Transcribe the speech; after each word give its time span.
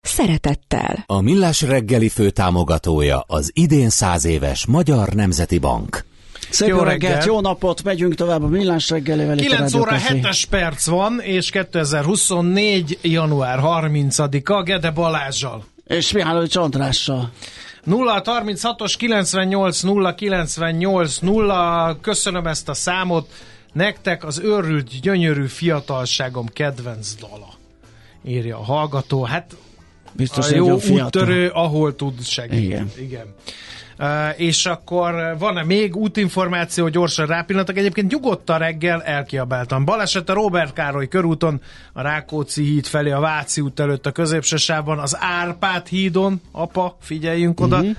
szeretettel. 0.00 1.04
A 1.06 1.20
Millás 1.20 1.62
reggeli 1.62 2.08
főtámogatója 2.08 3.24
az 3.26 3.50
idén 3.54 3.90
száz 3.90 4.24
éves 4.24 4.66
Magyar 4.66 5.08
Nemzeti 5.08 5.58
Bank. 5.58 6.04
Szép 6.50 6.68
jó 6.68 6.76
reggelt, 6.76 7.02
reggelt, 7.02 7.24
jó 7.24 7.40
napot, 7.40 7.82
megyünk 7.82 8.14
tovább 8.14 8.42
a 8.42 8.46
millás 8.46 8.90
reggelivel. 8.90 9.36
9 9.36 9.74
óra 9.74 9.96
7-es 10.08 10.42
perc 10.50 10.86
van, 10.86 11.20
és 11.20 11.50
2024. 11.50 12.98
január 13.02 13.58
30-a 13.62 14.62
Gede 14.62 14.90
Balázsjal. 14.90 15.64
És 15.86 16.12
Mihály 16.12 16.46
Andrással. 16.52 17.30
0 17.84 18.22
36-os 18.24 18.94
98 18.98 19.80
0 19.80 20.14
98 20.14 21.18
0 21.18 21.98
köszönöm 22.00 22.46
ezt 22.46 22.68
a 22.68 22.74
számot. 22.74 23.32
Nektek 23.72 24.24
az 24.24 24.38
őrült, 24.38 25.00
gyönyörű 25.00 25.46
fiatalságom 25.46 26.46
kedvenc 26.46 27.14
dala. 27.14 27.48
Írja 28.24 28.58
a 28.58 28.62
hallgató. 28.62 29.24
Hát 29.24 29.56
Biztos 30.18 30.50
a 30.50 30.54
jó 30.54 30.78
úttörő, 30.90 31.48
ahol 31.48 31.96
tud 31.96 32.22
segíteni. 32.22 32.64
Igen. 32.64 32.90
Igen. 32.98 33.34
Uh, 33.98 34.40
és 34.40 34.66
akkor 34.66 35.36
van-e 35.38 35.64
még 35.64 35.96
útinformáció, 35.96 36.88
gyorsan 36.88 37.26
rápillantak. 37.26 37.76
Egyébként 37.76 38.10
nyugodtan 38.10 38.58
reggel 38.58 39.02
elkiabáltam. 39.02 39.84
Baleset 39.84 40.28
a 40.28 40.32
Robert 40.32 40.72
Károly 40.72 41.08
körúton, 41.08 41.60
a 41.92 42.02
Rákóczi 42.02 42.62
híd 42.62 42.86
felé, 42.86 43.10
a 43.10 43.20
Váci 43.20 43.60
út 43.60 43.80
előtt 43.80 44.06
a 44.06 44.12
középső 44.12 44.56
sávban, 44.56 44.98
az 44.98 45.16
Árpád 45.20 45.86
hídon, 45.86 46.40
apa, 46.52 46.96
figyeljünk 47.00 47.60
oda. 47.60 47.76
Uh-huh. 47.76 47.96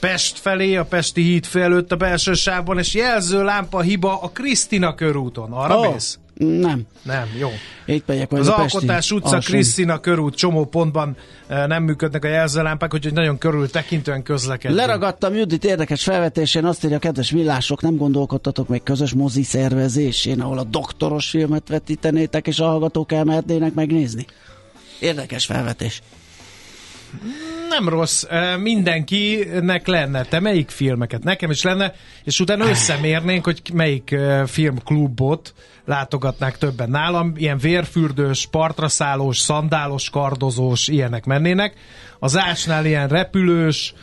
Pest 0.00 0.38
felé, 0.38 0.76
a 0.76 0.84
Pesti 0.84 1.22
híd 1.22 1.44
felőtt 1.44 1.92
a 1.92 1.96
belső 1.96 2.34
sávban, 2.34 2.78
és 2.78 2.94
jelző 2.94 3.44
lámpa 3.44 3.80
hiba 3.80 4.20
a 4.22 4.28
Krisztina 4.28 4.94
körúton. 4.94 5.52
Arra 5.52 5.78
oh. 5.78 5.92
mész? 5.92 6.18
Nem. 6.34 6.82
Nem, 7.02 7.28
jó. 7.38 7.48
Itt 7.86 8.06
megyek 8.06 8.32
Az 8.32 8.48
Alkotás 8.48 9.10
utca, 9.10 9.38
Krisztina 9.38 9.98
körút, 9.98 10.34
csomó 10.34 10.64
pontban 10.64 11.16
eh, 11.46 11.66
nem 11.66 11.82
működnek 11.82 12.24
a 12.24 12.28
jelzőlámpák, 12.28 12.94
úgyhogy 12.94 13.12
nagyon 13.12 13.38
körül 13.38 13.70
tekintően 13.70 14.22
közlekedünk. 14.22 14.80
Leragadtam 14.80 15.34
Judit 15.34 15.64
érdekes 15.64 16.02
felvetésén, 16.02 16.64
azt 16.64 16.84
írja, 16.84 16.98
kedves 16.98 17.30
millások, 17.30 17.82
nem 17.82 17.96
gondolkodtatok 17.96 18.68
még 18.68 18.82
közös 18.82 19.12
mozi 19.12 19.42
szervezésén, 19.42 20.40
ahol 20.40 20.58
a 20.58 20.64
doktoros 20.64 21.28
filmet 21.30 21.68
vetítenétek, 21.68 22.46
és 22.46 22.58
a 22.58 22.64
hallgatók 22.64 23.12
elmehetnének 23.12 23.74
megnézni. 23.74 24.26
Érdekes 25.00 25.46
felvetés 25.46 26.02
nem 27.78 27.88
rossz. 27.88 28.24
Mindenkinek 28.58 29.86
lenne. 29.86 30.24
Te 30.24 30.40
melyik 30.40 30.70
filmeket? 30.70 31.22
Nekem 31.22 31.50
is 31.50 31.62
lenne, 31.62 31.94
és 32.24 32.40
utána 32.40 32.68
összemérnénk, 32.68 33.44
hogy 33.44 33.62
melyik 33.72 34.16
filmklubot 34.46 35.54
látogatnák 35.84 36.58
többen 36.58 36.90
nálam. 36.90 37.32
Ilyen 37.36 37.58
vérfürdős, 37.58 38.46
partraszállós, 38.50 39.38
szandálos, 39.38 40.10
kardozós, 40.10 40.88
ilyenek 40.88 41.24
mennének. 41.24 41.74
Az 42.18 42.38
ásnál 42.38 42.86
ilyen 42.86 43.08
repülős, 43.08 43.94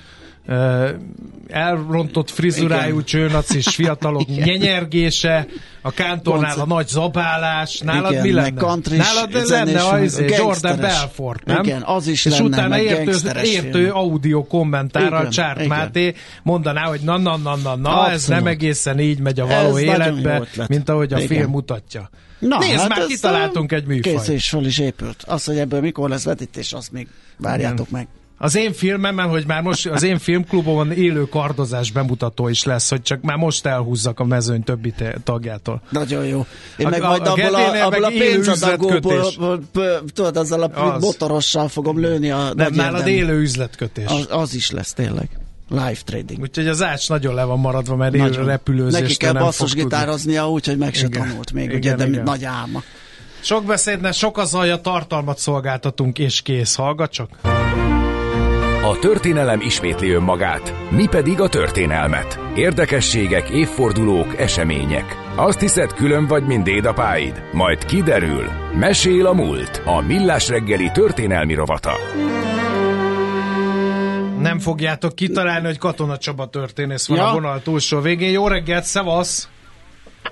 elrontott 1.47 2.30
frizurájú 2.30 2.94
Igen. 2.94 3.06
csőnacis 3.06 3.67
fiatalok 3.67 4.30
Igen. 4.30 4.43
nyenyergése, 4.48 5.48
a 5.82 5.92
kántornál 5.92 6.60
a 6.60 6.66
nagy 6.66 6.88
zabálás, 6.88 7.80
nálad 7.80 8.11
Igen, 8.11 8.23
mi 8.23 8.32
lenne? 8.32 8.77
Nálad 8.89 9.48
lenne 9.48 9.88
az 9.88 10.23
Jordan 10.27 10.80
Belfort, 10.80 11.45
nem? 11.45 11.64
Igen, 11.64 11.82
az 11.82 12.08
is 12.08 12.26
És 12.26 12.32
lenne, 12.32 12.45
utána 12.45 12.80
értő, 12.80 13.42
értő 13.43 13.89
audio 13.92 14.43
kommentára 14.43 15.30
Csárt 15.30 15.67
Máté 15.67 16.16
mondaná, 16.43 16.82
hogy 16.82 17.02
na, 17.02 17.17
na, 17.17 17.37
na, 17.37 17.55
na, 17.55 17.76
na, 17.76 18.11
ez 18.11 18.27
nem 18.27 18.48
egészen 18.48 18.99
így 18.99 19.20
megy 19.20 19.39
a 19.39 19.45
való 19.45 19.77
ez 19.77 19.83
életbe, 19.83 20.48
mint 20.67 20.89
ahogy 20.89 21.14
a 21.14 21.17
Igen. 21.17 21.37
film 21.37 21.49
mutatja. 21.49 22.10
Na, 22.39 22.58
Nézd 22.58 22.80
hát 22.80 22.89
már, 22.89 23.05
kitaláltunk 23.05 23.71
egy 23.71 23.86
műfajt. 23.86 24.16
Kész 24.17 24.27
és 24.27 24.49
föl 24.49 24.66
is 24.66 24.77
épült. 24.77 25.23
Az, 25.27 25.43
hogy 25.45 25.58
ebből 25.58 25.82
mikor 25.82 26.10
lesz 26.10 26.23
vetítés, 26.23 26.73
azt 26.73 26.92
még 26.92 27.08
várjátok 27.37 27.87
Igen. 27.87 27.99
meg. 27.99 28.08
Az 28.44 28.56
én 28.56 28.74
filmemben, 28.74 29.30
hogy 29.30 29.44
már 29.48 29.62
most 29.62 29.88
az 29.88 30.04
én 30.04 30.18
filmklubomon 30.18 30.92
élő 30.92 31.26
kardozás 31.30 31.92
bemutató 31.92 32.48
is 32.48 32.64
lesz, 32.64 32.90
hogy 32.90 33.02
csak 33.02 33.22
már 33.22 33.38
most 33.38 33.66
elhúzzak 33.66 34.20
a 34.20 34.24
mezőny 34.24 34.64
többi 34.64 34.94
tagjától. 35.24 35.82
Nagyon 35.90 36.26
jó. 36.26 36.46
Én 36.78 36.86
a, 36.86 36.90
meg 36.90 37.02
majd 37.02 37.28
a, 37.28 37.32
abból 37.32 37.56
a, 37.56 37.86
abból 37.86 38.04
a 38.04 38.08
pénzadagóból, 38.08 39.34
tudod, 40.14 40.38
azzal 40.38 40.62
a 40.62 40.94
az. 40.94 41.04
motorossal 41.04 41.68
fogom 41.68 42.00
lőni 42.00 42.32
a 42.32 42.54
Nem, 42.54 42.74
nálad 42.74 43.08
élő 43.08 43.40
üzletkötés. 43.40 44.06
Az, 44.08 44.28
az 44.30 44.54
is 44.54 44.72
lesz 44.72 44.94
tényleg. 44.94 45.30
Live 45.70 45.98
trading. 46.06 46.42
Úgyhogy 46.42 46.68
az 46.68 46.84
ács 46.84 47.10
nagyon 47.10 47.34
le 47.34 47.44
van 47.44 47.60
maradva, 47.60 47.96
mert 47.96 48.16
élő 48.16 48.44
repülőzést 48.44 49.02
Neki 49.02 49.16
kell 49.16 49.34
basszusgitároznia 49.34 50.50
úgy, 50.50 50.66
hogy 50.66 50.78
meg 50.78 50.94
se 50.94 51.06
igen. 51.06 51.28
tanult 51.28 51.52
még, 51.52 51.66
igen, 51.66 51.78
ugye, 51.78 51.96
de 51.96 52.08
igen. 52.08 52.23
nagy 52.23 52.44
álma. 52.44 52.84
Sok 53.42 53.66
beszédne, 53.66 54.12
sok 54.12 54.38
az 54.38 54.54
a 54.54 54.82
tartalmat 54.82 55.38
szolgáltatunk, 55.38 56.20
és 56.20 56.42
kész. 56.42 56.76
Hallgat 56.76 57.12
csak! 57.12 57.30
A 58.83 58.99
történelem 58.99 59.61
ismétli 59.61 60.09
önmagát, 60.09 60.75
mi 60.89 61.08
pedig 61.08 61.39
a 61.42 61.49
történelmet. 61.49 62.39
Érdekességek, 62.55 63.49
évfordulók, 63.49 64.39
események. 64.39 65.17
Azt 65.36 65.59
hiszed 65.59 65.93
külön 65.93 66.27
vagy, 66.27 66.45
mint 66.45 66.64
dédapáid? 66.64 67.43
Majd 67.52 67.86
kiderül. 67.86 68.45
Mesél 68.80 69.25
a 69.25 69.33
múlt. 69.33 69.81
A 69.86 70.02
Millás 70.02 70.49
reggeli 70.49 70.89
történelmi 70.93 71.53
rovata. 71.53 71.92
Nem 74.39 74.59
fogjátok 74.59 75.15
kitalálni, 75.15 75.65
hogy 75.65 75.77
Katona 75.77 76.17
Csaba 76.17 76.48
történész 76.48 77.08
van 77.08 77.17
ja. 77.17 77.30
a 77.30 77.33
vonal 77.33 77.61
túlsó 77.61 77.99
végén. 77.99 78.31
Jó 78.31 78.48
reggelt, 78.48 78.83
szevasz! 78.83 79.49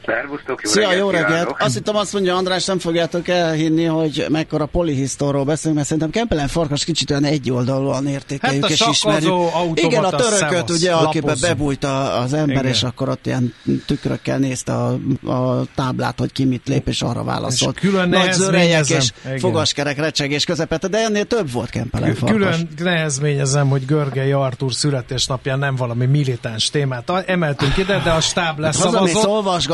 Szervusztok, 0.06 0.62
jó 0.64 0.70
Szia, 0.70 0.82
reggelt, 0.82 1.00
jó 1.00 1.10
reggelt! 1.10 1.56
Azt 1.60 1.74
hittem 1.74 1.96
azt 1.96 2.14
mondja 2.14 2.36
András, 2.36 2.66
nem 2.66 2.80
fogjátok 2.80 3.28
elhinni, 3.28 3.86
hogy 3.86 4.26
mekkora 4.30 4.66
polihisztorról 4.66 5.44
beszélünk, 5.44 5.76
mert 5.76 5.88
szerintem 5.88 6.12
Kempelen 6.12 6.48
Farkas 6.48 6.84
kicsit 6.84 7.10
olyan 7.10 7.24
egyoldalúan 7.24 8.08
értékeljük 8.08 8.62
hát 8.62 8.72
és 8.72 8.86
ismerjük. 8.90 9.34
Igen, 9.74 10.04
a 10.04 10.10
törököt, 10.10 10.70
ugye, 10.70 10.94
akiben 10.94 11.38
bebújt 11.42 11.84
az 11.84 12.34
ember, 12.34 12.56
Igen. 12.56 12.66
és 12.66 12.84
akkor 12.84 13.10
ott 13.10 13.26
ilyen 13.26 13.54
tükrökkel 13.86 14.38
nézte 14.38 14.74
a, 14.74 14.98
a 15.32 15.64
táblát, 15.76 16.20
hogy 16.20 16.32
ki 16.32 16.46
mit 16.46 16.68
lép, 16.68 16.88
és 16.88 17.02
arra 17.02 17.24
válaszolt. 17.24 17.76
És 17.76 17.82
külön 17.82 18.10
Nagy 18.10 18.34
zörejek 18.34 18.90
és 18.90 19.12
Igen. 19.26 19.40
fogaskerek 19.40 19.98
recsegés 19.98 20.46
közepette, 20.46 20.88
de 20.88 20.98
ennél 20.98 21.26
több 21.26 21.52
volt 21.52 21.70
Kempelen 21.70 22.16
Farkas. 22.16 22.38
Külön 22.38 22.68
nehezményezem, 22.78 23.70
hogy 23.70 23.86
Görgei 23.86 24.32
Artur 24.32 24.74
születésnapján 24.74 25.60
nem 25.60 25.76
valami 25.76 26.06
militáns 26.06 26.70
témát 26.70 27.12
emeltünk 27.26 27.78
ide, 27.78 28.02
de 28.04 28.12
a 28.12 28.22
stáb 28.22 28.60
lesz 28.60 28.84
hát 28.84 28.94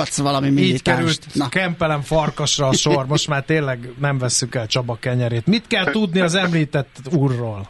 olvasgatsz 0.05 0.17
valami 0.17 0.61
Így 0.61 0.81
került 0.81 1.25
Na. 1.33 1.49
Kempelem 1.49 2.01
farkasra 2.01 2.67
a 2.67 2.73
sor, 2.73 3.05
most 3.05 3.27
már 3.27 3.43
tényleg 3.43 3.89
nem 3.99 4.17
vesszük 4.17 4.55
el 4.55 4.67
Csaba 4.67 4.97
kenyerét. 4.99 5.45
Mit 5.45 5.67
kell 5.67 5.91
tudni 5.91 6.19
az 6.19 6.35
említett 6.35 6.99
úrról? 7.11 7.69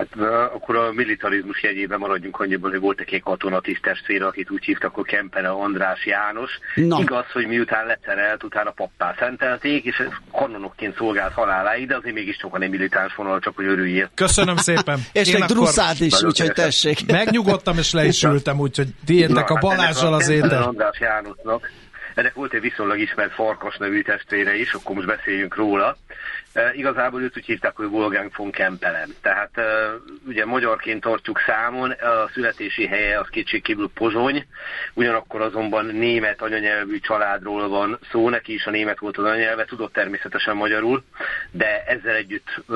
Hát 0.00 0.30
akkor 0.54 0.76
a 0.76 0.92
militarizmus 0.92 1.62
jegyében 1.62 1.98
maradjunk 1.98 2.40
annyiból, 2.40 2.70
hogy 2.70 2.80
volt 2.80 3.00
egy 3.00 3.22
katonatiszt 3.22 3.82
testvére, 3.82 4.26
akit 4.26 4.50
úgy 4.50 4.64
hívtak, 4.64 4.94
hogy 4.94 5.04
Kempele 5.04 5.48
András 5.48 6.06
János. 6.06 6.58
Na. 6.74 6.98
Igaz, 7.00 7.24
hogy 7.32 7.46
miután 7.46 7.86
leterelt, 7.86 8.44
utána 8.44 8.70
pappá 8.70 9.14
szentelték, 9.18 9.84
és 9.84 10.02
kanonokként 10.32 10.96
szolgált 10.96 11.32
haláláig, 11.32 11.86
de 11.86 11.96
azért 11.96 12.14
mégis 12.14 12.36
sokan 12.36 12.62
egy 12.62 12.70
militáns 12.70 13.14
vonal, 13.14 13.40
csak 13.40 13.56
hogy 13.56 13.66
örüljél. 13.66 14.10
Köszönöm 14.14 14.56
szépen. 14.56 14.98
és 15.12 15.32
egy 15.32 15.44
druszád 15.44 16.00
is, 16.00 16.22
úgyhogy 16.22 16.52
tessék. 16.52 17.06
Megnyugodtam, 17.12 17.78
és 17.78 17.92
le 17.92 18.04
is 18.04 18.22
ültem, 18.22 18.58
úgyhogy 18.58 18.88
tiédnek 19.06 19.50
a 19.50 19.54
hát 19.54 19.62
Balázsral 19.62 20.14
az 20.14 20.28
étel. 20.28 20.62
András 20.62 21.00
Jánosnak 21.00 21.70
ennek 22.14 22.34
volt 22.34 22.54
egy 22.54 22.60
viszonylag 22.60 22.98
ismert 22.98 23.32
Farkas 23.32 23.76
nevű 23.76 24.02
testvére 24.02 24.54
is, 24.56 24.72
akkor 24.72 24.94
most 24.94 25.06
beszéljünk 25.06 25.56
róla. 25.56 25.96
E, 26.52 26.72
igazából 26.74 27.22
őt 27.22 27.36
úgy 27.36 27.44
hívták, 27.44 27.76
hogy 27.76 27.86
Wolfgang 27.86 28.30
von 28.36 28.50
Kempelen. 28.50 29.14
Tehát 29.20 29.58
e, 29.58 29.62
ugye 30.26 30.44
magyarként 30.44 31.00
tartjuk 31.00 31.40
számon, 31.46 31.90
a 31.90 32.28
születési 32.32 32.86
helye 32.86 33.18
az 33.18 33.28
kétségkívül 33.28 33.90
Pozsony, 33.94 34.46
ugyanakkor 34.94 35.40
azonban 35.40 35.84
német 35.84 36.42
anyanyelvű 36.42 36.98
családról 36.98 37.68
van 37.68 37.98
szó, 38.10 38.28
neki 38.28 38.52
is 38.52 38.66
a 38.66 38.70
német 38.70 38.98
volt 38.98 39.18
az 39.18 39.24
anyanyelve, 39.24 39.64
tudott 39.64 39.92
természetesen 39.92 40.56
magyarul, 40.56 41.04
de 41.50 41.84
ezzel 41.86 42.14
együtt 42.14 42.48
e, 42.48 42.74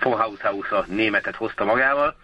von 0.00 0.18
Haushaus 0.18 0.70
a 0.70 0.84
németet 0.88 1.36
hozta 1.36 1.64
magával. 1.64 2.16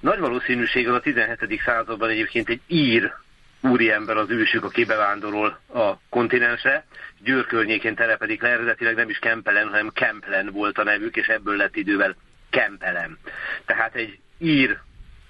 Nagy 0.00 0.18
valószínűséggel 0.18 0.94
a 0.94 1.00
17. 1.00 1.60
században 1.64 2.08
egyébként 2.08 2.48
egy 2.48 2.60
ír 2.66 3.12
úriember 3.60 4.16
az 4.16 4.30
ősük, 4.30 4.64
aki 4.64 4.84
bevándorol 4.84 5.60
a 5.74 5.92
kontinensre. 6.08 6.84
Győr 7.20 7.46
környékén 7.46 7.94
telepedik 7.94 8.42
le, 8.42 8.48
eredetileg 8.48 8.94
nem 8.94 9.08
is 9.08 9.18
Kempelen, 9.18 9.68
hanem 9.68 9.90
Kemplen 9.92 10.50
volt 10.52 10.78
a 10.78 10.84
nevük, 10.84 11.16
és 11.16 11.26
ebből 11.26 11.56
lett 11.56 11.76
idővel 11.76 12.16
Kempelem. 12.50 13.18
Tehát 13.66 13.94
egy 13.94 14.18
ír 14.38 14.78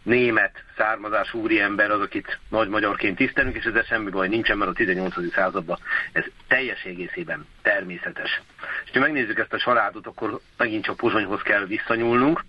német 0.02 0.64
származású 0.76 1.40
úriember 1.40 1.90
az, 1.90 2.00
akit 2.00 2.38
nagy 2.48 2.68
magyarként 2.68 3.16
tisztelünk, 3.16 3.56
és 3.56 3.64
ezzel 3.64 3.82
semmi 3.82 4.10
baj 4.10 4.28
nincsen, 4.28 4.58
mert 4.58 4.70
a 4.70 4.74
18. 4.74 5.14
században 5.32 5.78
ez 6.12 6.24
teljes 6.48 6.82
egészében 6.84 7.46
természetes. 7.62 8.40
És 8.84 8.90
ha 8.92 9.00
megnézzük 9.00 9.38
ezt 9.38 9.52
a 9.52 9.58
családot, 9.58 10.06
akkor 10.06 10.40
megint 10.56 10.84
csak 10.84 10.96
Pozsonyhoz 10.96 11.42
kell 11.42 11.64
visszanyúlnunk. 11.66 12.44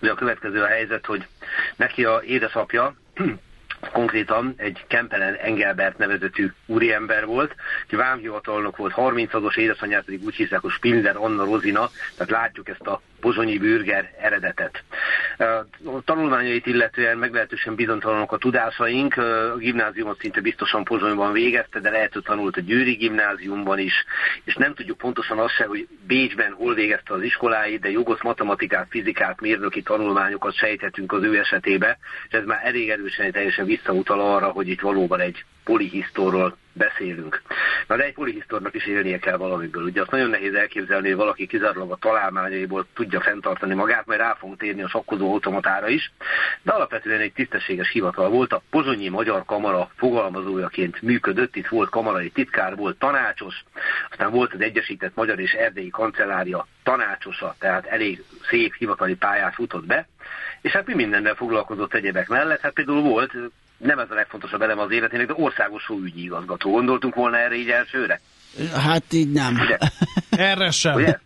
Ugye 0.00 0.10
a 0.10 0.14
következő 0.14 0.62
a 0.62 0.66
helyzet, 0.66 1.06
hogy 1.06 1.26
neki 1.76 2.04
a 2.04 2.22
édesapja 2.24 2.94
konkrétan 3.92 4.54
egy 4.56 4.84
Kempelen 4.86 5.34
Engelbert 5.34 5.98
nevezetű 5.98 6.52
úriember 6.66 7.26
volt, 7.26 7.54
aki 7.84 7.96
vámhivatalnok 7.96 8.76
volt, 8.76 8.92
30-as 8.96 9.56
édesanyját 9.56 10.04
pedig 10.04 10.24
úgy 10.24 10.34
hiszek, 10.34 10.60
hogy 10.60 10.70
Spinzer 10.70 11.16
Anna 11.16 11.44
Rozina, 11.44 11.90
tehát 12.16 12.32
látjuk 12.32 12.68
ezt 12.68 12.86
a 12.86 13.00
pozsonyi 13.20 13.58
bürger 13.58 14.12
eredetet. 14.20 14.82
A 15.84 16.02
tanulmányait 16.04 16.66
illetően 16.66 17.18
meglehetősen 17.18 17.74
bizonytalanok 17.74 18.32
a 18.32 18.38
tudásaink, 18.38 19.16
a 19.16 19.56
gimnáziumot 19.56 20.20
szinte 20.20 20.40
biztosan 20.40 20.84
Pozsonyban 20.84 21.32
végezte, 21.32 21.80
de 21.80 21.90
lehet, 21.90 22.12
hogy 22.12 22.22
tanult 22.22 22.56
a 22.56 22.60
Győri 22.60 22.92
gimnáziumban 22.92 23.78
is, 23.78 24.04
és 24.44 24.54
nem 24.54 24.74
tudjuk 24.74 24.98
pontosan 24.98 25.38
azt 25.38 25.54
se, 25.54 25.64
hogy 25.64 25.88
Bécsben 26.06 26.52
hol 26.52 26.74
végezte 26.74 27.14
az 27.14 27.22
iskoláit, 27.22 27.80
de 27.80 27.90
jogos 27.90 28.22
matematikát, 28.22 28.86
fizikát, 28.90 29.40
mérnöki 29.40 29.82
tanulmányokat 29.82 30.54
sejthetünk 30.54 31.12
az 31.12 31.22
ő 31.22 31.38
esetébe, 31.38 31.98
és 32.28 32.34
ez 32.38 32.44
már 32.44 32.60
elég 32.62 32.90
erősen 32.90 33.32
teljesen 33.32 33.66
visszautal 33.66 34.20
arra, 34.20 34.48
hogy 34.48 34.68
itt 34.68 34.80
valóban 34.80 35.20
egy 35.20 35.44
polihisztorról 35.64 36.56
beszélünk. 36.78 37.42
Na 37.86 37.96
de 37.96 38.04
egy 38.04 38.14
polihisztornak 38.14 38.74
is 38.74 38.86
élnie 38.86 39.18
kell 39.18 39.36
valamiből. 39.36 39.82
Ugye 39.82 40.00
azt 40.00 40.10
nagyon 40.10 40.30
nehéz 40.30 40.54
elképzelni, 40.54 41.08
hogy 41.08 41.16
valaki 41.16 41.46
kizárólag 41.46 41.90
a 41.90 41.96
találmányaiból 41.96 42.86
tudja 42.94 43.20
fenntartani 43.20 43.74
magát, 43.74 44.06
majd 44.06 44.20
rá 44.20 44.34
fogunk 44.34 44.58
térni 44.58 44.82
a 44.82 44.88
sakkozó 44.88 45.32
automatára 45.32 45.88
is, 45.88 46.12
de 46.62 46.72
alapvetően 46.72 47.20
egy 47.20 47.32
tisztességes 47.32 47.90
hivatal 47.90 48.28
volt. 48.28 48.52
A 48.52 48.62
Pozsonyi 48.70 49.08
Magyar 49.08 49.44
Kamara 49.44 49.90
fogalmazójaként 49.96 51.02
működött, 51.02 51.56
itt 51.56 51.68
volt 51.68 51.90
kamarai 51.90 52.30
titkár, 52.30 52.76
volt 52.76 52.98
tanácsos, 52.98 53.64
aztán 54.10 54.30
volt 54.30 54.52
az 54.52 54.60
Egyesített 54.60 55.14
Magyar 55.14 55.40
és 55.40 55.52
Erdélyi 55.52 55.90
Kancellária 55.90 56.66
tanácsosa, 56.82 57.54
tehát 57.58 57.86
elég 57.86 58.22
szép 58.48 58.74
hivatali 58.74 59.14
pályát 59.14 59.54
futott 59.54 59.86
be, 59.86 60.08
és 60.60 60.72
hát 60.72 60.86
mi 60.86 60.94
mindennel 60.94 61.34
foglalkozott 61.34 61.94
egyebek 61.94 62.28
mellett, 62.28 62.60
hát 62.60 62.72
például 62.72 63.00
volt 63.00 63.32
nem 63.78 63.98
ez 63.98 64.10
a 64.10 64.14
legfontosabb 64.14 64.62
elem 64.62 64.78
az 64.78 64.90
életének, 64.90 65.26
de 65.26 65.32
országos 65.36 65.88
ügyi 66.04 66.22
igazgató. 66.22 66.70
Gondoltunk 66.70 67.14
volna 67.14 67.36
erre 67.36 67.54
így 67.54 67.70
elsőre? 67.70 68.20
Hát 68.74 69.12
így 69.12 69.32
nem. 69.32 69.54
Ugye? 69.54 69.78
Erre 70.30 70.70
sem. 70.70 70.94
Ugye? 70.94 71.18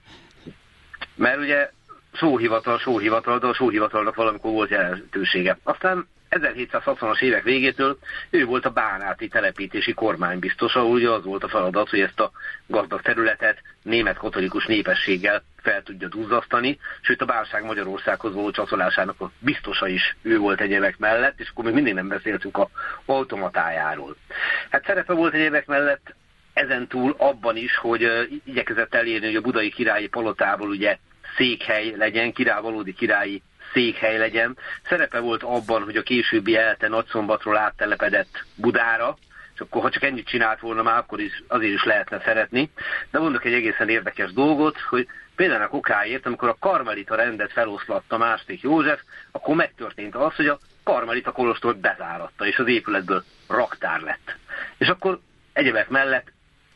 Mert 1.14 1.38
ugye 1.38 1.70
sóhivatal, 2.12 2.78
sóhivatal, 2.78 3.38
de 3.38 3.46
a 3.46 3.54
sóhivatalnak 3.54 4.14
valamikor 4.14 4.52
volt 4.52 4.70
jelentősége. 4.70 5.58
Aztán 5.62 6.06
1760-as 6.32 7.22
évek 7.22 7.42
végétől 7.42 7.98
ő 8.30 8.44
volt 8.44 8.64
a 8.64 8.70
bánáti 8.70 9.28
telepítési 9.28 9.92
kormánybiztos, 9.92 10.74
ahol 10.74 10.90
ugye 10.90 11.08
az 11.08 11.24
volt 11.24 11.44
a 11.44 11.48
feladat, 11.48 11.88
hogy 11.88 12.00
ezt 12.00 12.20
a 12.20 12.30
gazdag 12.66 13.02
területet 13.02 13.62
német 13.82 14.16
katolikus 14.16 14.66
népességgel 14.66 15.42
fel 15.62 15.82
tudja 15.82 16.08
duzzasztani, 16.08 16.78
sőt 17.00 17.22
a 17.22 17.24
bálság 17.24 17.64
Magyarországhoz 17.64 18.34
való 18.34 18.50
csatolásának 18.50 19.20
a 19.20 19.30
biztosa 19.38 19.88
is 19.88 20.16
ő 20.22 20.38
volt 20.38 20.60
egyébek 20.60 20.98
mellett, 20.98 21.40
és 21.40 21.48
akkor 21.48 21.64
még 21.64 21.74
mindig 21.74 21.94
nem 21.94 22.08
beszéltünk 22.08 22.56
a 22.56 22.68
automatájáról. 23.06 24.16
Hát 24.70 24.84
szerepe 24.84 25.12
volt 25.12 25.34
egyébek 25.34 25.66
mellett 25.66 26.14
ezen 26.52 26.86
túl 26.86 27.14
abban 27.18 27.56
is, 27.56 27.76
hogy 27.76 28.30
igyekezett 28.44 28.94
elérni, 28.94 29.26
hogy 29.26 29.36
a 29.36 29.40
budai 29.40 29.70
királyi 29.70 30.06
palotából 30.06 30.68
ugye 30.68 30.98
székhely 31.36 31.94
legyen, 31.96 32.32
király, 32.32 32.60
valódi 32.60 32.92
királyi 32.94 33.42
székhely 33.72 34.18
legyen. 34.18 34.56
Szerepe 34.88 35.18
volt 35.18 35.42
abban, 35.42 35.82
hogy 35.82 35.96
a 35.96 36.02
későbbi 36.02 36.56
elte 36.56 36.88
nagyszombatról 36.88 37.56
áttelepedett 37.56 38.44
Budára, 38.54 39.16
és 39.54 39.60
akkor 39.60 39.82
ha 39.82 39.90
csak 39.90 40.02
ennyit 40.02 40.26
csinált 40.26 40.60
volna 40.60 40.82
már, 40.82 40.98
akkor 40.98 41.20
is 41.20 41.42
azért 41.48 41.72
is 41.72 41.84
lehetne 41.84 42.20
szeretni. 42.24 42.70
De 43.10 43.18
mondok 43.18 43.44
egy 43.44 43.52
egészen 43.52 43.88
érdekes 43.88 44.32
dolgot, 44.32 44.80
hogy 44.80 45.08
például 45.36 45.62
a 45.62 45.68
kokáért, 45.68 46.26
amikor 46.26 46.48
a 46.48 46.56
Karmelita 46.60 47.14
rendet 47.14 47.52
feloszlatta 47.52 48.18
Másték 48.18 48.60
József, 48.60 49.00
akkor 49.30 49.54
megtörtént 49.54 50.14
az, 50.14 50.34
hogy 50.34 50.46
a 50.46 50.58
Karmelita 50.84 51.32
kolostort 51.32 51.78
bezáratta, 51.80 52.46
és 52.46 52.58
az 52.58 52.68
épületből 52.68 53.24
raktár 53.48 54.00
lett. 54.00 54.36
És 54.78 54.88
akkor 54.88 55.20
egyebek 55.52 55.88
mellett 55.88 56.32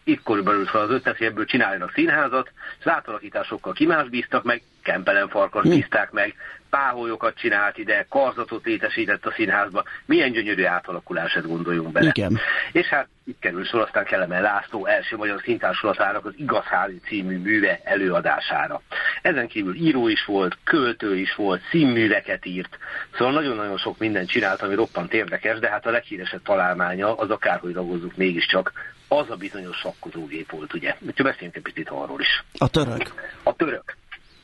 itt 0.06 0.22
körülbelül 0.22 0.66
fel 0.66 0.80
az 0.80 0.90
ötlet, 0.90 1.16
hogy 1.16 1.26
ebből 1.26 1.44
csináljanak 1.44 1.92
színházat, 1.94 2.50
és 2.78 2.86
átalakításokkal 2.86 3.72
kimás 3.72 4.08
bíztak 4.08 4.44
meg, 4.44 4.62
Kempelen 4.82 5.28
farkas 5.28 5.68
bízták 5.68 6.10
meg, 6.10 6.34
páholyokat 6.70 7.38
csinált 7.38 7.78
ide, 7.78 8.06
karzatot 8.08 8.64
létesített 8.64 9.26
a 9.26 9.32
színházba. 9.36 9.84
Milyen 10.04 10.32
gyönyörű 10.32 10.64
átalakulását 10.64 11.46
gondoljunk 11.46 11.92
bele. 11.92 12.08
Igen. 12.08 12.38
És 12.72 12.86
hát 12.86 13.08
itt 13.24 13.38
kerül 13.38 13.64
sor 13.64 13.80
aztán 13.80 14.04
Kelemen 14.04 14.42
László 14.42 14.86
első 14.86 15.16
magyar 15.16 15.40
színtársulatának 15.44 16.24
az 16.24 16.32
Igazházi 16.36 17.00
című 17.06 17.38
műve 17.38 17.80
előadására. 17.84 18.82
Ezen 19.22 19.48
kívül 19.48 19.74
író 19.74 20.08
is 20.08 20.24
volt, 20.24 20.58
költő 20.64 21.16
is 21.16 21.34
volt, 21.34 21.62
színműveket 21.70 22.46
írt, 22.46 22.78
szóval 23.16 23.32
nagyon-nagyon 23.32 23.78
sok 23.78 23.98
mindent 23.98 24.28
csinált, 24.28 24.62
ami 24.62 24.74
roppant 24.74 25.12
érdekes, 25.12 25.58
de 25.58 25.70
hát 25.70 25.86
a 25.86 25.90
leghíresebb 25.90 26.42
találmánya 26.42 27.16
az 27.16 27.30
akárhogy 27.30 27.72
ragozzuk 27.72 28.16
mégiscsak 28.16 28.72
az 29.08 29.30
a 29.30 29.36
bizonyos 29.36 29.76
sakkozógép 29.76 30.50
volt, 30.50 30.74
ugye. 30.74 30.96
Úgyhogy 31.00 31.24
beszéljünk 31.24 31.56
egy 31.56 31.62
picit 31.62 31.88
arról 31.88 32.20
is. 32.20 32.44
A 32.58 32.68
török. 32.68 33.32
A 33.42 33.54
török 33.54 33.96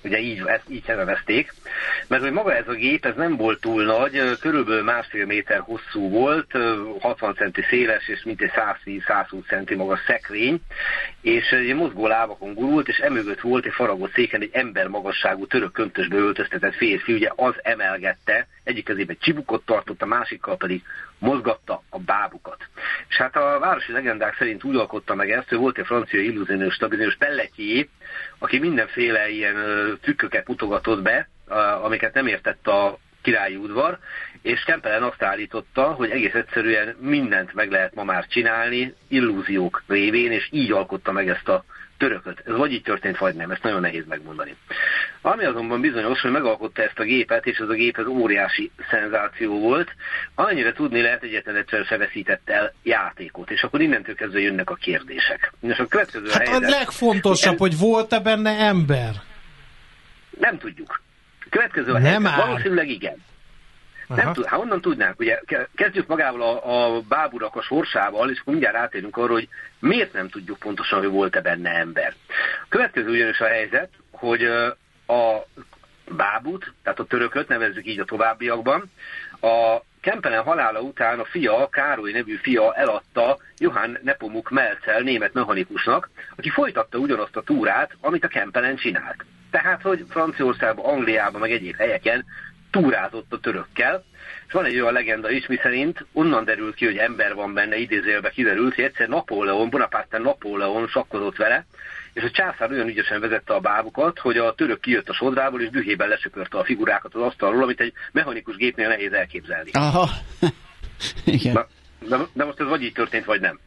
ugye 0.05 0.19
így, 0.19 0.43
ezt 0.47 0.65
így 0.69 0.83
nevezték, 0.87 1.55
mert 2.07 2.23
hogy 2.23 2.33
maga 2.33 2.55
ez 2.55 2.69
a 2.69 2.73
gép, 2.73 3.05
ez 3.05 3.17
nem 3.17 3.37
volt 3.37 3.61
túl 3.61 3.85
nagy, 3.85 4.39
körülbelül 4.41 4.83
másfél 4.83 5.27
méter 5.27 5.61
hosszú 5.61 6.09
volt, 6.09 6.53
60 7.01 7.35
centi 7.35 7.63
széles, 7.69 8.09
és 8.09 8.23
mintegy 8.25 8.51
110-120 8.87 9.47
centi 9.49 9.75
magas 9.75 10.01
szekrény, 10.07 10.61
és 11.21 11.51
egy 11.51 11.75
mozgó 11.75 12.07
lábakon 12.07 12.55
gurult, 12.55 12.89
és 12.89 12.99
emögött 12.99 13.41
volt 13.41 13.67
egy 13.67 13.73
faragott 13.73 14.13
széken 14.13 14.41
egy 14.41 14.51
ember 14.53 14.87
magasságú 14.87 15.47
török 15.47 15.73
köntösbe 15.73 16.17
öltöztetett 16.17 16.75
férfi, 16.75 17.13
ugye 17.13 17.31
az 17.37 17.55
emelgette, 17.63 18.47
egyik 18.65 18.85
kezében 18.85 19.17
csibukot 19.21 19.65
tartott, 19.65 20.03
a 20.03 20.07
másikkal 20.07 20.57
pedig 20.57 20.83
mozgatta 21.23 21.83
a 21.91 21.99
bábukat. 21.99 22.57
És 23.09 23.17
hát 23.17 23.37
a 23.37 23.59
városi 23.59 23.93
legendák 23.93 24.37
szerint 24.37 24.65
úgy 24.65 24.77
alkotta 24.77 25.15
meg 25.15 25.31
ezt, 25.31 25.49
hogy 25.49 25.59
volt 25.59 25.79
egy 25.79 25.87
francia 25.87 26.21
illúziónős, 26.21 26.79
bizonyos 26.89 27.17
Pelletier, 27.17 27.87
aki 28.39 28.59
mindenféle 28.59 29.29
ilyen 29.29 29.57
trükköket 30.03 30.49
mutogatott 30.49 31.03
be, 31.03 31.29
amiket 31.83 32.15
nem 32.15 32.27
értett 32.27 32.67
a 32.67 32.99
királyi 33.23 33.57
udvar, 33.57 33.99
és 34.43 34.63
Kempelen 34.63 35.03
azt 35.03 35.23
állította, 35.23 35.83
hogy 35.83 36.11
egész 36.11 36.35
egyszerűen 36.35 36.97
mindent 37.01 37.55
meg 37.55 37.71
lehet 37.71 37.95
ma 37.95 38.05
már 38.05 38.27
csinálni 38.27 38.95
illúziók 39.09 39.83
révén, 39.87 40.33
és 40.33 40.49
így 40.51 40.73
alkotta 40.73 41.13
meg 41.13 41.29
ezt 41.29 41.49
a 41.49 41.65
törököt. 42.03 42.43
Ez 42.47 42.57
vagy 42.57 42.73
így 42.73 42.83
történt, 42.83 43.19
vagy 43.19 43.35
nem, 43.35 43.51
ezt 43.51 43.63
nagyon 43.63 43.81
nehéz 43.81 44.05
megmondani. 44.09 44.57
Ami 45.21 45.45
azonban 45.45 45.81
bizonyos, 45.81 46.21
hogy 46.21 46.31
megalkotta 46.31 46.83
ezt 46.83 46.99
a 46.99 47.03
gépet, 47.03 47.47
és 47.47 47.59
ez 47.59 47.69
a 47.69 47.73
gép 47.73 47.99
ez 47.99 48.07
óriási 48.07 48.71
szenzáció 48.91 49.61
volt, 49.61 49.95
annyira 50.35 50.73
tudni 50.73 51.01
lehet, 51.01 51.23
egyetlen 51.23 51.57
egyszer 51.57 51.85
se 51.85 51.97
veszített 51.97 52.51
el 52.51 52.75
játékot, 52.83 53.51
és 53.51 53.63
akkor 53.63 53.81
innentől 53.81 54.15
kezdve 54.15 54.41
jönnek 54.41 54.71
a 54.71 54.75
kérdések. 54.75 55.53
És 55.61 55.79
a 55.79 55.87
következő 55.87 56.29
hát 56.31 56.49
helyzet, 56.49 56.63
a 56.63 56.69
legfontosabb, 56.69 57.53
en... 57.53 57.59
hogy 57.59 57.79
volt-e 57.79 58.21
benne 58.21 58.51
ember? 58.51 59.13
Nem 60.39 60.59
tudjuk. 60.59 61.01
A 61.41 61.47
következő 61.51 61.93
nem 61.93 62.03
helyzet, 62.03 62.45
valószínűleg 62.45 62.89
igen. 62.89 63.17
Nem 64.17 64.33
tud, 64.33 64.47
hát 64.47 64.61
onnan 64.61 64.81
tudnánk, 64.81 65.21
ugye 65.21 65.41
kezdjük 65.75 66.07
magával 66.07 66.43
a, 66.43 66.97
a 66.97 67.01
báburak 67.01 67.57
a 67.57 67.63
sorsával, 67.63 68.31
és 68.31 68.41
akkor 68.41 68.53
mindjárt 68.53 68.77
átérünk 68.77 69.17
arra, 69.17 69.33
hogy 69.33 69.49
miért 69.79 70.13
nem 70.13 70.29
tudjuk 70.29 70.59
pontosan, 70.59 70.99
hogy 70.99 71.09
volt-e 71.09 71.41
benne 71.41 71.71
ember. 71.71 72.15
A 72.63 72.67
következő 72.69 73.11
ugyanis 73.11 73.41
a 73.41 73.47
helyzet, 73.47 73.91
hogy 74.11 74.45
a 75.07 75.47
bábut, 76.09 76.73
tehát 76.83 76.99
a 76.99 77.05
törököt 77.05 77.49
nevezzük 77.49 77.87
így 77.87 77.99
a 77.99 78.05
továbbiakban, 78.05 78.91
a 79.41 79.81
Kempelen 80.01 80.43
halála 80.43 80.81
után 80.81 81.19
a 81.19 81.25
fia, 81.25 81.69
Károly 81.69 82.13
nevű 82.13 82.37
fia 82.37 82.75
eladta 82.75 83.39
Johann 83.59 83.97
Nepomuk 84.03 84.51
Melcel 84.51 85.01
német 85.01 85.33
mechanikusnak, 85.33 86.11
aki 86.37 86.51
folytatta 86.51 86.99
ugyanazt 86.99 87.37
a 87.37 87.43
túrát, 87.43 87.97
amit 88.01 88.25
a 88.25 88.29
Kempelen 88.29 88.77
csinált. 88.77 89.25
Tehát, 89.51 89.83
hogy 89.83 90.05
Franciaországban, 90.09 90.85
Angliában, 90.85 91.41
meg 91.41 91.51
egyéb 91.51 91.77
helyeken 91.77 92.25
túrázott 92.73 93.33
a 93.33 93.41
törökkel, 93.41 94.05
és 94.47 94.53
van 94.53 94.65
egy 94.65 94.81
olyan 94.81 94.93
legenda 94.93 95.31
is, 95.31 95.47
miszerint 95.47 96.07
onnan 96.13 96.45
derül 96.45 96.75
ki, 96.75 96.85
hogy 96.85 96.97
ember 96.97 97.35
van 97.35 97.55
benne, 97.55 97.77
idézélbe 97.77 98.31
kiderült, 98.31 98.75
hogy 98.75 98.85
egyszer 98.85 99.09
Napóleon, 99.09 99.71
Bonaparte 99.71 100.19
Napóleon 100.19 100.87
sakkozott 100.89 101.37
vele, 101.37 101.67
és 102.13 102.23
a 102.23 102.31
császár 102.31 102.71
olyan 102.71 102.89
ügyesen 102.89 103.21
vezette 103.21 103.55
a 103.55 103.61
bábukat, 103.61 104.19
hogy 104.19 104.37
a 104.37 104.55
török 104.55 104.81
kijött 104.81 105.09
a 105.09 105.15
sodrából, 105.15 105.61
és 105.61 105.71
dühében 105.71 106.09
lesöpörte 106.09 106.59
a 106.59 106.65
figurákat 106.65 107.15
az 107.15 107.23
asztalról, 107.23 107.63
amit 107.63 107.81
egy 107.81 107.93
mechanikus 108.13 108.57
gépnél 108.57 108.89
nehéz 108.89 109.13
elképzelni. 109.13 109.71
Aha. 109.73 110.09
Igen. 111.25 111.53
Na, 111.53 111.67
de, 112.09 112.25
de 112.33 112.45
most 112.45 112.61
ez 112.61 112.67
vagy 112.67 112.83
így 112.83 112.93
történt, 112.93 113.25
vagy 113.25 113.41
nem. 113.41 113.59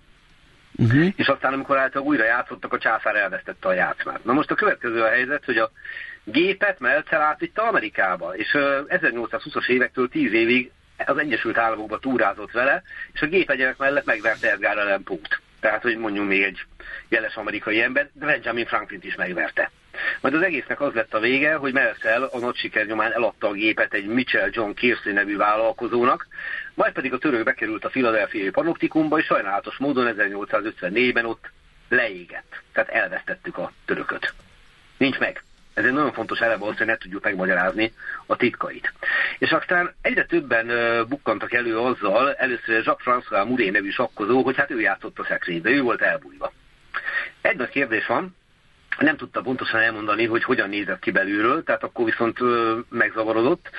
Uh-huh. 0.77 1.13
És 1.15 1.27
aztán, 1.27 1.53
amikor 1.53 1.77
által 1.77 2.01
újra 2.01 2.23
játszottak, 2.23 2.73
a 2.73 2.77
császár 2.77 3.15
elvesztette 3.15 3.67
a 3.67 3.73
játszmát. 3.73 4.23
Na 4.23 4.33
most 4.33 4.51
a 4.51 4.55
következő 4.55 5.01
a 5.01 5.09
helyzet, 5.09 5.45
hogy 5.45 5.57
a 5.57 5.71
gépet 6.25 6.79
Meltzer 6.79 7.21
átvitte 7.21 7.61
Amerikába, 7.61 8.35
és 8.35 8.49
1820-as 8.87 9.67
évektől 9.67 10.09
10 10.09 10.33
évig 10.33 10.71
az 11.05 11.17
Egyesült 11.17 11.57
Államokba 11.57 11.99
túrázott 11.99 12.51
vele, 12.51 12.83
és 13.13 13.21
a 13.21 13.27
gép 13.27 13.49
egyebek 13.49 13.77
mellett 13.77 14.05
megverte 14.05 14.51
Edgar 14.51 14.77
Allan 14.77 15.03
Poe-t. 15.03 15.41
Tehát, 15.59 15.81
hogy 15.81 15.97
mondjuk 15.97 16.27
még 16.27 16.43
egy 16.43 16.65
jeles 17.07 17.35
amerikai 17.35 17.81
ember, 17.81 18.09
de 18.13 18.25
Benjamin 18.25 18.65
Franklin 18.65 18.99
is 19.03 19.15
megverte. 19.15 19.71
Majd 20.21 20.33
az 20.33 20.41
egésznek 20.41 20.81
az 20.81 20.93
lett 20.93 21.13
a 21.13 21.19
vége, 21.19 21.55
hogy 21.55 21.73
Mercell 21.73 22.23
a 22.23 22.39
nagy 22.39 22.55
siker 22.55 22.85
nyomán 22.85 23.13
eladta 23.13 23.47
a 23.47 23.51
gépet 23.51 23.93
egy 23.93 24.05
Mitchell 24.05 24.49
John 24.51 24.73
Kearsley 24.73 25.13
nevű 25.13 25.37
vállalkozónak, 25.37 26.27
majd 26.73 26.93
pedig 26.93 27.13
a 27.13 27.17
török 27.17 27.43
bekerült 27.43 27.85
a 27.85 27.89
filadelfiai 27.89 28.49
panoptikumba, 28.49 29.17
és 29.17 29.25
sajnálatos 29.25 29.77
módon 29.77 30.15
1854-ben 30.17 31.25
ott 31.25 31.49
leégett. 31.89 32.61
Tehát 32.73 32.89
elvesztettük 32.89 33.57
a 33.57 33.71
törököt. 33.85 34.33
Nincs 34.97 35.19
meg. 35.19 35.43
Ez 35.75 35.85
egy 35.85 35.93
nagyon 35.93 36.13
fontos 36.13 36.39
eleme 36.39 36.65
az, 36.65 36.77
hogy 36.77 36.85
ne 36.85 36.97
tudjuk 36.97 37.23
megmagyarázni 37.23 37.93
a 38.25 38.35
titkait. 38.35 38.93
És 39.37 39.51
aztán 39.51 39.93
egyre 40.01 40.25
többen 40.25 40.67
bukkantak 41.07 41.53
elő 41.53 41.77
azzal, 41.77 42.33
először 42.33 42.83
Jacques-François 42.85 43.47
Muré 43.47 43.69
nevű 43.69 43.89
sakkozó, 43.89 44.43
hogy 44.43 44.55
hát 44.55 44.71
ő 44.71 44.79
játszott 44.79 45.19
a 45.19 45.25
szekrénybe, 45.25 45.69
ő 45.69 45.81
volt 45.81 46.01
elbújva. 46.01 46.51
Egy 47.41 47.57
nagy 47.57 47.69
kérdés 47.69 48.05
van, 48.05 48.35
nem 48.99 49.17
tudta 49.17 49.41
pontosan 49.41 49.79
elmondani, 49.79 50.25
hogy 50.25 50.43
hogyan 50.43 50.69
nézett 50.69 50.99
ki 50.99 51.11
belülről, 51.11 51.63
tehát 51.63 51.83
akkor 51.83 52.05
viszont 52.05 52.39
megzavarodott. 52.89 53.69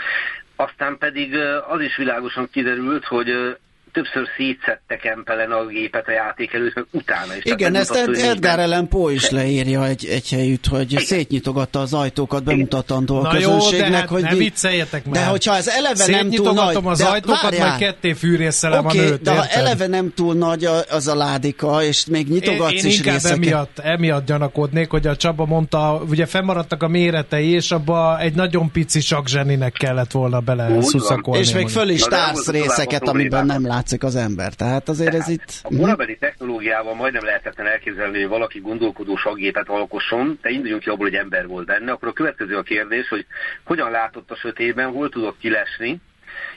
Aztán 0.56 0.98
pedig 0.98 1.36
az 1.68 1.80
is 1.80 1.96
világosan 1.96 2.48
kiderült, 2.50 3.04
hogy 3.04 3.56
többször 3.96 4.28
szétszette 4.36 4.96
Kempelen 4.96 5.50
a 5.50 5.66
gépet 5.66 6.08
a 6.08 6.10
játék 6.10 6.52
előtt, 6.52 6.74
meg 6.74 6.84
utána 6.90 7.36
is. 7.36 7.44
Igen, 7.44 7.74
ezt 7.74 8.06
mutat, 8.06 8.22
Edgar 8.22 8.58
Allan 8.58 8.88
Poe 8.88 9.12
is 9.12 9.30
leírja 9.30 9.86
egy, 9.86 10.06
egy 10.06 10.30
helyütt, 10.30 10.66
hogy 10.66 10.92
Igen. 10.92 11.04
szétnyitogatta 11.04 11.80
az 11.80 11.94
ajtókat 11.94 12.44
bemutatandó 12.44 13.24
a 13.24 13.28
közönségnek. 13.28 13.90
de 13.90 13.96
hát 13.96 14.08
hogy 14.08 14.22
ne 14.22 14.34
vicceljetek 14.34 15.04
már. 15.04 15.14
De 15.14 15.24
hogyha 15.24 15.56
ez 15.56 15.68
eleve 15.68 16.06
nem 16.06 16.30
túl 16.30 16.52
nagy... 16.52 16.78
az 16.84 16.98
de, 16.98 17.04
ajtókat, 17.04 17.42
várjál. 17.42 17.68
majd 17.68 17.80
ketté 17.80 18.12
fűrészelem 18.12 18.84
okay, 18.84 18.98
a 18.98 19.02
nőt, 19.02 19.22
de 19.22 19.30
ha 19.30 19.46
eleve 19.46 19.86
nem 19.86 20.12
túl 20.14 20.34
nagy 20.34 20.68
az 20.90 21.08
a 21.08 21.14
ládika, 21.14 21.82
és 21.82 22.06
még 22.06 22.28
nyitogatsz 22.28 22.72
én, 22.72 22.78
én 22.78 22.86
is 22.86 22.96
inkább 22.96 23.14
részeket. 23.14 23.36
emiatt, 23.36 23.78
emiatt 23.78 24.26
gyanakodnék, 24.26 24.90
hogy 24.90 25.06
a 25.06 25.16
Csaba 25.16 25.46
mondta, 25.46 26.02
ugye 26.08 26.26
fennmaradtak 26.26 26.82
a 26.82 26.88
méretei, 26.88 27.50
és 27.50 27.70
abba 27.70 28.20
egy 28.20 28.34
nagyon 28.34 28.70
pici 28.70 29.00
sakzseninek 29.00 29.72
kellett 29.72 30.10
volna 30.10 30.40
bele 30.40 30.82
szuszakolni. 30.82 31.40
És 31.40 31.52
még 31.52 31.68
föl 31.68 31.88
is 31.88 32.02
társz 32.02 32.48
részeket, 32.48 33.08
amiben 33.08 33.46
nem 33.46 33.66
látszik 33.86 34.04
az 34.04 34.16
ember. 34.16 34.54
Tehát 34.54 34.88
azért 34.88 35.10
Tehát 35.10 35.26
ez 35.26 35.32
itt... 35.32 35.60
A 35.62 35.76
korabeli 35.76 36.16
technológiával 36.16 36.94
majdnem 36.94 37.24
lehetetlen 37.24 37.66
elképzelni, 37.66 38.20
hogy 38.20 38.28
valaki 38.28 38.60
gondolkodó 38.60 39.16
saggépet 39.16 39.68
alkosson, 39.68 40.38
de 40.42 40.50
induljunk 40.50 40.82
ki 40.82 40.88
abból, 40.88 41.06
hogy 41.06 41.14
ember 41.14 41.46
volt 41.46 41.66
benne, 41.66 41.92
akkor 41.92 42.08
a 42.08 42.12
következő 42.12 42.56
a 42.56 42.62
kérdés, 42.62 43.08
hogy 43.08 43.26
hogyan 43.64 43.90
látott 43.90 44.30
a 44.30 44.36
sötétben, 44.36 44.90
hol 44.90 45.08
tudott 45.08 45.38
kilesni, 45.38 46.00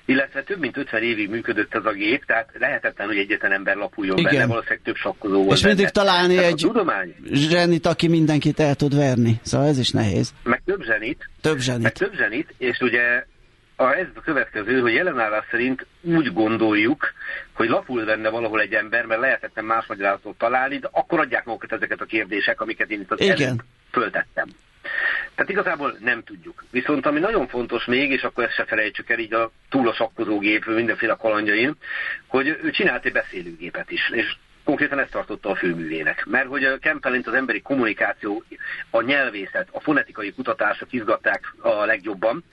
illetve 0.06 0.44
több 0.44 0.60
mint 0.60 0.78
50 0.78 1.04
évig 1.04 1.30
működött 1.30 1.76
ez 1.76 1.86
a 1.86 1.92
gép, 1.92 2.26
tehát 2.26 2.50
lehetetlen, 2.60 3.08
hogy 3.08 3.18
egyetlen 3.18 3.52
ember 3.52 3.76
lapuljon 3.76 4.18
Igen. 4.18 4.32
benne, 4.32 4.46
valószínűleg 4.46 4.82
több 4.84 4.96
sakkozó 4.96 5.44
volt 5.44 5.58
És 5.58 5.64
mindig 5.64 5.90
benne. 5.94 6.06
találni 6.06 6.36
tehát 6.36 6.52
egy 6.52 6.62
tudomány... 6.62 7.16
zsenit, 7.32 7.86
aki 7.86 8.08
mindenkit 8.08 8.60
el 8.60 8.76
tud 8.76 8.96
verni, 8.96 9.40
szóval 9.42 9.68
ez 9.68 9.78
is 9.78 9.90
nehéz. 9.90 10.34
Meg 10.44 10.62
több 10.66 10.82
zsenit. 10.82 11.30
Több 11.42 11.60
zsenit. 11.60 11.82
Meg 11.82 11.92
több 11.92 12.16
zsenit, 12.16 12.54
és 12.58 12.80
ugye 12.80 13.26
a, 13.80 13.94
ez 13.94 14.08
a 14.16 14.22
következő, 14.22 14.80
hogy 14.80 14.94
jelenállás 14.94 15.46
szerint 15.52 15.86
úgy 16.02 16.34
gondoljuk, 16.34 17.14
hogy 17.54 17.70
lapul 17.70 18.06
benne 18.06 18.30
valahol 18.30 18.62
egy 18.62 18.74
ember, 18.74 19.06
mert 19.06 19.22
lehetetlen 19.22 19.66
más 19.66 19.86
magyarázatot 19.86 20.38
találni, 20.38 20.78
de 20.78 20.88
akkor 20.92 21.20
adják 21.20 21.46
magukat 21.46 21.72
ezeket 21.72 22.02
a 22.02 22.06
kérdések, 22.06 22.62
amiket 22.62 22.92
én 22.92 23.00
itt 23.00 23.12
az 23.12 23.22
Igen. 23.22 23.62
föltettem. 23.92 24.48
Tehát 25.36 25.52
igazából 25.52 25.98
nem 26.00 26.24
tudjuk. 26.24 26.64
Viszont 26.72 27.06
ami 27.06 27.20
nagyon 27.20 27.48
fontos 27.48 27.86
még, 27.86 28.12
és 28.12 28.22
akkor 28.22 28.44
ezt 28.44 28.54
se 28.54 28.66
felejtsük 28.66 29.10
el 29.10 29.20
így 29.20 29.34
a 29.34 29.52
túl 29.70 29.88
a 29.88 29.94
sakkozógép, 29.94 30.66
mindenféle 30.66 31.16
kalandjain, 31.20 31.76
hogy 32.28 32.48
ő 32.48 32.72
csinált 32.72 33.06
egy 33.06 33.12
beszélőgépet 33.12 33.92
is, 33.92 34.10
és 34.10 34.36
konkrétan 34.64 35.00
ezt 35.00 35.12
tartotta 35.12 35.50
a 35.50 35.56
főművének. 35.56 36.26
Mert 36.26 36.48
hogy 36.48 36.64
a 36.64 36.78
Kempelint 36.78 37.28
az 37.28 37.34
emberi 37.34 37.62
kommunikáció, 37.62 38.44
a 38.90 39.02
nyelvészet, 39.02 39.68
a 39.72 39.80
fonetikai 39.80 40.34
kutatások 40.34 40.94
izgatták 40.94 41.54
a 41.60 41.86
legjobban, 41.86 42.44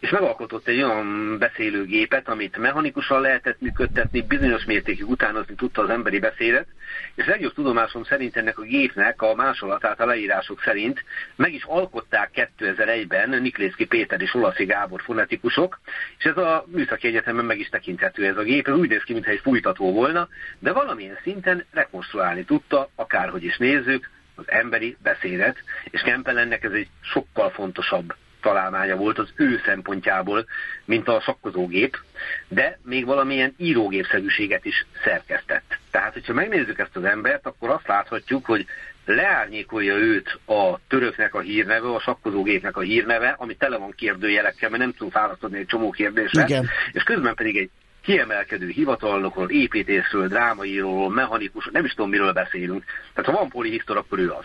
és 0.00 0.10
megalkotott 0.10 0.68
egy 0.68 0.82
olyan 0.82 1.38
beszélőgépet, 1.38 2.28
amit 2.28 2.56
mechanikusan 2.56 3.20
lehetett 3.20 3.60
működtetni, 3.60 4.22
bizonyos 4.22 4.64
mértékig 4.64 5.08
utánozni 5.08 5.54
tudta 5.54 5.82
az 5.82 5.90
emberi 5.90 6.18
beszédet, 6.18 6.66
és 7.14 7.26
legjobb 7.26 7.52
tudomásom 7.52 8.04
szerint 8.04 8.36
ennek 8.36 8.58
a 8.58 8.62
gépnek 8.62 9.22
a 9.22 9.34
másolatát 9.34 10.00
a 10.00 10.06
leírások 10.06 10.62
szerint 10.62 11.04
meg 11.36 11.52
is 11.52 11.64
alkották 11.64 12.48
2001-ben 12.58 13.42
Niklészki 13.42 13.86
Péter 13.86 14.20
és 14.20 14.34
Olaszi 14.34 14.64
Gábor 14.64 15.00
fonetikusok, 15.02 15.80
és 16.18 16.24
ez 16.24 16.36
a 16.36 16.64
műszaki 16.66 17.06
egyetemen 17.06 17.44
meg 17.44 17.58
is 17.58 17.68
tekinthető 17.68 18.26
ez 18.26 18.36
a 18.36 18.42
gép, 18.42 18.68
ez 18.68 18.74
úgy 18.74 18.88
néz 18.88 19.02
ki, 19.02 19.12
mintha 19.12 19.30
egy 19.30 19.40
fújtató 19.42 19.92
volna, 19.92 20.28
de 20.58 20.72
valamilyen 20.72 21.18
szinten 21.22 21.64
rekonstruálni 21.70 22.44
tudta, 22.44 22.90
akárhogy 22.94 23.44
is 23.44 23.56
nézzük, 23.56 24.10
az 24.34 24.50
emberi 24.50 24.96
beszédet, 25.02 25.56
és 25.84 26.00
Kempelennek 26.00 26.64
ez 26.64 26.72
egy 26.72 26.88
sokkal 27.00 27.50
fontosabb 27.50 28.14
találmánya 28.40 28.96
volt 28.96 29.18
az 29.18 29.28
ő 29.36 29.60
szempontjából, 29.64 30.46
mint 30.84 31.08
a 31.08 31.20
sakkozógép, 31.20 31.96
de 32.48 32.78
még 32.82 33.06
valamilyen 33.06 33.54
írógépszerűséget 33.56 34.64
is 34.64 34.86
szerkesztett. 35.04 35.78
Tehát, 35.90 36.12
hogyha 36.12 36.32
megnézzük 36.32 36.78
ezt 36.78 36.96
az 36.96 37.04
embert, 37.04 37.46
akkor 37.46 37.70
azt 37.70 37.88
láthatjuk, 37.88 38.44
hogy 38.46 38.66
leárnyékolja 39.04 39.94
őt 39.94 40.38
a 40.46 40.78
töröknek 40.88 41.34
a 41.34 41.40
hírneve, 41.40 41.88
a 41.88 42.00
sakkozógépnek 42.00 42.76
a 42.76 42.80
hírneve, 42.80 43.34
ami 43.38 43.54
tele 43.54 43.76
van 43.76 43.92
kérdőjelekkel, 43.96 44.70
mert 44.70 44.82
nem 44.82 44.92
tudunk 44.92 45.12
választani 45.12 45.58
egy 45.58 45.66
csomó 45.66 45.90
kérdésre, 45.90 46.42
Igen. 46.42 46.68
és 46.92 47.02
közben 47.02 47.34
pedig 47.34 47.56
egy 47.56 47.70
kiemelkedő 48.02 48.68
hivatalnokról, 48.68 49.50
építészről, 49.50 50.28
drámaíróról, 50.28 51.10
mechanikus, 51.10 51.68
nem 51.72 51.84
is 51.84 51.92
tudom, 51.92 52.10
miről 52.10 52.32
beszélünk. 52.32 52.84
Tehát 53.14 53.30
ha 53.30 53.36
van 53.38 53.48
polihisztor, 53.48 53.96
akkor 53.96 54.18
ő 54.18 54.30
az. 54.30 54.44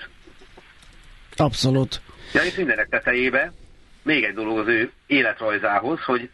Abszolút. 1.36 2.02
Ja, 2.34 2.44
és 2.44 2.56
mindenek 2.56 2.90
tetejébe 2.90 3.54
még 4.04 4.24
egy 4.24 4.34
dolog 4.34 4.58
az 4.58 4.68
ő 4.68 4.92
életrajzához, 5.08 6.02
hogy 6.02 6.30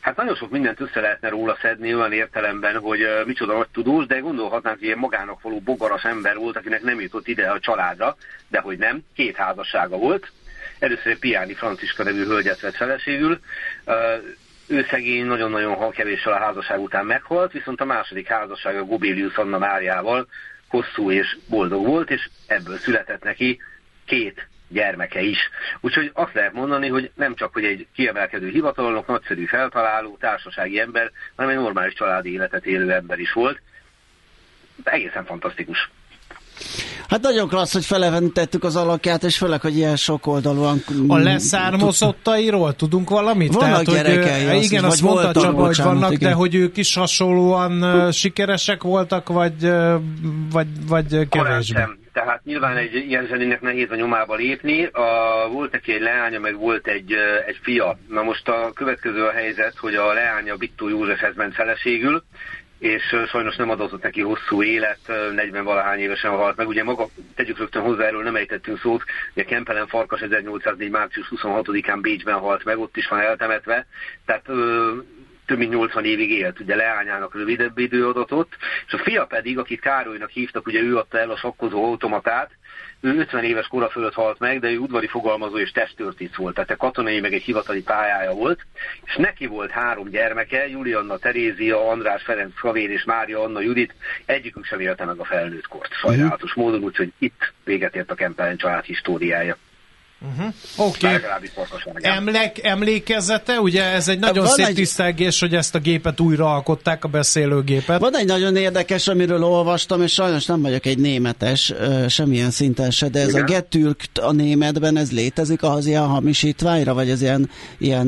hát 0.00 0.16
nagyon 0.16 0.34
sok 0.34 0.50
mindent 0.50 0.80
össze 0.80 1.00
lehetne 1.00 1.28
róla 1.28 1.58
szedni 1.60 1.94
olyan 1.94 2.12
értelemben, 2.12 2.78
hogy 2.78 3.02
uh, 3.02 3.26
micsoda 3.26 3.56
nagy 3.56 3.68
tudós, 3.72 4.06
de 4.06 4.18
gondolhatnánk, 4.18 4.76
hogy 4.78 4.86
ilyen 4.86 4.98
magának 4.98 5.42
való 5.42 5.60
bogaras 5.60 6.04
ember 6.04 6.36
volt, 6.36 6.56
akinek 6.56 6.82
nem 6.82 7.00
jutott 7.00 7.28
ide 7.28 7.50
a 7.50 7.60
családra, 7.60 8.16
de 8.48 8.60
hogy 8.60 8.78
nem, 8.78 9.00
két 9.14 9.36
házassága 9.36 9.96
volt. 9.96 10.32
Először 10.78 11.18
Piáni 11.18 11.54
Franciska 11.54 12.02
nevű 12.02 12.24
hölgyet 12.24 12.60
vett 12.60 12.76
feleségül, 12.76 13.40
uh, 13.86 13.94
ő 14.66 14.86
szegény 14.90 15.26
nagyon-nagyon 15.26 15.90
kevéssel 15.90 16.32
a 16.32 16.38
házasság 16.38 16.80
után 16.80 17.06
meghalt, 17.06 17.52
viszont 17.52 17.80
a 17.80 17.84
második 17.84 18.26
házassága 18.26 18.84
Gobélius 18.84 19.36
Anna 19.36 19.58
Máriával 19.58 20.28
hosszú 20.68 21.10
és 21.10 21.36
boldog 21.48 21.86
volt, 21.86 22.10
és 22.10 22.28
ebből 22.46 22.76
született 22.76 23.22
neki 23.22 23.60
két 24.04 24.46
gyermeke 24.72 25.20
is. 25.20 25.38
Úgyhogy 25.80 26.10
azt 26.14 26.34
lehet 26.34 26.52
mondani, 26.52 26.88
hogy 26.88 27.10
nem 27.14 27.34
csak 27.34 27.52
hogy 27.52 27.64
egy 27.64 27.86
kiemelkedő 27.94 28.48
hivatalnok, 28.48 29.06
nagyszerű 29.06 29.44
feltaláló, 29.44 30.16
társasági 30.20 30.80
ember, 30.80 31.10
hanem 31.36 31.50
egy 31.50 31.62
normális 31.62 31.94
családi 31.94 32.32
életet 32.32 32.66
élő 32.66 32.92
ember 32.92 33.18
is 33.18 33.32
volt. 33.32 33.60
De 34.84 34.90
egészen 34.90 35.24
fantasztikus. 35.24 35.90
Hát 37.08 37.20
nagyon 37.20 37.48
klassz, 37.48 37.72
hogy 37.72 37.84
felevenítettük 37.84 38.64
az 38.64 38.76
alakját, 38.76 39.22
és 39.22 39.36
főleg, 39.36 39.60
hogy 39.60 39.76
ilyen 39.76 39.96
sok 39.96 40.26
oldalúan... 40.26 40.84
A 41.08 41.16
leszármazottairól 41.16 42.74
tudunk 42.74 43.10
valamit? 43.10 43.52
Vannak 43.52 43.84
Tehát, 43.84 44.04
gyerekei, 44.04 44.44
hogy, 44.44 44.62
igen, 44.62 44.84
azt 44.84 45.02
mondta 45.02 45.40
Csaba, 45.40 45.66
hogy 45.66 45.76
vannak, 45.76 46.12
igen. 46.12 46.28
de 46.28 46.34
hogy 46.34 46.54
ők 46.54 46.76
is 46.76 46.94
hasonlóan 46.94 47.82
uh, 47.82 48.10
sikeresek 48.12 48.82
voltak, 48.82 49.28
vagy, 49.28 49.64
uh, 49.64 49.94
vagy, 50.50 50.66
vagy 50.86 51.28
kevésbé? 51.28 51.82
Tehát 52.12 52.44
nyilván 52.44 52.76
egy 52.76 52.94
ilyen 52.94 53.26
zenének 53.26 53.60
nehéz 53.60 53.90
a 53.90 53.94
nyomába 53.94 54.34
lépni. 54.34 54.84
A, 54.84 55.48
volt 55.50 55.72
neki 55.72 55.92
egy 55.94 56.00
leánya, 56.00 56.40
meg 56.40 56.56
volt 56.56 56.86
egy, 56.86 57.12
egy 57.46 57.58
fia. 57.62 57.98
Na 58.08 58.22
most 58.22 58.48
a 58.48 58.72
következő 58.74 59.24
a 59.24 59.32
helyzet, 59.32 59.76
hogy 59.76 59.94
a 59.94 60.12
leánya 60.12 60.56
Bittó 60.56 60.88
Józsefhez 60.88 61.36
ment 61.36 61.54
feleségül, 61.54 62.22
és 62.78 63.16
sajnos 63.26 63.56
nem 63.56 63.70
adott 63.70 64.02
neki 64.02 64.20
hosszú 64.20 64.62
élet, 64.62 64.98
40 65.34 65.64
valahány 65.64 65.98
évesen 65.98 66.30
halt 66.30 66.56
meg. 66.56 66.68
Ugye 66.68 66.84
maga, 66.84 67.06
tegyük 67.34 67.58
rögtön 67.58 67.82
hozzá, 67.82 68.04
erről 68.04 68.22
nem 68.22 68.36
ejtettünk 68.36 68.78
szót, 68.78 69.04
ugye 69.34 69.44
Kempelen 69.44 69.86
Farkas 69.86 70.20
1804. 70.20 70.90
március 70.90 71.32
26-án 71.36 71.98
Bécsben 72.00 72.38
halt 72.38 72.64
meg, 72.64 72.78
ott 72.78 72.96
is 72.96 73.08
van 73.08 73.20
eltemetve, 73.20 73.86
tehát 74.26 74.48
több 75.46 75.58
mint 75.58 75.72
80 75.72 76.04
évig 76.04 76.30
élt, 76.30 76.60
ugye 76.60 76.74
leányának 76.74 77.34
rövidebb 77.34 77.78
időadatot, 77.78 78.56
és 78.86 78.92
a 78.92 78.98
fia 78.98 79.24
pedig, 79.24 79.58
akit 79.58 79.80
Károlynak 79.80 80.30
hívtak, 80.30 80.66
ugye 80.66 80.80
ő 80.80 80.96
adta 80.96 81.18
el 81.18 81.30
a 81.30 81.36
sakkozó 81.36 81.84
automatát, 81.84 82.50
ő 83.00 83.18
50 83.18 83.44
éves 83.44 83.66
kora 83.66 83.88
fölött 83.88 84.14
halt 84.14 84.38
meg, 84.38 84.60
de 84.60 84.70
ő 84.70 84.78
udvari 84.78 85.06
fogalmazó 85.06 85.58
és 85.58 85.70
testőrtic 85.70 86.36
volt, 86.36 86.54
tehát 86.54 86.70
a 86.70 86.76
katonai 86.76 87.20
meg 87.20 87.32
egy 87.32 87.42
hivatali 87.42 87.82
pályája 87.82 88.32
volt, 88.32 88.60
és 89.04 89.16
neki 89.16 89.46
volt 89.46 89.70
három 89.70 90.08
gyermeke, 90.08 90.68
Julianna 90.68 91.18
Terézia, 91.18 91.88
András 91.88 92.22
Ferenc 92.22 92.60
Kavér 92.60 92.90
és 92.90 93.04
Mária 93.04 93.42
Anna 93.42 93.60
Judit, 93.60 93.94
egyikük 94.24 94.64
sem 94.64 94.80
élte 94.80 95.04
meg 95.04 95.18
a 95.18 95.24
felnőtt 95.24 95.66
kort, 95.66 95.92
sajnálatos 95.92 96.50
uh-huh. 96.50 96.64
módon, 96.64 96.82
úgyhogy 96.82 97.12
itt 97.18 97.52
véget 97.64 97.96
ért 97.96 98.10
a 98.10 98.14
Kempelen 98.14 98.56
család 98.56 98.84
históriája. 98.84 99.56
Oké. 100.76 101.06
Okay. 101.06 101.20
Emlék, 101.94 102.64
emlékezete, 102.64 103.60
ugye 103.60 103.84
ez 103.84 104.08
egy 104.08 104.18
nagyon 104.18 104.44
Van 104.44 104.52
szép 104.52 104.66
egy- 104.66 104.74
tisztelgés, 104.74 105.40
hogy 105.40 105.54
ezt 105.54 105.74
a 105.74 105.78
gépet 105.78 106.20
újra 106.20 106.54
alkották, 106.54 107.04
a 107.04 107.08
beszélőgépet. 107.08 108.00
Van 108.00 108.16
egy 108.16 108.26
nagyon 108.26 108.56
érdekes, 108.56 109.08
amiről 109.08 109.44
olvastam, 109.44 110.02
és 110.02 110.12
sajnos 110.12 110.46
nem 110.46 110.62
vagyok 110.62 110.86
egy 110.86 110.98
németes, 110.98 111.72
semmilyen 112.08 112.50
szinten 112.50 112.90
se, 112.90 113.08
de 113.08 113.20
ez 113.20 113.28
Igen. 113.28 113.42
a 113.42 113.44
getürkt 113.44 114.18
a 114.18 114.32
németben, 114.32 114.96
ez 114.96 115.12
létezik 115.12 115.62
az 115.62 115.86
ilyen 115.86 116.06
hamisítványra, 116.06 116.94
vagy 116.94 117.10
ez 117.10 117.22
ilyen, 117.22 117.50
ilyen 117.78 118.06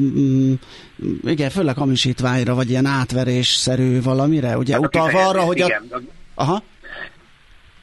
mm, 0.00 0.52
igen, 1.24 1.50
főleg 1.50 1.76
hamisítványra, 1.76 2.54
vagy 2.54 2.70
ilyen 2.70 2.86
átverésszerű 2.86 4.02
valamire, 4.02 4.56
ugye 4.58 4.72
Hát 4.74 4.82
utalva 4.84 5.28
arra, 5.28 5.40
hogy 5.40 5.60
a... 5.60 5.64
igen, 5.66 5.82
a... 5.90 6.00
Aha, 6.34 6.62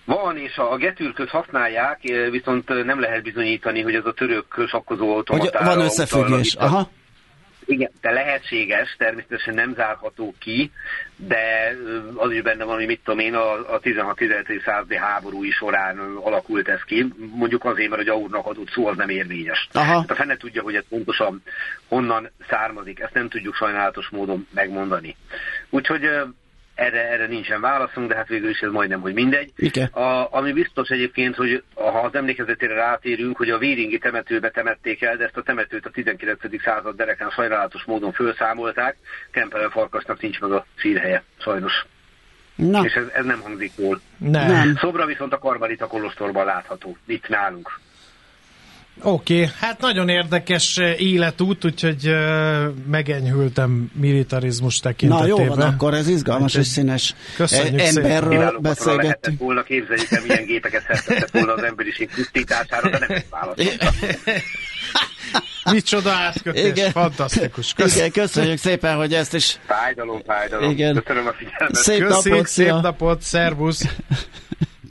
Van, 0.06 0.38
és 0.38 0.58
a 0.58 0.78
getürköt 0.78 1.30
használják, 1.30 2.00
eh, 2.04 2.30
viszont 2.30 2.70
eh, 2.70 2.84
nem 2.84 3.00
lehet 3.00 3.24
bizonyítani, 3.24 3.82
hogy 3.82 3.96
ez 3.96 4.06
a 4.06 4.14
török 4.14 4.66
sakkozó 4.68 5.08
hogy 5.08 5.16
automatára 5.16 5.66
van 5.66 5.74
utal, 5.74 5.86
összefüggés. 5.86 6.56
Aha, 6.56 6.90
Igen, 7.66 7.92
de 8.02 8.12
lehetséges, 8.12 8.96
természetesen 8.98 9.54
nem 9.54 9.74
zárható 9.74 10.34
ki, 10.40 10.72
de 11.16 11.74
ö, 11.86 12.00
az 12.16 12.32
is 12.32 12.42
benne 12.42 12.64
van, 12.64 12.76
hogy 12.76 12.86
mit 12.86 13.00
tudom 13.04 13.20
én, 13.20 13.34
a, 13.34 13.74
a 13.74 13.80
16-17. 13.80 14.64
századi 14.66 14.96
háborúi 14.96 15.50
során 15.52 16.00
alakult 16.24 16.68
ez 16.68 16.84
ki, 16.86 17.14
mondjuk 17.18 17.66
azért, 17.66 17.90
mert 17.90 18.02
hogy 18.02 18.12
a 18.12 18.18
úrnak 18.18 18.46
adott 18.46 18.72
szó 18.72 18.88
az 18.88 18.98
nem 18.98 19.10
érvényes. 19.10 19.68
Aha. 19.72 20.00
Hát 20.00 20.12
a 20.12 20.16
fene 20.16 20.38
tudja, 20.38 20.62
hogy 20.62 20.76
ez 20.76 20.84
pontosan 20.90 21.42
honnan 21.88 22.32
származik, 22.50 23.00
ezt 23.00 23.14
nem 23.14 23.30
tudjuk 23.30 23.56
sajnálatos 23.56 24.10
módon 24.10 24.48
megmondani. 24.54 25.16
Úgyhogy 25.70 26.10
erre, 26.82 27.10
erre 27.10 27.28
nincsen 27.28 27.62
válaszunk, 27.62 28.08
de 28.08 28.16
hát 28.16 28.28
végül 28.28 28.50
is 28.50 28.60
ez 28.60 28.72
majdnem, 28.72 29.02
hogy 29.02 29.14
mindegy. 29.14 29.52
Igen. 29.56 29.88
A, 29.88 30.28
ami 30.32 30.52
biztos 30.52 30.90
egyébként, 30.90 31.36
hogy 31.36 31.64
ha 31.74 32.00
az 32.00 32.16
emlékezetére 32.16 32.74
rátérünk, 32.74 33.38
hogy 33.38 33.50
a 33.50 33.58
Véringi 33.58 33.98
temetőbe 33.98 34.50
temették 34.50 35.02
el, 35.02 35.18
de 35.18 35.24
ezt 35.24 35.38
a 35.38 35.44
temetőt 35.44 35.86
a 35.86 35.90
19. 35.90 36.62
század 36.64 36.96
derekán 36.96 37.30
sajnálatos 37.30 37.84
módon 37.84 38.12
felszámolták, 38.12 38.96
Kempelen 39.32 39.70
Farkasnak 39.70 40.22
nincs 40.22 40.40
meg 40.40 40.52
a 40.52 40.66
szírhelye, 40.80 41.24
sajnos. 41.40 41.86
na, 42.56 42.84
És 42.86 42.94
ez, 42.94 43.06
ez 43.14 43.26
nem 43.26 43.42
hangzik 43.42 43.72
jól. 43.78 44.00
Nem. 44.18 44.52
nem. 44.52 44.76
Szobra 44.76 45.06
viszont 45.06 45.34
a 45.34 45.40
Karmelita 45.40 45.88
Kolostorban 45.88 46.46
látható, 46.46 46.98
itt 47.06 47.28
nálunk. 47.28 47.80
Oké, 49.04 49.34
okay. 49.34 49.50
hát 49.60 49.82
nagyon 49.82 50.10
érdekes 50.10 50.78
eh, 50.78 51.02
életút, 51.02 51.66
úgyhogy 51.66 52.08
uh, 52.08 52.64
megenyhültem 52.88 53.92
militarizmus 53.94 54.80
Na 54.80 54.90
tekintetében. 54.90 55.28
jó 55.28 55.46
van, 55.46 55.62
akkor 55.62 55.94
ez 55.94 56.08
izgalmas 56.08 56.46
Úgyhogy 56.46 56.62
és 56.62 56.68
színes 56.68 57.16
köszönjük 57.36 57.80
e- 57.80 57.86
szépen. 57.86 58.12
emberről 58.12 58.58
beszélgettünk. 58.60 59.40
volna, 59.40 59.64
képzeljük 59.64 60.12
el, 60.12 60.22
milyen 60.28 60.46
gépeket 60.46 60.84
szerzett 60.88 61.32
volna 61.32 61.54
az 61.54 61.64
emberiség 61.64 62.10
pusztítására, 62.16 62.90
de 62.90 63.00
nem 63.00 63.10
ezt. 63.10 63.26
Micsoda 65.72 66.12
átkötés, 66.12 66.66
Igen. 66.66 66.92
fantasztikus. 66.92 67.74
Köszönöm. 67.74 68.06
Igen, 68.06 68.26
köszönjük 68.26 68.58
szépen, 68.58 68.96
hogy 68.96 69.14
ezt 69.14 69.34
is 69.34 69.60
Fájdalom, 69.66 70.22
fájdalom. 70.26 70.72
Igen. 70.72 71.04
Köszönöm 71.04 71.28
a 71.28 71.34
figyelmet. 71.34 71.76
szép 71.76 72.00
Köszönjük, 72.02 72.10
napot, 72.10 72.48
szép 72.48 72.70
napot, 72.70 73.22
szervusz! 73.22 73.84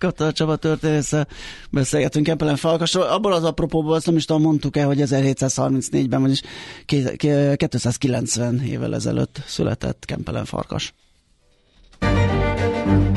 Katona 0.00 0.32
Csaba 0.32 0.56
történésszel 0.56 1.28
beszélgetünk 1.70 2.26
Kempelen 2.26 2.56
Falkasról. 2.56 3.04
Abból 3.04 3.32
az 3.32 3.44
apropóból 3.44 3.94
azt 3.94 4.06
nem 4.06 4.16
is 4.16 4.24
tudom, 4.24 4.42
mondtuk-e, 4.42 4.84
hogy 4.84 5.02
1734-ben, 5.04 6.20
vagyis 6.20 6.42
ké- 6.84 7.16
ké- 7.16 7.56
290 7.56 8.62
évvel 8.62 8.94
ezelőtt 8.94 9.42
született 9.46 10.04
Kempelen 10.04 10.44
Farkas. 10.44 10.94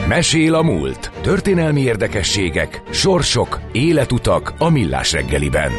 Mesél 0.07 0.53
a 0.53 0.61
múlt. 0.61 1.11
Történelmi 1.21 1.81
érdekességek, 1.81 2.83
sorsok, 2.91 3.61
életutak 3.71 4.53
a 4.57 4.69
millás 4.69 5.11
reggeliben. 5.11 5.71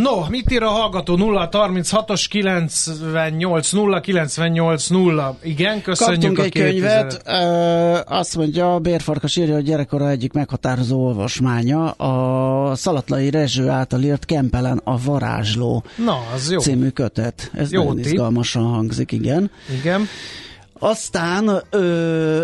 No, 0.00 0.24
mit 0.28 0.50
ír 0.50 0.62
a 0.62 0.68
hallgató 0.68 1.16
0 1.16 1.48
36-os 1.52 2.24
98 2.28 3.70
0 3.72 4.00
98 4.00 4.86
0. 4.88 5.36
Igen, 5.42 5.82
köszönjük 5.82 6.20
Kaptunk 6.20 6.38
a 6.38 6.42
egy 6.42 6.52
könyvet, 6.52 7.22
ö, 7.26 7.98
azt 8.06 8.36
mondja, 8.36 8.78
Bérfarkas 8.78 9.36
írja, 9.36 9.54
hogy 9.54 9.64
gyerekkora 9.64 10.08
egyik 10.08 10.32
meghatározó 10.32 11.06
olvasmánya 11.06 11.90
a 11.90 12.74
Szalatlai 12.74 13.30
Rezső 13.30 13.68
által 13.68 14.02
írt 14.02 14.24
Kempelen 14.24 14.80
a 14.84 14.98
varázsló 15.02 15.84
Na, 16.04 16.16
az 16.34 16.50
jó. 16.50 16.58
című 16.60 16.88
kötet. 16.88 17.50
Ez 17.54 17.72
Jó 17.72 17.82
nagyon 17.82 17.96
tipp. 17.96 18.04
izgalmasan 18.04 18.62
hangzik, 18.64 19.12
igen. 19.12 19.50
Igen. 19.80 20.06
Aztán 20.78 21.50
ö, 21.70 22.42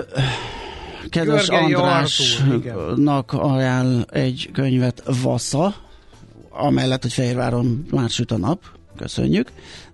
kedves 1.11 1.49
Görgei 1.49 1.75
Andrásnak 1.75 3.33
ajánl 3.33 4.05
egy 4.11 4.51
könyvet 4.53 5.03
Vassa, 5.23 5.75
amellett, 6.59 7.03
hogy 7.03 7.13
Fehérváron 7.13 7.87
már 7.91 8.09
süt 8.09 8.31
a 8.31 8.37
nap. 8.37 8.61
Köszönjük. 8.97 9.49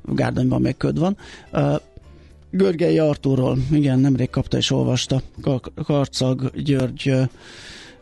Gárdonyban 0.05 0.61
még 0.61 0.77
köd 0.77 0.99
van. 0.99 1.17
Görgei 2.51 2.99
Artúrról, 2.99 3.59
igen, 3.71 3.99
nemrég 3.99 4.31
kapta 4.31 4.57
és 4.57 4.71
olvasta. 4.71 5.21
Kar- 5.43 5.73
Karcag 5.85 6.51
György 6.57 7.13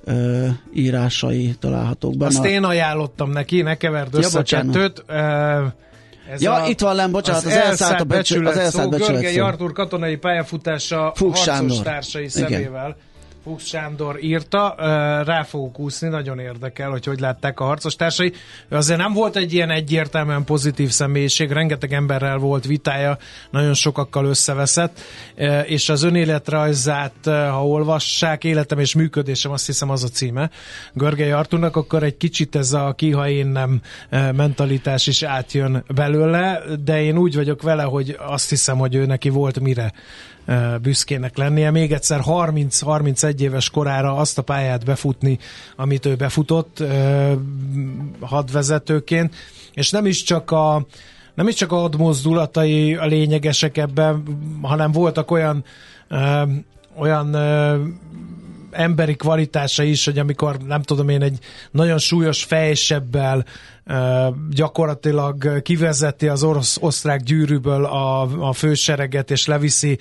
ö, 0.04 0.46
írásai 0.74 1.54
találhatók 1.58 2.16
benne. 2.16 2.38
Azt 2.38 2.44
én 2.44 2.64
ajánlottam 2.64 3.30
neki, 3.30 3.62
ne 3.62 3.74
keverd 3.76 4.12
Ja, 4.12 4.18
össze 4.18 4.36
a 4.36 4.40
bocsánat. 4.40 4.74
kettőt. 4.74 5.04
Ö, 5.06 5.64
Ez 6.32 6.42
Ja, 6.42 6.64
itt 6.68 6.80
van 6.80 6.94
len, 6.94 7.10
bocsánat, 7.10 7.44
az 7.44 7.50
elszállt 7.52 8.00
a 8.00 8.04
becsület, 8.04 8.52
az 8.52 8.58
elszállt 8.58 8.84
szó, 8.84 8.90
becsület 8.90 9.20
Görgei 9.20 9.36
szó. 9.38 9.44
Artur 9.44 9.72
katonai 9.72 10.16
pályafutása 10.16 11.12
Fuchs 11.14 11.38
harcos 11.38 11.44
Sándor. 11.54 11.82
társai 11.82 12.28
Igen. 12.34 12.94
Fuchs 13.44 13.66
Sándor 13.66 14.22
írta, 14.22 14.74
rá 15.24 15.42
fogok 15.42 15.78
úszni, 15.78 16.08
nagyon 16.08 16.38
érdekel, 16.38 16.90
hogy 16.90 17.04
hogy 17.04 17.20
látták 17.20 17.60
a 17.60 17.64
harcos 17.64 17.96
társai. 17.96 18.32
Ő 18.68 18.76
azért 18.76 18.98
nem 18.98 19.12
volt 19.12 19.36
egy 19.36 19.52
ilyen 19.52 19.70
egyértelműen 19.70 20.44
pozitív 20.44 20.90
személyiség, 20.90 21.50
rengeteg 21.50 21.92
emberrel 21.92 22.36
volt 22.36 22.64
vitája, 22.64 23.18
nagyon 23.50 23.74
sokakkal 23.74 24.24
összeveszett, 24.24 25.00
és 25.64 25.88
az 25.88 26.02
önéletrajzát, 26.02 27.14
ha 27.24 27.66
olvassák, 27.66 28.44
életem 28.44 28.78
és 28.78 28.94
működésem, 28.94 29.52
azt 29.52 29.66
hiszem 29.66 29.90
az 29.90 30.04
a 30.04 30.08
címe, 30.08 30.50
Görgei 30.92 31.30
Arturnak, 31.30 31.76
akkor 31.76 32.02
egy 32.02 32.16
kicsit 32.16 32.56
ez 32.56 32.72
a 32.72 32.92
ki, 32.96 33.16
én 33.28 33.46
nem 33.46 33.80
mentalitás 34.10 35.06
is 35.06 35.22
átjön 35.22 35.84
belőle, 35.94 36.62
de 36.84 37.02
én 37.02 37.18
úgy 37.18 37.34
vagyok 37.34 37.62
vele, 37.62 37.82
hogy 37.82 38.16
azt 38.26 38.48
hiszem, 38.48 38.78
hogy 38.78 38.94
ő 38.94 39.06
neki 39.06 39.28
volt 39.28 39.60
mire 39.60 39.92
büszkének 40.82 41.36
lennie. 41.36 41.70
Még 41.70 41.92
egyszer 41.92 42.20
30-31 42.26 43.40
éves 43.40 43.70
korára 43.70 44.16
azt 44.16 44.38
a 44.38 44.42
pályát 44.42 44.84
befutni, 44.84 45.38
amit 45.76 46.06
ő 46.06 46.14
befutott 46.14 46.82
hadvezetőként, 48.20 49.34
és 49.74 49.90
nem 49.90 50.06
is 50.06 50.22
csak 50.22 50.50
a 50.50 50.86
nem 51.34 51.48
is 51.48 51.54
csak 51.54 51.72
a 51.72 51.76
hadmozdulatai 51.76 52.94
a 52.94 53.06
lényegesek 53.06 53.76
ebben, 53.76 54.22
hanem 54.62 54.92
voltak 54.92 55.30
olyan 55.30 55.64
ö, 56.08 56.42
olyan 56.96 57.34
ö, 57.34 57.84
emberi 58.70 59.14
kvalitása 59.14 59.82
is, 59.82 60.04
hogy 60.04 60.18
amikor 60.18 60.56
nem 60.66 60.82
tudom 60.82 61.08
én 61.08 61.22
egy 61.22 61.38
nagyon 61.70 61.98
súlyos 61.98 62.44
fejsebbel 62.44 63.44
gyakorlatilag 64.50 65.62
kivezeti 65.62 66.28
az 66.28 66.42
orosz 66.42 66.78
osztrák 66.80 67.20
gyűrűből 67.20 67.84
a, 67.84 68.20
a 68.48 68.52
fősereget 68.52 69.30
és 69.30 69.46
leviszi 69.46 69.98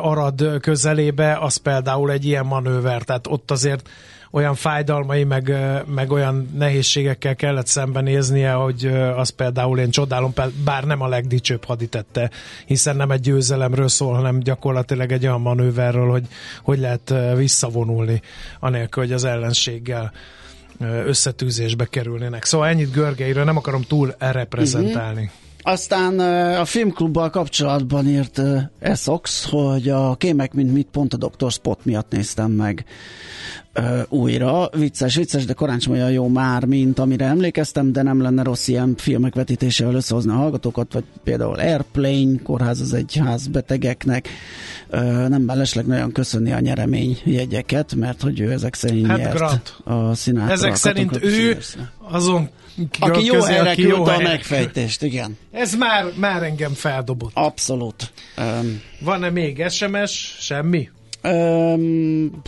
Arad 0.00 0.58
közelébe, 0.60 1.38
az 1.40 1.56
például 1.56 2.10
egy 2.10 2.24
ilyen 2.24 2.46
manőver, 2.46 3.02
tehát 3.02 3.26
ott 3.26 3.50
azért 3.50 3.88
olyan 4.32 4.54
fájdalmai, 4.54 5.24
meg, 5.24 5.52
meg 5.94 6.10
olyan 6.10 6.48
nehézségekkel 6.54 7.34
kellett 7.36 7.66
szembenéznie, 7.66 8.52
hogy 8.52 8.86
az 9.16 9.28
például 9.28 9.78
én 9.78 9.90
csodálom, 9.90 10.32
bár 10.64 10.84
nem 10.84 11.00
a 11.00 11.08
legdicsőbb 11.08 11.64
haditette, 11.64 12.30
hiszen 12.66 12.96
nem 12.96 13.10
egy 13.10 13.20
győzelemről 13.20 13.88
szól, 13.88 14.14
hanem 14.14 14.38
gyakorlatilag 14.38 15.12
egy 15.12 15.26
olyan 15.26 15.40
manőverről, 15.40 16.10
hogy 16.10 16.26
hogy 16.62 16.78
lehet 16.78 17.14
visszavonulni, 17.36 18.22
anélkül, 18.60 19.02
hogy 19.02 19.12
az 19.12 19.24
ellenséggel 19.24 20.12
összetűzésbe 20.80 21.84
kerülnének. 21.84 22.44
Szóval 22.44 22.68
ennyit 22.68 22.92
Görgeiről, 22.92 23.44
nem 23.44 23.56
akarom 23.56 23.82
túl 23.82 24.14
reprezentálni. 24.18 25.30
Aztán 25.62 26.18
a 26.58 26.64
filmklubbal 26.64 27.30
kapcsolatban 27.30 28.08
írt 28.08 28.40
Essox, 28.78 29.48
hogy 29.50 29.88
a 29.88 30.14
kémek, 30.14 30.52
mint 30.52 30.72
mit 30.72 30.88
pont 30.92 31.14
a 31.14 31.16
Dr. 31.16 31.50
Spot 31.50 31.84
miatt 31.84 32.10
néztem 32.10 32.50
meg 32.50 32.84
újra. 34.08 34.68
Vicces, 34.72 35.16
vicces, 35.16 35.44
de 35.44 35.52
korán 35.52 35.78
sem 35.78 35.92
olyan 35.92 36.10
jó 36.10 36.28
már, 36.28 36.64
mint 36.64 36.98
amire 36.98 37.24
emlékeztem, 37.24 37.92
de 37.92 38.02
nem 38.02 38.22
lenne 38.22 38.42
rossz 38.42 38.68
ilyen 38.68 38.94
filmek 38.96 39.34
vetítésével 39.34 39.94
összehozni 39.94 40.30
a 40.30 40.34
hallgatókat, 40.34 40.92
vagy 40.92 41.04
például 41.24 41.58
Airplane, 41.58 42.38
kórház 42.42 42.80
az 42.80 42.92
egy 42.92 43.20
ház 43.24 43.46
betegeknek. 43.46 44.28
Nem 45.28 45.42
mellesleg 45.42 45.86
nagyon 45.86 46.12
köszönni 46.12 46.52
a 46.52 46.60
nyeremény 46.60 47.18
jegyeket, 47.24 47.94
mert 47.94 48.22
hogy 48.22 48.40
ő 48.40 48.50
ezek 48.50 48.74
szerint 48.74 49.06
Hát 49.06 49.18
nyert 49.18 49.34
grat. 49.34 49.80
a 49.84 50.14
színátra. 50.14 50.52
Ezek 50.52 50.74
szerint 50.74 51.24
ő 51.24 51.58
azon 51.98 52.48
aki 53.00 53.24
jó 53.24 53.34
közé, 53.34 53.52
helyre 53.52 53.70
aki 53.70 53.82
jó 53.82 53.94
küldte 53.94 54.12
a 54.12 54.20
megfejtést, 54.20 55.02
igen. 55.02 55.36
Ez 55.52 55.74
már, 55.74 56.04
már 56.16 56.42
engem 56.42 56.72
feldobott. 56.72 57.30
Abszolút. 57.34 58.12
Um, 58.38 58.80
Van-e 59.00 59.30
még 59.30 59.64
SMS? 59.68 60.36
Semmi? 60.38 60.90
um, 61.22 62.42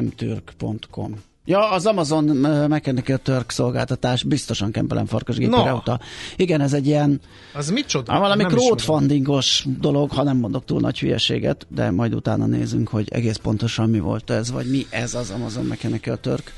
mtürk.com 0.00 1.14
Ja, 1.44 1.70
az 1.70 1.86
Amazon 1.86 2.24
Mechanical 2.68 3.18
Turk 3.18 3.50
szolgáltatás 3.50 4.22
biztosan 4.22 4.70
Kempelen 4.70 5.06
farkasgépére 5.06 5.64
No. 5.64 5.76
utal. 5.76 6.00
Igen, 6.36 6.60
ez 6.60 6.72
egy 6.72 6.86
ilyen 6.86 7.20
Az 7.54 7.70
micsoda? 7.70 8.12
Há, 8.12 8.18
valami 8.18 8.44
crowdfundingos 8.44 9.64
dolog, 9.80 10.10
ha 10.10 10.22
nem 10.22 10.36
mondok 10.36 10.64
túl 10.64 10.80
nagy 10.80 10.98
hülyeséget, 10.98 11.66
de 11.68 11.90
majd 11.90 12.14
utána 12.14 12.46
nézünk, 12.46 12.88
hogy 12.88 13.08
egész 13.10 13.36
pontosan 13.36 13.90
mi 13.90 13.98
volt 13.98 14.30
ez, 14.30 14.50
vagy 14.50 14.70
mi 14.70 14.86
ez 14.90 15.14
az 15.14 15.30
Amazon 15.30 15.64
Mechanical 15.64 16.20
Turk. 16.20 16.52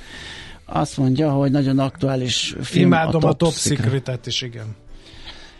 Azt 0.72 0.96
mondja, 0.96 1.30
hogy 1.30 1.50
nagyon 1.50 1.78
aktuális 1.78 2.54
film 2.62 2.86
Imádom 2.86 3.24
a 3.24 3.32
Top 3.32 3.52
Secret. 3.52 3.78
Secret-et 3.82 4.26
is, 4.26 4.42
igen. 4.42 4.76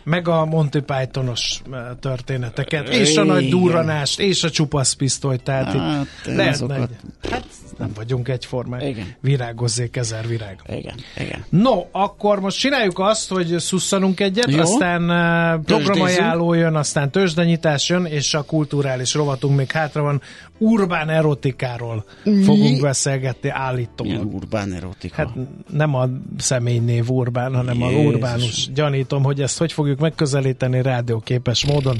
Meg 0.03 0.27
a 0.27 0.45
Monty 0.45 0.77
Pythonos 0.79 1.61
eh, 1.71 1.79
történeteket, 1.99 2.89
és 2.89 3.17
a 3.17 3.23
nagy 3.23 3.49
durranást, 3.49 4.19
és 4.19 4.43
a 4.43 4.49
csupasz 4.49 4.93
pisztolyt, 4.93 5.43
tehát 5.43 5.73
Hát, 5.73 6.05
itt 6.25 6.25
lehetne 6.25 6.49
azokat- 6.49 6.89
egy, 7.21 7.31
hát 7.31 7.45
nem 7.77 7.91
vagyunk 7.95 8.27
egyformák. 8.27 8.83
Igen. 8.83 9.05
Virágozzék 9.21 9.95
ezer 9.95 10.27
virág. 10.27 10.59
Igen, 10.67 10.95
igen. 11.17 11.45
No, 11.49 11.85
akkor 11.91 12.39
most 12.39 12.59
csináljuk 12.59 12.99
azt, 12.99 13.29
hogy 13.29 13.55
szusszanunk 13.59 14.19
egyet, 14.19 14.51
Jó. 14.51 14.59
aztán 14.59 15.01
uh, 15.03 15.63
programajánló 15.65 16.53
jön, 16.53 16.75
aztán 16.75 17.11
tőzsdenyítás 17.11 17.89
jön, 17.89 18.05
és 18.05 18.33
a 18.33 18.41
kulturális 18.41 19.13
rovatunk 19.13 19.57
még 19.57 19.71
hátra 19.71 20.01
van. 20.01 20.21
Urbán 20.57 21.09
erotikáról 21.09 22.05
fogunk 22.23 22.81
beszélgetni 22.81 23.49
állítólag. 23.49 24.13
Milyen 24.13 24.33
urbán 24.33 24.73
erotika. 24.73 25.15
Hát 25.15 25.29
nem 25.69 25.95
a 25.95 26.09
személynév 26.37 27.09
Urbán, 27.09 27.55
hanem 27.55 27.81
a 27.81 27.89
Jézus. 27.89 28.05
Urbánus. 28.13 28.71
Gyanítom, 28.73 29.23
hogy 29.23 29.41
ezt 29.41 29.57
hogy 29.57 29.71
fogjuk 29.73 29.90
megközelíteni 29.99 30.81
rádióképes 30.81 31.65
módon. 31.65 31.97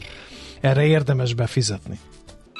Erre 0.61 0.85
érdemes 0.85 1.33
befizetni. 1.33 1.99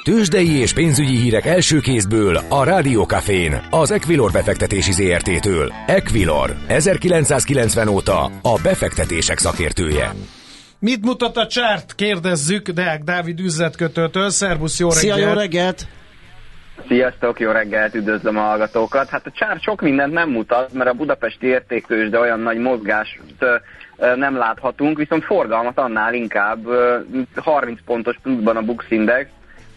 Tőzsdei 0.04 0.58
és 0.60 0.72
pénzügyi 0.72 1.16
hírek 1.16 1.46
első 1.46 1.78
kézből 1.78 2.36
a 2.48 2.64
Rádiókafén, 2.64 3.60
az 3.70 3.90
Equilor 3.90 4.30
befektetési 4.32 4.92
ZRT-től. 4.92 5.72
Equilor, 5.86 6.54
1990 6.68 7.88
óta 7.88 8.24
a 8.42 8.58
befektetések 8.62 9.38
szakértője. 9.38 10.10
Mit 10.78 11.04
mutat 11.04 11.36
a 11.36 11.46
csárt? 11.46 11.94
Kérdezzük 11.94 12.68
Deák 12.68 13.02
Dávid 13.02 13.40
üzletkötőtől. 13.40 14.30
Szerbusz, 14.30 14.78
jó 14.78 14.90
Szia, 14.90 15.14
reggelt! 15.14 15.34
jó 15.34 15.40
reggelt! 15.40 15.86
Sziasztok, 16.88 17.40
jó 17.40 17.50
reggelt, 17.50 17.94
üdvözlöm 17.94 18.36
a 18.36 18.40
hallgatókat. 18.40 19.08
Hát 19.08 19.26
a 19.26 19.30
csár 19.30 19.58
sok 19.60 19.80
mindent 19.80 20.12
nem 20.12 20.30
mutat, 20.30 20.72
mert 20.72 20.90
a 20.90 20.92
budapesti 20.92 21.46
értéktős, 21.46 22.10
de 22.10 22.18
olyan 22.18 22.40
nagy 22.40 22.58
mozgást 22.58 23.20
nem 23.96 24.36
láthatunk, 24.36 24.98
viszont 24.98 25.24
forgalmat 25.24 25.78
annál 25.78 26.14
inkább 26.14 26.66
ö, 26.66 26.98
30 27.36 27.78
pontos 27.84 28.16
pluszban 28.22 28.56
a 28.56 28.62
Bux 28.62 28.84
Index, 28.88 29.30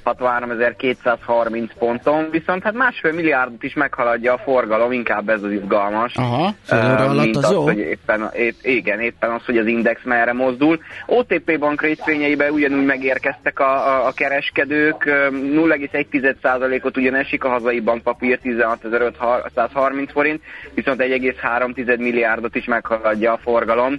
63.230 0.06 1.70
ponton, 1.80 2.28
viszont 2.32 2.64
hát 2.64 2.74
másfél 2.74 3.14
milliárdot 3.14 3.64
is 3.64 3.74
meghaladja 3.74 4.34
a 4.34 4.38
forgalom, 4.38 4.92
inkább 4.92 5.30
ez 5.30 5.44
az 5.44 5.52
izgalmas. 5.52 6.16
Aha, 6.16 6.54
fél 6.64 6.92
óra 6.92 7.10
alatt 7.10 7.24
mint 7.24 7.38
az 7.38 7.44
az, 7.44 7.52
jó. 7.52 7.62
hogy 7.62 7.78
éppen, 7.78 8.30
épp, 8.34 8.56
igen, 8.62 9.00
éppen 9.00 9.32
az, 9.32 9.46
hogy 9.46 9.58
az 9.58 9.66
index 9.66 10.02
merre 10.04 10.34
mozdul. 10.34 10.80
OTP 11.06 11.60
bank 11.60 11.82
részvényeibe 11.82 12.52
ugyanúgy 12.52 12.86
megérkeztek 12.86 13.60
a, 13.60 13.88
a, 13.88 14.08
a 14.08 14.12
kereskedők, 14.12 15.06
Ö, 15.06 15.28
0,1%-ot 15.32 16.98
ugyan 16.98 17.16
esik 17.16 17.44
a 17.44 17.50
hazai 17.50 17.80
bankpapír 17.80 18.40
16.530 18.44 20.08
forint, 20.12 20.42
viszont 20.74 21.02
1,3 21.02 21.98
milliárdot 21.98 22.56
is 22.56 22.66
meghaladja 22.66 23.34
a 23.34 23.38
forgalom, 23.38 23.98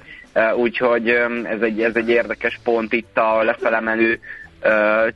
úgyhogy 0.56 1.08
ez 1.44 1.60
egy, 1.60 1.82
ez 1.82 1.96
egy 1.96 2.08
érdekes 2.08 2.60
pont 2.64 2.92
itt 2.92 3.18
a 3.18 3.42
lefelemelő 3.42 4.20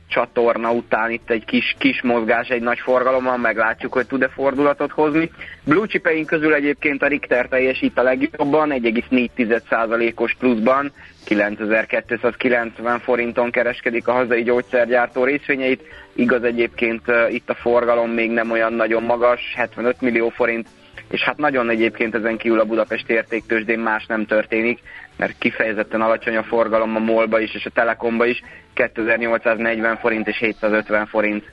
csatorna 0.07 0.71
után 0.71 1.11
itt 1.11 1.29
egy 1.29 1.45
kis, 1.45 1.75
kis 1.79 2.01
mozgás, 2.01 2.47
egy 2.47 2.61
nagy 2.61 2.79
forgalommal, 2.79 3.37
meglátjuk, 3.37 3.93
hogy 3.93 4.07
tud-e 4.07 4.27
fordulatot 4.27 4.91
hozni. 4.91 5.31
Blue 5.63 5.87
chipeink 5.87 6.25
közül 6.25 6.53
egyébként 6.53 7.01
a 7.03 7.07
Richter 7.07 7.47
teljesít 7.47 7.97
a 7.97 8.03
legjobban, 8.03 8.69
1,4%-os 8.71 10.35
pluszban, 10.39 10.91
9290 11.25 12.99
forinton 12.99 13.51
kereskedik 13.51 14.07
a 14.07 14.11
hazai 14.11 14.43
gyógyszergyártó 14.43 15.23
részvényeit. 15.23 15.83
Igaz 16.13 16.43
egyébként 16.43 17.01
itt 17.29 17.49
a 17.49 17.55
forgalom 17.55 18.09
még 18.09 18.31
nem 18.31 18.51
olyan 18.51 18.73
nagyon 18.73 19.03
magas, 19.03 19.53
75 19.55 20.01
millió 20.01 20.29
forint, 20.29 20.67
és 21.11 21.21
hát 21.21 21.37
nagyon 21.37 21.69
egyébként 21.69 22.15
ezen 22.15 22.37
kívül 22.37 22.59
a 22.59 22.65
Budapest 22.65 23.09
értéktősdén 23.09 23.79
más 23.79 24.05
nem 24.05 24.25
történik, 24.25 24.79
mert 25.17 25.37
kifejezetten 25.37 26.01
alacsony 26.01 26.35
a 26.35 26.43
forgalom 26.43 26.95
a 26.95 26.99
MOL-ba 26.99 27.39
is 27.39 27.53
és 27.53 27.65
a 27.65 27.69
Telekomba 27.69 28.25
is, 28.25 28.41
2840 28.73 29.97
forint 29.97 30.27
és 30.27 30.37
750 30.37 31.05
forint 31.05 31.43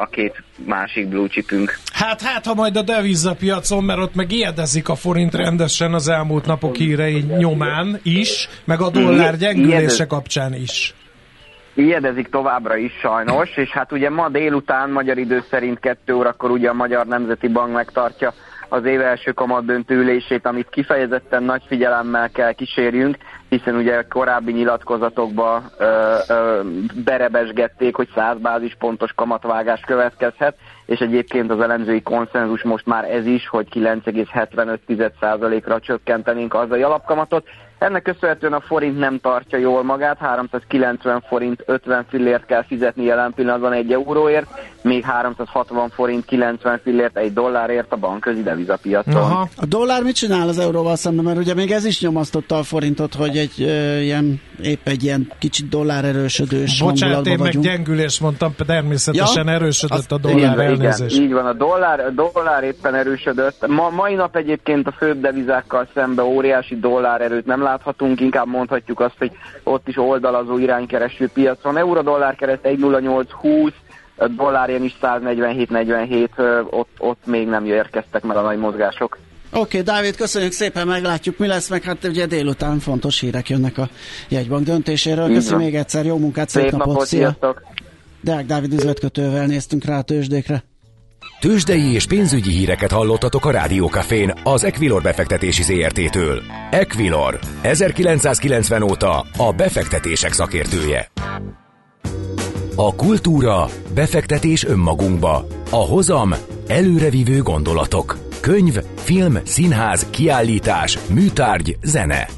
a 0.00 0.06
két 0.06 0.42
másik 0.66 1.08
blue 1.08 1.28
chipünk. 1.28 1.78
Hát, 1.92 2.22
hát, 2.22 2.46
ha 2.46 2.54
majd 2.54 2.76
a 2.76 2.82
devizapiacon, 2.82 3.84
mert 3.84 4.00
ott 4.00 4.14
meg 4.14 4.32
ijedezik 4.32 4.88
a 4.88 4.94
forint 4.94 5.34
rendesen 5.34 5.94
az 5.94 6.08
elmúlt 6.08 6.46
napok 6.46 6.76
hírei 6.76 7.24
nyomán 7.38 8.00
is, 8.02 8.48
meg 8.64 8.80
a 8.80 8.90
dollár 8.90 9.36
gyengülése 9.36 10.06
kapcsán 10.06 10.54
is. 10.54 10.94
Ijedezik 11.74 12.28
továbbra 12.28 12.76
is 12.76 12.92
sajnos, 13.00 13.56
és 13.56 13.68
hát 13.68 13.92
ugye 13.92 14.10
ma 14.10 14.28
délután 14.28 14.90
magyar 14.90 15.18
idő 15.18 15.44
szerint 15.50 15.80
2 15.80 16.14
órakor 16.14 16.50
ugye 16.50 16.68
a 16.68 16.74
Magyar 16.74 17.06
Nemzeti 17.06 17.48
Bank 17.48 17.72
megtartja 17.72 18.32
az 18.70 18.84
év 18.84 19.00
első 19.00 19.32
kamatdöntő 19.32 19.94
ülését, 19.94 20.46
amit 20.46 20.68
kifejezetten 20.70 21.42
nagy 21.42 21.62
figyelemmel 21.66 22.30
kell 22.30 22.52
kísérjünk, 22.52 23.16
hiszen 23.48 23.74
ugye 23.74 24.02
korábbi 24.02 24.52
nyilatkozatokban 24.52 25.70
ö, 25.78 26.16
ö, 26.28 26.60
berebesgették, 27.04 27.96
hogy 27.96 28.08
100 28.14 28.38
bázispontos 28.38 29.12
kamatvágás 29.12 29.80
következhet, 29.86 30.56
és 30.86 30.98
egyébként 30.98 31.50
az 31.50 31.60
elemzői 31.60 32.02
konszenzus 32.02 32.62
most 32.62 32.86
már 32.86 33.04
ez 33.04 33.26
is, 33.26 33.48
hogy 33.48 33.66
9,75%-ra 33.74 35.80
csökkentenénk 35.80 36.54
az 36.54 36.70
a 36.70 36.74
alapkamatot. 36.74 37.46
Ennek 37.80 38.02
köszönhetően 38.02 38.52
a 38.52 38.60
forint 38.60 38.98
nem 38.98 39.18
tartja 39.22 39.58
jól 39.58 39.82
magát, 39.82 40.18
390 40.18 41.22
forint 41.28 41.62
50 41.66 42.04
fillért 42.08 42.46
kell 42.46 42.64
fizetni 42.64 43.04
jelen 43.04 43.32
pillanatban 43.34 43.72
egy 43.72 43.92
euróért, 43.92 44.46
még 44.82 45.04
360 45.04 45.88
forint 45.90 46.24
90 46.24 46.80
fillért 46.82 47.16
egy 47.16 47.32
dollárért 47.32 47.92
a 47.92 47.96
bankközi 47.96 48.42
devizapiacon. 48.42 49.14
Aha. 49.14 49.48
A 49.56 49.66
dollár 49.66 50.02
mit 50.02 50.14
csinál 50.14 50.48
az 50.48 50.58
euróval 50.58 50.96
szemben? 50.96 51.24
Mert 51.24 51.38
ugye 51.38 51.54
még 51.54 51.70
ez 51.70 51.84
is 51.84 52.00
nyomasztotta 52.00 52.56
a 52.58 52.62
forintot, 52.62 53.14
hogy 53.14 53.36
egy 53.36 53.52
ö, 53.62 53.96
ilyen, 53.98 54.40
épp 54.62 54.86
egy 54.88 55.02
ilyen 55.04 55.32
kicsit 55.38 55.68
dollár 55.68 56.04
erősödős 56.04 56.82
Bocsánat, 56.82 57.26
én 57.26 57.32
meg 57.32 57.38
vagyunk. 57.46 57.64
gyengülés 57.64 58.20
mondtam, 58.20 58.54
természetesen 58.66 59.46
Ja? 59.46 59.52
erősödött 59.52 60.12
a 60.12 60.14
Így 60.14 60.20
dollár 60.20 60.52
igen, 60.58 60.66
elnézés. 60.66 61.18
így 61.18 61.32
van, 61.32 61.46
a 61.46 61.52
dollár, 61.52 62.00
a 62.00 62.10
dollár 62.10 62.62
éppen 62.62 62.94
erősödött. 62.94 63.66
Ma, 63.66 63.90
mai 63.90 64.14
nap 64.14 64.36
egyébként 64.36 64.86
a 64.86 64.92
főbb 64.98 65.20
devizákkal 65.20 65.88
szemben 65.94 66.24
óriási 66.24 66.76
dollár 66.78 67.20
erőt 67.20 67.46
nem 67.46 67.62
láthatunk, 67.70 68.20
inkább 68.20 68.46
mondhatjuk 68.46 69.00
azt, 69.00 69.18
hogy 69.18 69.32
ott 69.62 69.88
is 69.88 69.96
oldalazó 69.96 70.58
iránykereső 70.58 71.28
piac 71.28 71.62
van. 71.62 71.76
Euró-dollár 71.76 72.34
kereszt 72.34 72.62
1.0820, 72.64 73.72
a 74.16 74.28
dollárjen 74.28 74.82
is 74.82 74.96
147-47, 75.02 76.28
ö, 76.36 76.60
ott, 76.70 76.88
ott 76.98 77.26
még 77.26 77.48
nem 77.48 77.64
érkeztek 77.64 78.22
meg 78.22 78.36
a 78.36 78.40
nagy 78.40 78.58
mozgások. 78.58 79.18
Oké, 79.52 79.60
okay, 79.60 79.82
Dávid, 79.82 80.16
köszönjük 80.16 80.52
szépen, 80.52 80.86
meglátjuk, 80.86 81.38
mi 81.38 81.46
lesz, 81.46 81.68
meg 81.68 81.82
hát 81.82 82.04
ugye 82.04 82.26
délután 82.26 82.78
fontos 82.78 83.20
hírek 83.20 83.48
jönnek 83.48 83.78
a 83.78 83.88
jegybank 84.28 84.64
döntéséről. 84.64 85.26
Köszönjük 85.26 85.64
még 85.64 85.74
egyszer, 85.74 86.04
jó 86.04 86.18
munkát, 86.18 86.48
szép, 86.48 86.62
Szép 86.62 86.72
napot, 86.72 86.86
napot, 86.86 87.06
szia! 87.06 87.18
sziasztok! 87.18 87.62
Deák 88.20 88.46
Dávid 88.46 88.72
üzletkötővel 88.72 89.46
néztünk 89.46 89.84
rá 89.84 89.98
a 89.98 90.02
tőzsdékre. 90.02 90.62
Tőzsdei 91.40 91.92
és 91.92 92.06
pénzügyi 92.06 92.50
híreket 92.50 92.92
hallottatok 92.92 93.44
a 93.44 93.50
Rádiókafén 93.50 94.32
az 94.42 94.64
Equilor 94.64 95.02
befektetési 95.02 95.62
ZRT-től. 95.62 96.42
Equilor, 96.70 97.38
1990 97.62 98.82
óta 98.82 99.26
a 99.36 99.52
befektetések 99.52 100.32
szakértője. 100.32 101.10
A 102.76 102.94
kultúra, 102.94 103.68
befektetés 103.94 104.64
önmagunkba. 104.64 105.46
A 105.70 105.76
hozam, 105.76 106.34
előrevívő 106.66 107.42
gondolatok. 107.42 108.18
Könyv, 108.40 108.78
film, 108.94 109.38
színház, 109.44 110.06
kiállítás, 110.10 110.98
műtárgy, 111.08 111.76
zene. 111.82 112.28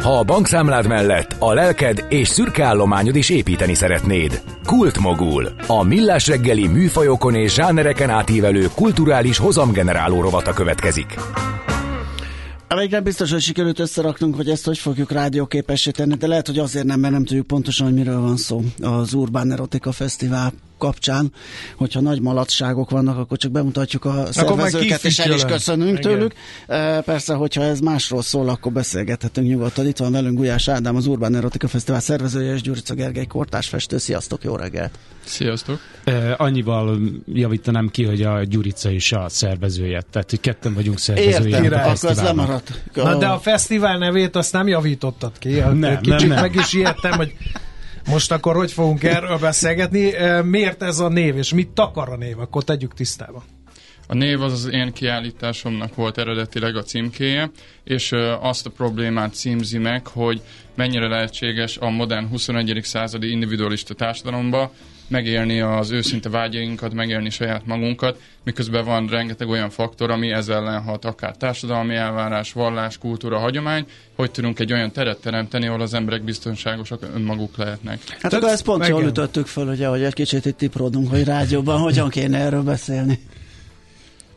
Ha 0.00 0.18
a 0.18 0.22
bankszámlád 0.22 0.86
mellett 0.86 1.36
a 1.38 1.52
lelked 1.52 2.06
és 2.08 2.28
szürke 2.28 2.64
állományod 2.64 3.16
is 3.16 3.28
építeni 3.28 3.74
szeretnéd. 3.74 4.42
Kultmogul. 4.66 5.54
A 5.66 5.82
millás 5.82 6.26
reggeli 6.26 6.66
műfajokon 6.66 7.34
és 7.34 7.54
zsánereken 7.54 8.10
átívelő 8.10 8.66
kulturális 8.74 9.38
hozamgeneráló 9.38 10.20
rovata 10.20 10.52
következik. 10.52 11.14
Végre 12.76 13.00
biztos, 13.00 13.30
hogy 13.30 13.40
sikerült 13.40 13.78
összeraknunk, 13.78 14.36
hogy 14.36 14.48
ezt 14.48 14.64
hogy 14.64 14.78
fogjuk 14.78 15.12
rádióképessé 15.12 15.90
tenni, 15.90 16.14
de 16.14 16.26
lehet, 16.26 16.46
hogy 16.46 16.58
azért 16.58 16.84
nem, 16.84 17.00
mert 17.00 17.12
nem 17.12 17.24
tudjuk 17.24 17.46
pontosan, 17.46 17.86
hogy 17.86 17.94
miről 17.94 18.20
van 18.20 18.36
szó. 18.36 18.62
Az 18.82 19.14
Urbán 19.14 19.52
Erotika 19.52 19.92
Fesztivál 19.92 20.52
kapcsán, 20.78 21.32
hogyha 21.76 22.00
nagy 22.00 22.20
maladságok 22.20 22.90
vannak, 22.90 23.18
akkor 23.18 23.38
csak 23.38 23.50
bemutatjuk 23.50 24.04
a 24.04 24.32
szervezőket, 24.32 25.04
és 25.04 25.18
el 25.18 25.32
is 25.32 25.44
köszönünk 25.44 25.98
Igen. 25.98 26.00
tőlük. 26.00 26.32
Persze, 27.04 27.34
hogyha 27.34 27.62
ez 27.62 27.80
másról 27.80 28.22
szól, 28.22 28.48
akkor 28.48 28.72
beszélgethetünk 28.72 29.48
nyugodtan. 29.48 29.86
Itt 29.86 29.96
van 29.96 30.12
velünk 30.12 30.36
Gulyás 30.36 30.68
Ádám, 30.68 30.96
az 30.96 31.06
Urbán 31.06 31.34
Erotika 31.34 31.68
Fesztivál 31.68 32.00
szervezője, 32.00 32.54
és 32.54 32.60
Gyurica 32.60 32.94
Gergely 32.94 33.26
kortársfestő. 33.26 33.98
Sziasztok, 33.98 34.44
jó 34.44 34.56
reggelt! 34.56 34.98
Sziasztok! 35.24 35.80
Uh, 36.06 36.32
annyival 36.36 36.98
javítanám 37.26 37.88
ki, 37.88 38.04
hogy 38.04 38.22
a 38.22 38.44
Gyurica 38.44 38.90
is 38.90 39.12
a 39.12 39.28
szervezője, 39.28 40.02
tehát 40.10 40.30
hogy 40.30 40.40
ketten 40.40 40.74
vagyunk 40.74 40.98
szervezője. 40.98 41.62
Értem, 41.62 41.78
akkor 41.78 42.10
ez 42.10 42.22
lemaradt. 42.22 42.82
Na 42.94 43.16
de 43.16 43.26
a 43.26 43.38
fesztivál 43.38 43.98
nevét 43.98 44.36
azt 44.36 44.52
nem 44.52 44.68
javítottad 44.68 45.38
ki. 45.38 45.48
Nem, 45.48 45.98
Kicsit 46.00 46.18
nem, 46.18 46.28
nem. 46.28 46.40
meg 46.40 46.54
is 46.54 46.72
ijedtem, 46.72 47.12
hogy 47.12 47.34
most 48.06 48.32
akkor 48.32 48.56
hogy 48.56 48.72
fogunk 48.72 49.04
erről 49.04 49.38
beszélgetni? 49.38 50.12
Miért 50.42 50.82
ez 50.82 50.98
a 50.98 51.08
név, 51.08 51.36
és 51.36 51.52
mit 51.52 51.68
takar 51.68 52.08
a 52.08 52.16
név? 52.16 52.38
Akkor 52.38 52.64
tegyük 52.64 52.94
tisztába. 52.94 53.42
A 54.06 54.14
név 54.14 54.42
az 54.42 54.52
az 54.52 54.68
én 54.72 54.92
kiállításomnak 54.92 55.94
volt 55.94 56.18
eredetileg 56.18 56.76
a 56.76 56.82
címkéje, 56.82 57.50
és 57.84 58.12
azt 58.40 58.66
a 58.66 58.70
problémát 58.70 59.34
címzi 59.34 59.78
meg, 59.78 60.06
hogy 60.06 60.40
mennyire 60.74 61.08
lehetséges 61.08 61.76
a 61.76 61.90
modern 61.90 62.28
21. 62.28 62.80
századi 62.82 63.30
individualista 63.30 63.94
társadalomba 63.94 64.72
megélni 65.08 65.60
az 65.60 65.90
őszinte 65.90 66.28
vágyainkat, 66.28 66.94
megélni 66.94 67.30
saját 67.30 67.66
magunkat, 67.66 68.20
miközben 68.44 68.84
van 68.84 69.06
rengeteg 69.06 69.48
olyan 69.48 69.70
faktor, 69.70 70.10
ami 70.10 70.30
ezzel 70.30 70.56
ellen 70.56 70.82
hat, 70.82 71.04
akár 71.04 71.36
társadalmi 71.36 71.94
elvárás, 71.94 72.52
vallás, 72.52 72.98
kultúra, 72.98 73.38
hagyomány, 73.38 73.86
hogy 74.16 74.30
tudunk 74.30 74.58
egy 74.58 74.72
olyan 74.72 74.92
teret 74.92 75.20
teremteni, 75.20 75.66
ahol 75.66 75.80
az 75.80 75.94
emberek 75.94 76.22
biztonságosak 76.22 77.06
önmaguk 77.14 77.56
lehetnek. 77.56 77.98
Hát 78.20 78.32
akkor 78.32 78.48
ezt 78.48 78.64
pont 78.64 78.88
jól 78.88 79.04
ütöttük 79.04 79.46
föl, 79.46 79.68
ugye, 79.68 79.86
hogy 79.86 80.02
egy 80.02 80.14
kicsit 80.14 80.44
itt 80.44 80.56
tiprodunk, 80.56 81.10
hogy 81.10 81.24
rádióban 81.24 81.80
hogyan 81.80 82.08
kéne 82.08 82.38
erről 82.38 82.62
beszélni. 82.62 83.18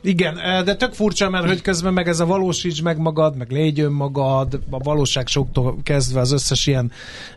Igen, 0.08 0.64
de 0.66 0.76
tök 0.76 0.94
furcsa, 0.94 1.30
mert 1.30 1.48
hogy 1.48 1.62
közben 1.62 1.94
meg 1.94 2.08
ez 2.08 2.20
a 2.20 2.26
valósíts 2.26 2.82
meg 2.82 2.98
magad, 2.98 3.38
meg 3.38 3.52
légy 3.52 3.80
önmagad, 3.80 4.60
a 4.70 4.78
valóság 4.78 5.28
soktól 5.28 5.78
kezdve 5.84 6.20
az 6.20 6.32
összes 6.32 6.68
ilyen, 6.68 6.92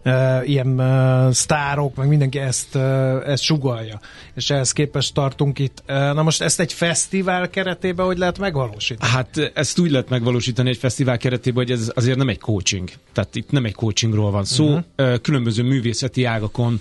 uh, 0.04 0.48
ilyen 0.48 0.80
uh, 0.80 1.32
sztárok, 1.32 1.96
meg 1.96 2.08
mindenki 2.08 2.38
ezt, 2.38 2.74
uh, 2.74 2.82
ezt 3.26 3.42
sugalja. 3.42 4.00
És 4.34 4.50
ehhez 4.50 4.72
képest 4.72 5.14
tartunk 5.14 5.58
itt. 5.58 5.82
Uh, 5.88 5.94
na 5.96 6.22
most 6.22 6.42
ezt 6.42 6.60
egy 6.60 6.72
fesztivál 6.72 7.50
keretében 7.50 8.06
hogy 8.06 8.18
lehet 8.18 8.38
megvalósítani? 8.38 9.10
Hát 9.12 9.50
ezt 9.54 9.78
úgy 9.78 9.90
lehet 9.90 10.08
megvalósítani 10.08 10.68
egy 10.68 10.76
fesztivál 10.76 11.16
keretében, 11.16 11.64
hogy 11.64 11.72
ez 11.72 11.92
azért 11.94 12.16
nem 12.16 12.28
egy 12.28 12.38
coaching. 12.38 12.90
Tehát 13.12 13.36
itt 13.36 13.50
nem 13.50 13.64
egy 13.64 13.74
coachingról 13.74 14.30
van 14.30 14.44
szó. 14.44 14.64
Uh-huh. 14.64 15.20
Különböző 15.20 15.62
művészeti 15.62 16.24
ágakon 16.24 16.80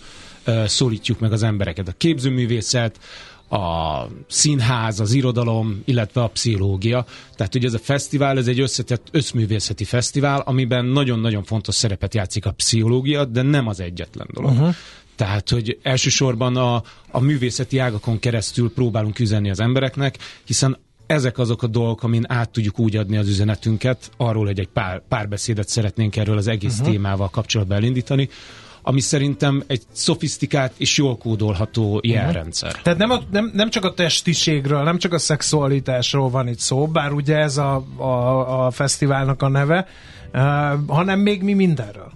szólítjuk 0.65 1.19
meg 1.19 1.31
az 1.31 1.43
embereket. 1.43 1.87
A 1.87 1.93
képzőművészet, 1.97 2.99
a 3.49 4.07
színház, 4.27 4.99
az 4.99 5.13
irodalom, 5.13 5.81
illetve 5.85 6.21
a 6.21 6.27
pszichológia. 6.27 7.05
Tehát 7.35 7.55
ugye 7.55 7.67
ez 7.67 7.73
a 7.73 7.79
fesztivál, 7.79 8.37
ez 8.37 8.47
egy 8.47 8.59
összetett 8.59 9.07
összművészeti 9.11 9.83
fesztivál, 9.83 10.39
amiben 10.39 10.85
nagyon-nagyon 10.85 11.43
fontos 11.43 11.75
szerepet 11.75 12.13
játszik 12.13 12.45
a 12.45 12.51
pszichológia, 12.51 13.25
de 13.25 13.41
nem 13.41 13.67
az 13.67 13.79
egyetlen 13.79 14.27
dolog. 14.33 14.51
Uh-huh. 14.51 14.75
Tehát, 15.15 15.49
hogy 15.49 15.79
elsősorban 15.81 16.55
a, 16.55 16.83
a 17.11 17.19
művészeti 17.19 17.77
ágakon 17.77 18.19
keresztül 18.19 18.73
próbálunk 18.73 19.19
üzenni 19.19 19.49
az 19.49 19.59
embereknek, 19.59 20.17
hiszen 20.45 20.77
ezek 21.05 21.37
azok 21.37 21.63
a 21.63 21.67
dolgok, 21.67 22.03
amin 22.03 22.23
át 22.27 22.49
tudjuk 22.49 22.79
úgy 22.79 22.95
adni 22.95 23.17
az 23.17 23.27
üzenetünket, 23.27 24.11
arról, 24.17 24.45
hogy 24.45 24.59
egy 24.59 24.67
pár, 24.67 25.01
párbeszédet 25.07 25.69
szeretnénk 25.69 26.15
erről 26.15 26.37
az 26.37 26.47
egész 26.47 26.73
uh-huh. 26.79 26.89
témával 26.89 27.29
kapcsolatban 27.29 27.77
elindítani, 27.77 28.29
ami 28.81 28.99
szerintem 28.99 29.63
egy 29.67 29.81
szofisztikált 29.91 30.73
és 30.77 30.97
jól 30.97 31.17
kódolható 31.17 31.95
mhm. 31.95 32.11
jelrendszer. 32.11 32.69
Uh-huh. 32.69 32.83
Tehát 32.83 32.99
nem, 32.99 33.09
a, 33.09 33.19
nem, 33.31 33.51
nem 33.53 33.69
csak 33.69 33.83
a 33.83 33.93
testiségről, 33.93 34.83
nem 34.83 34.97
csak 34.97 35.13
a 35.13 35.17
szexualitásról 35.17 36.29
van 36.29 36.47
itt 36.47 36.59
szó, 36.59 36.87
bár 36.87 37.11
ugye 37.11 37.37
ez 37.37 37.57
a, 37.57 37.85
a, 37.97 38.65
a 38.65 38.71
fesztiválnak 38.71 39.41
a 39.41 39.47
neve, 39.47 39.87
uh, 40.33 40.41
hanem 40.87 41.19
még 41.19 41.41
mi 41.41 41.53
mindenről. 41.53 42.11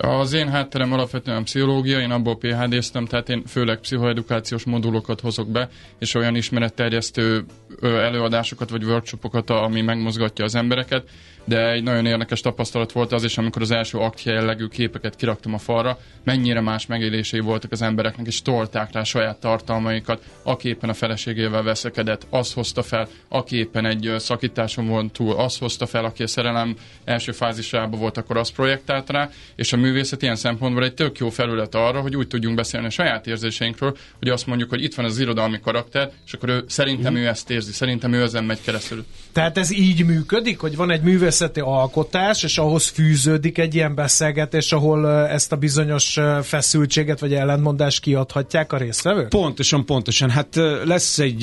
Az 0.00 0.32
én 0.32 0.48
hátterem 0.48 0.92
alapvetően 0.92 1.44
pszichológia, 1.44 2.00
én 2.00 2.10
abból 2.10 2.38
PHD-ztem, 2.38 3.06
tehát 3.06 3.28
én 3.28 3.42
főleg 3.46 3.78
pszichoedukációs 3.78 4.64
modulokat 4.64 5.20
hozok 5.20 5.48
be, 5.48 5.68
és 5.98 6.14
olyan 6.14 6.34
ismeretterjesztő 6.34 7.44
előadásokat 7.82 8.70
vagy 8.70 8.84
workshopokat, 8.84 9.50
ami 9.50 9.80
megmozgatja 9.80 10.44
az 10.44 10.54
embereket 10.54 11.08
de 11.48 11.70
egy 11.70 11.82
nagyon 11.82 12.06
érdekes 12.06 12.40
tapasztalat 12.40 12.92
volt 12.92 13.12
az 13.12 13.24
is, 13.24 13.38
amikor 13.38 13.62
az 13.62 13.70
első 13.70 13.98
aktja 13.98 14.32
jellegű 14.32 14.66
képeket 14.66 15.16
kiraktam 15.16 15.54
a 15.54 15.58
falra, 15.58 15.98
mennyire 16.24 16.60
más 16.60 16.86
megélései 16.86 17.40
voltak 17.40 17.72
az 17.72 17.82
embereknek, 17.82 18.26
és 18.26 18.42
tolták 18.42 18.92
rá 18.92 19.02
saját 19.02 19.40
tartalmaikat, 19.40 20.22
aki 20.42 20.68
éppen 20.68 20.90
a 20.90 20.94
feleségével 20.94 21.62
veszekedett, 21.62 22.26
az 22.30 22.52
hozta 22.52 22.82
fel, 22.82 23.08
aki 23.28 23.56
éppen 23.56 23.86
egy 23.86 24.14
szakításon 24.16 24.86
volt 24.86 25.12
túl, 25.12 25.36
az 25.36 25.58
hozta 25.58 25.86
fel, 25.86 26.04
aki 26.04 26.22
a 26.22 26.26
szerelem 26.26 26.76
első 27.04 27.32
fázisában 27.32 28.00
volt, 28.00 28.16
akkor 28.16 28.36
az 28.36 28.50
projektált 28.50 29.10
rá, 29.10 29.30
és 29.56 29.72
a 29.72 29.76
művészet 29.88 30.22
ilyen 30.22 30.36
szempontból 30.36 30.84
egy 30.84 30.94
tök 30.94 31.18
jó 31.18 31.28
felület 31.30 31.74
arra, 31.74 32.00
hogy 32.00 32.16
úgy 32.16 32.28
tudjunk 32.28 32.56
beszélni 32.56 32.86
a 32.86 32.90
saját 32.90 33.26
érzéseinkről, 33.26 33.96
hogy 34.18 34.28
azt 34.28 34.46
mondjuk, 34.46 34.70
hogy 34.70 34.82
itt 34.82 34.94
van 34.94 35.04
az 35.04 35.18
irodalmi 35.18 35.60
karakter, 35.60 36.10
és 36.26 36.32
akkor 36.32 36.48
ő, 36.48 36.64
szerintem 36.66 37.12
mm. 37.12 37.16
ő 37.16 37.26
ezt 37.26 37.50
érzi, 37.50 37.72
szerintem 37.72 38.12
ő 38.12 38.22
ezen 38.22 38.44
megy 38.44 38.60
keresztül. 38.60 39.04
Tehát 39.32 39.58
ez 39.58 39.72
így 39.72 40.04
működik, 40.04 40.58
hogy 40.58 40.76
van 40.76 40.90
egy 40.90 41.02
művész 41.02 41.16
művészeti 41.18 41.60
alkotás, 41.60 42.42
és 42.42 42.58
ahhoz 42.58 42.86
fűződik 42.86 43.58
egy 43.58 43.74
ilyen 43.74 43.94
beszélgetés, 43.94 44.72
ahol 44.72 45.08
ezt 45.08 45.52
a 45.52 45.56
bizonyos 45.56 46.18
feszültséget 46.42 47.20
vagy 47.20 47.34
ellentmondást 47.34 48.00
kiadhatják 48.00 48.72
a 48.72 48.76
résztvevők? 48.76 49.28
Pontosan, 49.28 49.84
pontosan. 49.84 50.30
Hát 50.30 50.54
lesz 50.84 51.18
egy, 51.18 51.40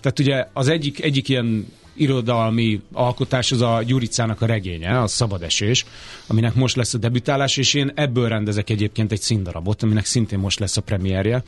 tehát 0.00 0.18
ugye 0.18 0.46
az 0.52 0.68
egyik, 0.68 1.02
egyik 1.02 1.28
ilyen 1.28 1.66
irodalmi 1.96 2.80
alkotás 2.92 3.52
az 3.52 3.60
a 3.60 3.82
Gyuricának 3.82 4.40
a 4.42 4.46
regénye, 4.46 5.00
a 5.00 5.06
Szabadesés, 5.06 5.84
aminek 6.26 6.54
most 6.54 6.76
lesz 6.76 6.94
a 6.94 6.98
debütálás, 6.98 7.56
és 7.56 7.74
én 7.74 7.92
ebből 7.94 8.28
rendezek 8.28 8.70
egyébként 8.70 9.12
egy 9.12 9.20
színdarabot, 9.20 9.82
aminek 9.82 10.04
szintén 10.04 10.38
most 10.38 10.58
lesz 10.58 10.76
a 10.76 10.80
premierje, 10.80 11.42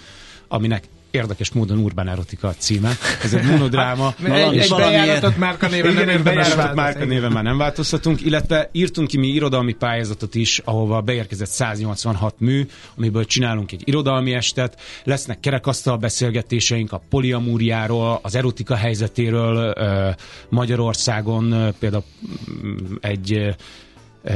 aminek 0.49 0.89
érdekes 1.19 1.51
módon 1.51 1.79
Urban 1.79 2.09
Erotika 2.09 2.49
a 2.49 2.55
címe. 2.55 2.93
Ez 3.23 3.35
egy 3.35 3.45
monodráma. 3.45 4.15
Hát, 4.29 4.53
egy, 4.53 4.75
bejáratott 4.77 5.37
márka 5.37 5.69
néven 5.69 5.91
Igen, 5.93 6.07
nem 6.07 6.23
bejáratott 6.23 6.75
márka 6.75 7.05
néven 7.05 7.33
már 7.33 7.43
nem 7.43 7.59
változtatunk, 7.59 8.25
illetve 8.25 8.69
írtunk 8.73 9.09
ki 9.09 9.19
mi 9.19 9.27
irodalmi 9.27 9.73
pályázatot 9.73 10.35
is, 10.35 10.61
ahova 10.65 11.01
beérkezett 11.01 11.49
186 11.49 12.35
mű, 12.39 12.67
amiből 12.97 13.25
csinálunk 13.25 13.73
egy 13.73 13.83
irodalmi 13.85 14.33
estet, 14.33 14.81
lesznek 15.05 15.41
kerekasztal 15.41 15.97
beszélgetéseink 15.97 16.93
a 16.93 17.03
poliamúriáról, 17.11 18.19
az 18.23 18.35
erotika 18.35 18.75
helyzetéről 18.75 19.75
Magyarországon, 20.49 21.75
például 21.79 22.05
mm, 22.65 22.95
egy 23.01 23.57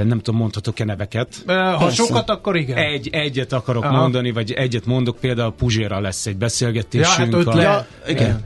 nem 0.04 0.18
tudom, 0.20 0.40
mondhatok-e 0.40 0.84
neveket. 0.84 1.42
Eh, 1.46 1.56
ha 1.56 1.78
Persze. 1.78 1.94
sokat, 1.94 2.30
akkor 2.30 2.56
igen. 2.56 2.76
Egy, 2.76 3.08
egyet 3.12 3.52
akarok 3.52 3.84
Aha. 3.84 3.96
mondani, 3.96 4.30
vagy 4.30 4.52
egyet 4.52 4.86
mondok, 4.86 5.16
például 5.20 5.52
Puzséra 5.52 6.00
lesz 6.00 6.26
egy 6.26 6.36
beszélgetésünk. 6.36 7.32
Ja, 7.32 7.36
hát 7.36 7.56
a... 7.56 7.60
ja, 7.60 7.86
igen. 8.06 8.44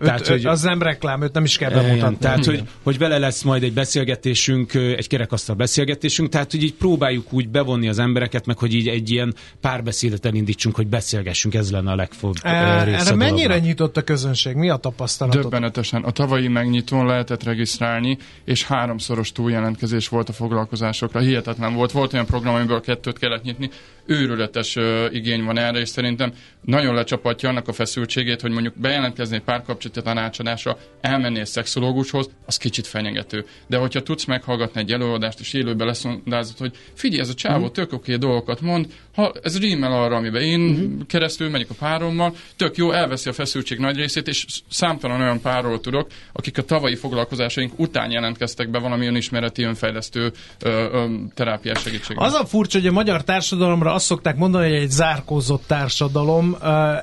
Öt, 0.00 0.06
tehát, 0.06 0.26
hogy, 0.26 0.46
az 0.46 0.62
nem 0.62 0.82
reklám, 0.82 1.22
őt 1.22 1.32
nem 1.32 1.44
is 1.44 1.56
kell 1.56 1.70
bemutatni. 1.70 2.16
Tehát, 2.16 2.44
hogy, 2.44 2.62
hogy 2.82 2.98
vele 2.98 3.18
lesz 3.18 3.42
majd 3.42 3.62
egy 3.62 3.72
beszélgetésünk, 3.72 4.74
egy 4.74 5.06
kerekasztal 5.06 5.54
beszélgetésünk, 5.54 6.28
tehát, 6.28 6.50
hogy 6.50 6.62
így 6.62 6.74
próbáljuk 6.74 7.32
úgy 7.32 7.48
bevonni 7.48 7.88
az 7.88 7.98
embereket, 7.98 8.46
meg 8.46 8.58
hogy 8.58 8.74
így 8.74 8.88
egy 8.88 9.10
ilyen 9.10 9.34
párbeszédet 9.60 10.26
elindítsunk, 10.26 10.76
hogy 10.76 10.86
beszélgessünk, 10.86 11.54
ez 11.54 11.70
lenne 11.70 11.90
a 11.90 11.94
legfőbb 11.94 12.34
e, 12.42 12.48
Erre 12.50 13.14
mennyire 13.14 13.58
nyitott 13.58 13.96
a 13.96 14.02
közönség? 14.02 14.54
Mi 14.54 14.68
a 14.68 14.76
tapasztalat? 14.76 15.34
Döbbenetesen. 15.34 16.02
A 16.02 16.10
tavalyi 16.10 16.48
megnyitón 16.48 17.06
lehetett 17.06 17.42
regisztrálni, 17.42 18.18
és 18.44 18.64
háromszoros 18.64 19.32
túljelentkezés 19.32 20.08
volt 20.08 20.28
a 20.28 20.32
foglalkozásokra. 20.32 21.20
Hihetetlen 21.20 21.74
volt. 21.74 21.92
Volt 21.92 22.12
olyan 22.12 22.26
program, 22.26 22.54
amiből 22.54 22.80
kettőt 22.80 23.18
kellett 23.18 23.42
nyitni. 23.42 23.70
Őrületes 24.10 24.76
igény 25.10 25.44
van 25.44 25.58
erre, 25.58 25.78
és 25.78 25.88
szerintem 25.88 26.32
nagyon 26.64 26.94
lecsapatja 26.94 27.48
annak 27.48 27.68
a 27.68 27.72
feszültségét, 27.72 28.40
hogy 28.40 28.50
mondjuk 28.50 28.74
bejelentkezni 28.76 29.36
egy 29.36 29.42
párkapcsolat 29.42 29.96
a 29.96 30.02
tanácsadásra, 30.02 30.78
elmennél 31.00 31.44
szexológushoz, 31.44 32.30
az 32.46 32.56
kicsit 32.56 32.86
fenyegető. 32.86 33.44
De 33.66 33.76
hogyha 33.76 34.02
tudsz 34.02 34.24
meghallgatni 34.24 34.80
egy 34.80 34.92
előadást, 34.92 35.40
és 35.40 35.52
élőben 35.52 35.86
leszondázod, 35.86 36.58
hogy 36.58 36.72
figyelj, 36.94 37.20
ez 37.20 37.28
a 37.28 37.34
csávó 37.34 37.56
uh-huh. 37.56 37.72
tök 37.72 37.92
oké 37.92 38.16
dolgokat 38.16 38.60
mond, 38.60 38.86
ha 39.14 39.32
ez 39.42 39.58
rímel 39.58 39.92
arra, 39.92 40.16
amiben 40.16 40.42
én 40.42 40.60
uh-huh. 40.60 41.06
keresztül 41.06 41.50
megyek 41.50 41.70
a 41.70 41.74
párommal, 41.78 42.34
tök 42.56 42.76
jó, 42.76 42.92
elveszi 42.92 43.28
a 43.28 43.32
feszültség 43.32 43.78
nagy 43.78 43.96
részét, 43.96 44.28
és 44.28 44.46
számtalan 44.68 45.20
olyan 45.20 45.40
párról 45.40 45.80
tudok, 45.80 46.10
akik 46.32 46.58
a 46.58 46.62
tavalyi 46.62 46.96
foglalkozásaink 46.96 47.78
után 47.78 48.10
jelentkeztek 48.10 48.70
be 48.70 48.78
valami 48.78 49.06
önismereti 49.06 49.62
önfejlesztő 49.62 50.32
ö, 50.58 50.68
ö, 50.68 51.06
terápiás 51.34 51.80
segítségre. 51.80 52.24
Az 52.24 52.34
a 52.34 52.46
furcsa, 52.46 52.78
hogy 52.78 52.86
a 52.86 52.92
magyar 52.92 53.24
társadalomra 53.24 53.92
azt 54.00 54.08
szokták 54.08 54.36
mondani, 54.36 54.68
hogy 54.68 54.82
egy 54.82 54.90
zárkózott 54.90 55.62
társadalom, 55.66 56.56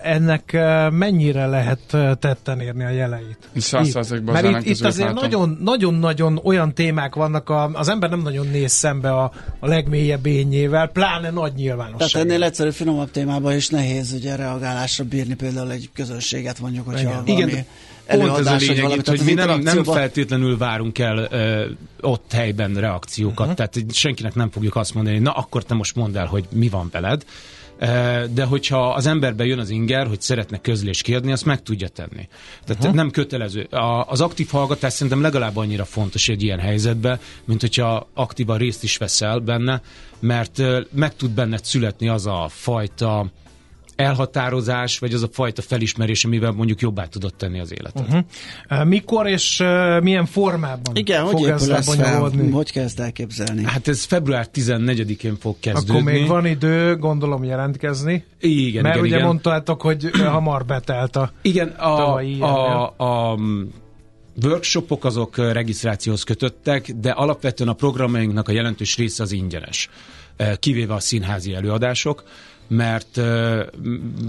ennek 0.03 0.51
mennyire 0.91 1.45
lehet 1.45 1.79
tetten 2.19 2.59
érni 2.59 2.83
a 2.83 2.89
jeleit? 2.89 3.37
Száz 3.55 3.89
százalékban 3.89 4.41
Mert 4.41 4.65
itt, 4.65 4.73
itt 4.73 4.85
azért 4.85 5.13
nagyon, 5.13 5.57
nagyon-nagyon 5.61 6.39
olyan 6.43 6.73
témák 6.73 7.15
vannak, 7.15 7.49
a, 7.49 7.69
az 7.73 7.89
ember 7.89 8.09
nem 8.09 8.21
nagyon 8.21 8.47
néz 8.47 8.71
szembe 8.71 9.11
a, 9.11 9.31
a 9.59 9.67
legmélyebb 9.67 10.25
ényével, 10.25 10.87
pláne 10.87 11.29
nagy 11.29 11.53
nyilvánosság. 11.53 12.09
Tehát 12.09 12.27
ennél 12.27 12.43
egyszerű 12.43 12.69
finomabb 12.69 13.11
témában 13.11 13.55
is 13.55 13.69
nehéz 13.69 14.13
ugye 14.13 14.35
reagálásra 14.35 15.03
bírni 15.03 15.33
például 15.33 15.71
egy 15.71 15.89
közönséget 15.93 16.59
mondjuk, 16.59 16.85
hogyha 16.85 17.01
Igen. 17.01 17.23
valami... 17.25 17.41
Igen 17.41 17.65
Pont 18.07 18.37
ez 18.37 18.45
a 18.45 18.55
lényeg 18.55 18.83
hogy, 18.83 18.97
itt, 18.97 19.07
hogy 19.07 19.21
mi 19.25 19.33
nem, 19.33 19.59
nem 19.59 19.83
feltétlenül 19.83 20.57
várunk 20.57 20.99
el 20.99 21.17
ö, 21.17 21.65
ott 22.01 22.31
helyben 22.31 22.73
reakciókat, 22.73 23.47
uh-huh. 23.47 23.55
tehát 23.55 23.93
senkinek 23.93 24.35
nem 24.35 24.49
fogjuk 24.51 24.75
azt 24.75 24.93
mondani, 24.93 25.19
na 25.19 25.31
akkor 25.31 25.63
te 25.63 25.73
most 25.73 25.95
mondd 25.95 26.17
el, 26.17 26.25
hogy 26.25 26.45
mi 26.51 26.69
van 26.69 26.89
veled, 26.91 27.25
de 28.33 28.43
hogyha 28.43 28.93
az 28.93 29.05
emberbe 29.05 29.45
jön 29.45 29.59
az 29.59 29.69
inger, 29.69 30.07
hogy 30.07 30.21
szeretne 30.21 30.61
közlést 30.61 31.01
kérni, 31.01 31.31
azt 31.31 31.45
meg 31.45 31.63
tudja 31.63 31.87
tenni. 31.87 32.27
Tehát 32.65 32.83
uh-huh. 32.83 32.95
nem 32.95 33.11
kötelező. 33.11 33.61
A, 33.61 34.05
az 34.07 34.21
aktív 34.21 34.49
hallgatás 34.49 34.93
szerintem 34.93 35.21
legalább 35.21 35.57
annyira 35.57 35.85
fontos 35.85 36.29
egy 36.29 36.43
ilyen 36.43 36.59
helyzetben, 36.59 37.19
mint 37.45 37.61
hogyha 37.61 38.07
aktívan 38.13 38.57
részt 38.57 38.83
is 38.83 38.97
veszel 38.97 39.39
benne, 39.39 39.81
mert 40.19 40.61
meg 40.91 41.15
tud 41.15 41.31
benned 41.31 41.65
születni 41.65 42.07
az 42.07 42.25
a 42.25 42.47
fajta 42.49 43.31
elhatározás, 43.97 44.99
vagy 44.99 45.13
az 45.13 45.23
a 45.23 45.27
fajta 45.31 45.61
felismerés, 45.61 46.25
amivel 46.25 46.51
mondjuk 46.51 46.81
jobbá 46.81 47.05
tudod 47.05 47.33
tenni 47.35 47.59
az 47.59 47.71
életet. 47.71 48.07
Uh-huh. 48.07 48.85
Mikor 48.85 49.27
és 49.27 49.59
uh, 49.59 50.01
milyen 50.01 50.25
formában 50.25 50.95
Igen, 50.95 51.25
fog 51.25 51.39
hogy 51.39 51.49
ez 51.49 51.67
lebonyolódni? 51.67 52.51
Hogy 52.51 52.71
ezt 52.73 52.99
elképzelni? 52.99 53.63
Hát 53.63 53.87
ez 53.87 54.03
február 54.03 54.47
14-én 54.53 55.37
fog 55.39 55.55
kezdődni. 55.59 55.99
Akkor 55.99 56.11
még 56.11 56.27
van 56.27 56.45
idő, 56.45 56.95
gondolom 56.95 57.43
jelentkezni. 57.43 58.25
Igen, 58.39 58.81
Mert 58.81 58.95
igen, 58.95 59.07
ugye 59.07 59.15
igen. 59.15 59.27
mondtátok, 59.27 59.81
hogy 59.81 60.09
hamar 60.35 60.65
betelt 60.65 61.15
a 61.15 61.31
Igen, 61.41 61.67
a, 61.67 62.17
a, 62.17 62.93
a, 62.97 63.31
a 63.31 63.37
workshopok 64.43 65.05
azok 65.05 65.37
regisztrációhoz 65.37 66.23
kötöttek, 66.23 66.91
de 66.91 67.11
alapvetően 67.11 67.69
a 67.69 67.73
programjainknak 67.73 68.47
a 68.47 68.51
jelentős 68.51 68.97
része 68.97 69.23
az 69.23 69.31
ingyenes, 69.31 69.89
kivéve 70.59 70.93
a 70.93 70.99
színházi 70.99 71.53
előadások 71.53 72.23
mert, 72.67 73.15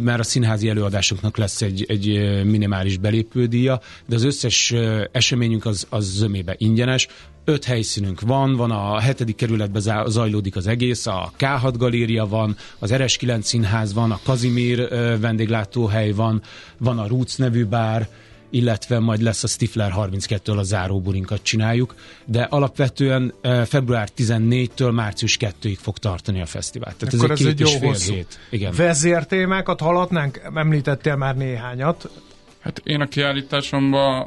mert 0.00 0.20
a 0.20 0.22
színházi 0.22 0.68
előadásoknak 0.68 1.36
lesz 1.36 1.62
egy, 1.62 1.84
egy 1.88 2.06
minimális 2.44 2.96
belépődíja, 2.96 3.80
de 4.06 4.14
az 4.14 4.24
összes 4.24 4.74
eseményünk 5.12 5.66
az, 5.66 5.86
az 5.88 6.04
zömébe 6.04 6.54
ingyenes. 6.58 7.08
Öt 7.44 7.64
helyszínünk 7.64 8.20
van, 8.20 8.56
van 8.56 8.70
a 8.70 8.98
hetedik 8.98 9.36
kerületben 9.36 10.06
zajlódik 10.06 10.56
az 10.56 10.66
egész, 10.66 11.06
a 11.06 11.32
K6 11.38 11.74
galéria 11.76 12.26
van, 12.26 12.56
az 12.78 12.92
RS9 12.94 13.40
színház 13.40 13.92
van, 13.94 14.10
a 14.10 14.20
Kazimír 14.22 14.88
vendéglátóhely 15.20 16.10
van, 16.10 16.42
van 16.78 16.98
a 16.98 17.06
Roots 17.06 17.38
nevű 17.38 17.64
bár, 17.64 18.08
illetve 18.50 18.98
majd 18.98 19.20
lesz 19.20 19.44
a 19.44 19.46
Stifler 19.46 19.92
32-től 19.96 20.58
a 20.58 20.62
záróburinkat 20.62 21.42
csináljuk, 21.42 21.94
de 22.24 22.42
alapvetően 22.42 23.34
február 23.64 24.08
14-től 24.16 24.92
március 24.92 25.36
2-ig 25.40 25.76
fog 25.80 25.98
tartani 25.98 26.40
a 26.40 26.46
fesztivál. 26.46 26.94
Tehát 26.96 27.14
Akkor 27.14 27.30
ez 27.30 27.40
egy, 27.40 27.46
ez 27.46 27.52
egy 27.52 27.80
jó 27.80 27.88
hosszú. 27.88 28.12
Hét. 28.12 28.38
Igen. 28.50 28.72
Vezértémákat 28.76 29.80
haladnánk? 29.80 30.40
Említettél 30.54 31.16
már 31.16 31.36
néhányat. 31.36 32.10
Hát 32.60 32.80
én 32.84 33.00
a 33.00 33.06
kiállításomban 33.06 34.26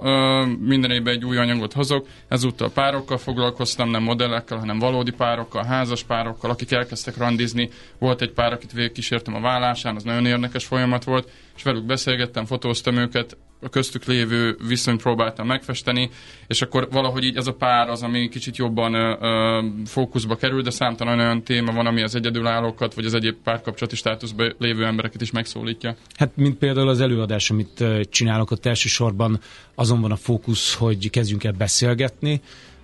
minden 0.50 0.92
évben 0.92 1.14
egy 1.14 1.26
új 1.26 1.38
anyagot 1.38 1.74
hozok, 1.74 2.08
ezúttal 2.28 2.72
párokkal 2.72 3.18
foglalkoztam, 3.18 3.90
nem 3.90 4.04
modellekkel, 4.04 4.58
hanem 4.58 4.80
valódi 4.80 5.12
párokkal, 5.12 5.64
házas 5.64 6.04
párokkal, 6.04 6.50
akik 6.50 6.72
elkezdtek 6.72 7.18
randizni. 7.18 7.70
Volt 8.00 8.22
egy 8.22 8.32
pár, 8.32 8.54
akit 8.54 8.72
végigkísértem 8.72 9.36
a 9.36 9.40
vállásán, 9.40 9.96
az 9.96 10.04
nagyon 10.04 10.26
érdekes 10.26 10.66
folyamat 10.66 11.04
volt, 11.04 11.30
és 11.56 11.64
velük 11.64 11.86
beszélgettem, 11.86 12.46
fotóztam 12.46 12.96
őket, 12.96 13.38
a 13.62 13.70
köztük 13.70 14.06
lévő 14.06 14.58
viszonyt 14.68 15.02
próbáltam 15.02 15.48
megfesteni, 15.48 16.10
és 16.48 16.62
akkor 16.62 16.88
valahogy 16.92 17.24
így 17.24 17.36
ez 17.36 17.48
a 17.48 17.54
pár 17.54 17.90
az, 17.90 18.02
ami 18.02 18.30
kicsit 18.30 18.58
jobban 18.58 18.94
ö, 18.94 19.66
fókuszba 19.86 20.36
kerül, 20.36 20.62
de 20.62 20.70
számtalan 20.70 21.20
olyan 21.20 21.44
téma 21.44 21.74
van, 21.74 21.86
ami 21.86 22.02
az 22.02 22.16
egyedülállókat, 22.16 22.94
vagy 22.94 23.06
az 23.06 23.14
egyéb 23.14 23.36
párkapcsolati 23.44 23.96
státuszban 23.96 24.56
lévő 24.58 24.86
embereket 24.86 25.22
is 25.22 25.32
megszólítja. 25.32 25.96
Hát, 26.16 26.32
mint 26.36 26.58
például 26.58 26.90
az 26.90 27.02
előadás, 27.02 27.50
amit 27.50 27.84
csinálok, 28.10 28.52
ott 28.52 28.66
elsősorban 28.66 29.40
azon 29.76 30.02
van 30.02 30.12
a 30.12 30.16
fókusz, 30.16 30.76
hogy 30.76 31.10
kezdjünk 31.10 31.44
el 31.44 31.52
beszélgetni, 31.52 32.42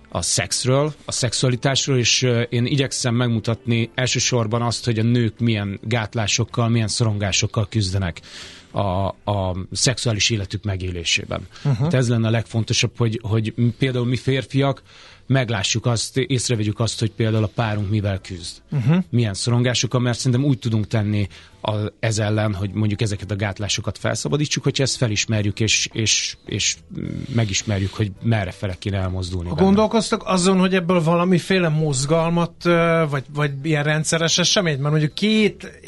a 0.08 0.22
szexről, 0.22 0.94
a 1.04 1.12
szexualitásról, 1.12 1.98
és 1.98 2.22
én 2.48 2.66
igyekszem 2.66 3.14
megmutatni 3.14 3.90
elsősorban 3.94 4.62
azt, 4.62 4.84
hogy 4.84 4.98
a 4.98 5.02
nők 5.02 5.38
milyen 5.38 5.80
gátlásokkal, 5.82 6.68
milyen 6.68 6.88
szorongásokkal 6.88 7.66
küzdenek 7.68 8.20
a, 8.70 9.06
a 9.06 9.56
szexuális 9.72 10.30
életük 10.30 10.64
megélésében. 10.64 11.46
Uh-huh. 11.64 11.78
Hát 11.78 11.94
ez 11.94 12.08
lenne 12.08 12.26
a 12.26 12.30
legfontosabb, 12.30 12.92
hogy, 12.96 13.20
hogy 13.22 13.54
például 13.78 14.06
mi 14.06 14.16
férfiak 14.16 14.82
meglássuk 15.26 15.86
azt, 15.86 16.16
észrevegyük 16.16 16.80
azt, 16.80 16.98
hogy 16.98 17.10
például 17.10 17.44
a 17.44 17.50
párunk 17.54 17.90
mivel 17.90 18.20
küzd. 18.20 18.56
Uh-huh. 18.70 19.04
Milyen 19.10 19.34
szorongásokkal, 19.34 20.00
mert 20.00 20.18
szerintem 20.18 20.48
úgy 20.48 20.58
tudunk 20.58 20.86
tenni 20.86 21.28
a, 21.60 21.72
ez 22.00 22.18
ellen, 22.18 22.54
hogy 22.54 22.70
mondjuk 22.70 23.00
ezeket 23.00 23.30
a 23.30 23.36
gátlásokat 23.36 23.98
felszabadítsuk, 23.98 24.62
hogyha 24.62 24.82
ezt 24.82 24.96
felismerjük, 24.96 25.60
és, 25.60 25.88
és, 25.92 26.36
és 26.46 26.76
megismerjük, 27.34 27.94
hogy 27.94 28.12
merre 28.22 28.50
fele 28.50 28.74
kéne 28.74 28.98
elmozdulni. 28.98 29.48
Benne. 29.48 29.62
Gondolkoztak 29.62 30.22
azon, 30.24 30.58
hogy 30.58 30.74
ebből 30.74 31.02
valamiféle 31.02 31.68
mozgalmat, 31.68 32.62
vagy, 33.10 33.24
vagy 33.34 33.52
ilyen 33.62 33.82
rendszeres 33.82 34.38
eseményt, 34.38 34.78
mert 34.78 34.90
mondjuk 34.90 35.14
két 35.14 35.80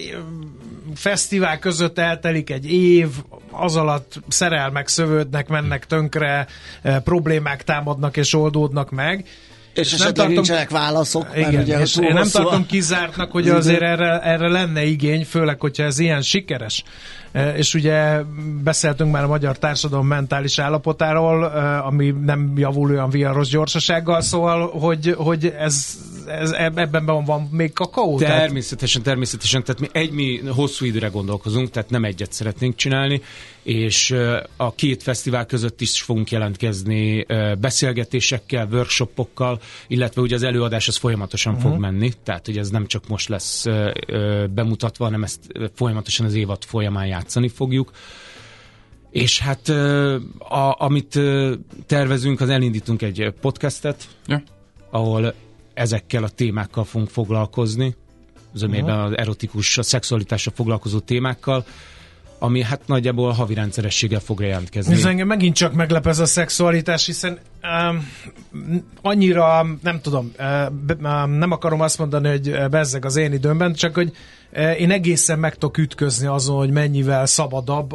fesztivál 0.95 1.59
között 1.59 1.99
eltelik 1.99 2.51
egy 2.51 2.73
év, 2.73 3.09
az 3.51 3.77
alatt 3.77 4.21
szerelmek 4.29 4.89
szövődnek, 4.89 5.49
mennek 5.49 5.87
tönkre, 5.87 6.47
problémák 7.05 7.65
támadnak 7.65 8.17
és 8.17 8.35
oldódnak 8.35 8.91
meg, 8.91 9.27
és, 9.75 9.93
és 9.93 9.99
nem 9.99 10.13
tartom, 10.13 10.33
nincsenek 10.33 10.71
válaszok. 10.71 11.27
Igen, 11.35 11.53
mert 11.53 11.65
ugye 11.65 11.81
és 11.81 11.97
én 11.97 12.13
nem 12.13 12.29
tartom 12.29 12.67
kizártnak, 12.67 13.31
hogy 13.31 13.49
azért 13.49 13.83
erre, 13.83 14.21
erre 14.21 14.49
lenne 14.49 14.85
igény, 14.85 15.25
főleg, 15.25 15.61
hogyha 15.61 15.83
ez 15.83 15.99
ilyen 15.99 16.23
sikeres. 16.23 16.85
E, 17.33 17.57
és 17.57 17.75
ugye 17.75 18.21
beszéltünk 18.63 19.13
már 19.13 19.25
a 19.25 19.27
magyar 19.27 19.59
társadalom 19.59 20.07
mentális 20.07 20.59
állapotáról, 20.59 21.53
e, 21.53 21.85
ami 21.85 22.15
nem 22.25 22.53
javul 22.57 22.91
olyan 22.91 23.11
viharos 23.11 23.49
gyorsasággal, 23.49 24.21
szóval, 24.21 24.71
hogy, 24.71 25.15
hogy 25.19 25.55
ez, 25.59 25.99
ez 26.27 26.51
ebben 26.51 27.05
van, 27.05 27.25
van 27.25 27.49
még 27.51 27.73
kakaó? 27.73 28.19
Természetesen, 28.19 29.03
természetesen. 29.03 29.65
Tehát 29.65 29.81
mi 29.81 29.89
egy 29.93 30.11
mi 30.11 30.41
hosszú 30.49 30.85
időre 30.85 31.09
gondolkozunk, 31.09 31.71
tehát 31.71 31.91
nem 31.91 32.05
egyet 32.05 32.33
szeretnénk 32.33 32.75
csinálni, 32.75 33.21
és 33.63 34.15
a 34.57 34.75
két 34.75 35.03
fesztivál 35.03 35.47
között 35.47 35.81
is 35.81 36.03
fogunk 36.03 36.31
jelentkezni 36.31 37.27
beszélgetésekkel, 37.61 38.69
workshopokkal, 38.71 39.61
illetve 39.89 40.21
ugye 40.21 40.35
az 40.35 40.43
előadás 40.43 40.89
az 40.89 40.97
folyamatosan 40.97 41.55
uh-huh. 41.55 41.71
fog 41.71 41.81
mhm. 41.81 41.91
menni, 41.91 42.13
tehát 42.23 42.47
hogy 42.47 42.59
ez 42.59 42.71
nem 42.71 42.87
csak 42.87 43.09
most 43.09 43.29
lesz 43.29 43.65
bemutatva, 44.55 45.05
hanem 45.05 45.23
ezt 45.23 45.41
folyamatosan 45.75 46.27
az 46.27 46.35
évad 46.35 46.65
folyamán 46.65 47.07
játszani 47.07 47.49
fogjuk. 47.49 47.91
És 49.11 49.41
hát 49.41 49.69
a, 50.39 50.77
amit 50.79 51.21
tervezünk, 51.87 52.41
az 52.41 52.49
elindítunk 52.49 53.03
egy 53.03 53.33
podcastet, 53.41 54.09
ja. 54.27 54.43
ahol 54.91 55.35
ezekkel 55.75 56.25
a 56.25 56.29
témákkal 56.29 56.85
fogunk 56.85 57.11
foglalkozni, 57.11 57.95
zömében 58.55 58.95
uh-huh. 58.95 59.05
az 59.05 59.19
erotikus, 59.19 59.79
a 59.79 59.83
szexualitásra 59.83 60.51
foglalkozó 60.55 60.99
témákkal, 60.99 61.65
ami 62.39 62.63
hát 62.63 62.81
nagyjából 62.87 63.33
havi 63.33 63.55
rendszerességgel 63.55 64.21
fog 64.21 64.41
jelentkezni. 64.41 64.95
Ez 64.95 65.05
engem 65.05 65.27
megint 65.27 65.55
csak 65.57 65.73
meglep 65.73 66.07
ez 66.07 66.19
a 66.19 66.27
szexualitás, 66.27 67.07
hiszen 67.07 67.39
um, 67.63 68.11
annyira, 69.03 69.67
nem 69.83 70.01
tudom, 70.01 70.33
um, 71.01 71.31
nem 71.31 71.51
akarom 71.51 71.81
azt 71.81 71.99
mondani, 71.99 72.29
hogy 72.29 72.69
bezzeg 72.71 73.05
az 73.05 73.17
én 73.17 73.33
időmben, 73.33 73.75
csak 73.75 73.95
hogy 73.95 74.13
uh, 74.53 74.81
én 74.81 74.91
egészen 74.91 75.39
meg 75.39 75.53
tudok 75.55 75.79
ütközni 75.79 76.27
azon, 76.27 76.57
hogy 76.57 76.71
mennyivel 76.71 77.27
szabadabb 77.27 77.93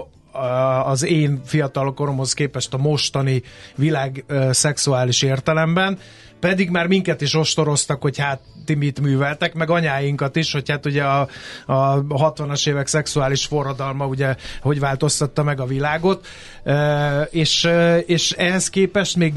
az 0.85 1.03
én 1.03 1.41
fiatal 1.45 1.93
koromhoz 1.93 2.33
képest 2.33 2.73
a 2.73 2.77
mostani 2.77 3.43
világ 3.75 4.25
szexuális 4.51 5.21
értelemben, 5.21 5.99
pedig 6.45 6.69
már 6.69 6.87
minket 6.87 7.21
is 7.21 7.33
ostoroztak, 7.33 8.01
hogy 8.01 8.17
hát 8.17 8.39
ti 8.65 8.73
mit 8.73 9.01
műveltek, 9.01 9.53
meg 9.53 9.69
anyáinkat 9.69 10.35
is, 10.35 10.51
hogy 10.51 10.69
hát 10.69 10.85
ugye 10.85 11.03
a, 11.03 11.27
a 11.65 12.03
60-as 12.05 12.67
évek 12.67 12.87
szexuális 12.87 13.45
forradalma 13.45 14.05
ugye 14.05 14.35
hogy 14.61 14.79
változtatta 14.79 15.43
meg 15.43 15.59
a 15.59 15.65
világot, 15.65 16.27
e, 16.63 17.21
és, 17.21 17.69
és 18.05 18.31
ehhez 18.31 18.69
képest 18.69 19.15
még, 19.15 19.33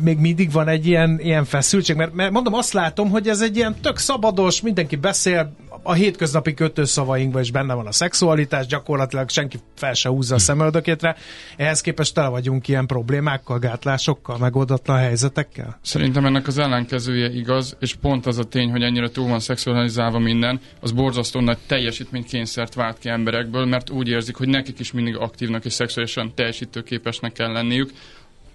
még 0.00 0.18
mindig 0.18 0.52
van 0.52 0.68
egy 0.68 0.86
ilyen, 0.86 1.18
ilyen 1.20 1.44
feszültség, 1.44 1.96
mert, 1.96 2.14
mert 2.14 2.30
mondom, 2.30 2.54
azt 2.54 2.72
látom, 2.72 3.10
hogy 3.10 3.28
ez 3.28 3.40
egy 3.40 3.56
ilyen 3.56 3.76
tök 3.82 3.98
szabados, 3.98 4.60
mindenki 4.60 4.96
beszél, 4.96 5.52
a 5.82 5.92
hétköznapi 5.92 6.54
kötőszavainkban 6.54 7.42
is 7.42 7.50
benne 7.50 7.74
van 7.74 7.86
a 7.86 7.92
szexualitás, 7.92 8.66
gyakorlatilag 8.66 9.28
senki 9.28 9.58
fel 9.74 9.94
se 9.94 10.08
húzza 10.08 10.34
a 10.34 10.38
szemöldökétre. 10.38 11.16
Ehhez 11.56 11.80
képest 11.80 12.14
tele 12.14 12.28
vagyunk 12.28 12.68
ilyen 12.68 12.86
problémákkal, 12.86 13.58
gátlásokkal, 13.58 14.38
megoldatlan 14.38 14.98
helyzetekkel? 14.98 15.78
Szerintem 15.82 16.24
ennek 16.24 16.46
az 16.46 16.58
ellenkezője 16.58 17.30
igaz, 17.30 17.76
és 17.80 17.94
pont 17.94 18.26
az 18.26 18.38
a 18.38 18.44
tény, 18.44 18.70
hogy 18.70 18.82
ennyire 18.82 19.10
túl 19.10 19.28
van 19.28 19.40
szexualizálva 19.40 20.18
minden, 20.18 20.60
az 20.80 20.92
borzasztó 20.92 21.40
nagy 21.40 21.58
teljesítménykényszert 21.66 22.74
vált 22.74 22.98
ki 22.98 23.08
emberekből, 23.08 23.64
mert 23.64 23.90
úgy 23.90 24.08
érzik, 24.08 24.36
hogy 24.36 24.48
nekik 24.48 24.78
is 24.78 24.92
mindig 24.92 25.16
aktívnak 25.16 25.64
és 25.64 25.72
szexuálisan 25.72 26.32
teljesítőképesnek 26.34 27.32
kell 27.32 27.52
lenniük. 27.52 27.90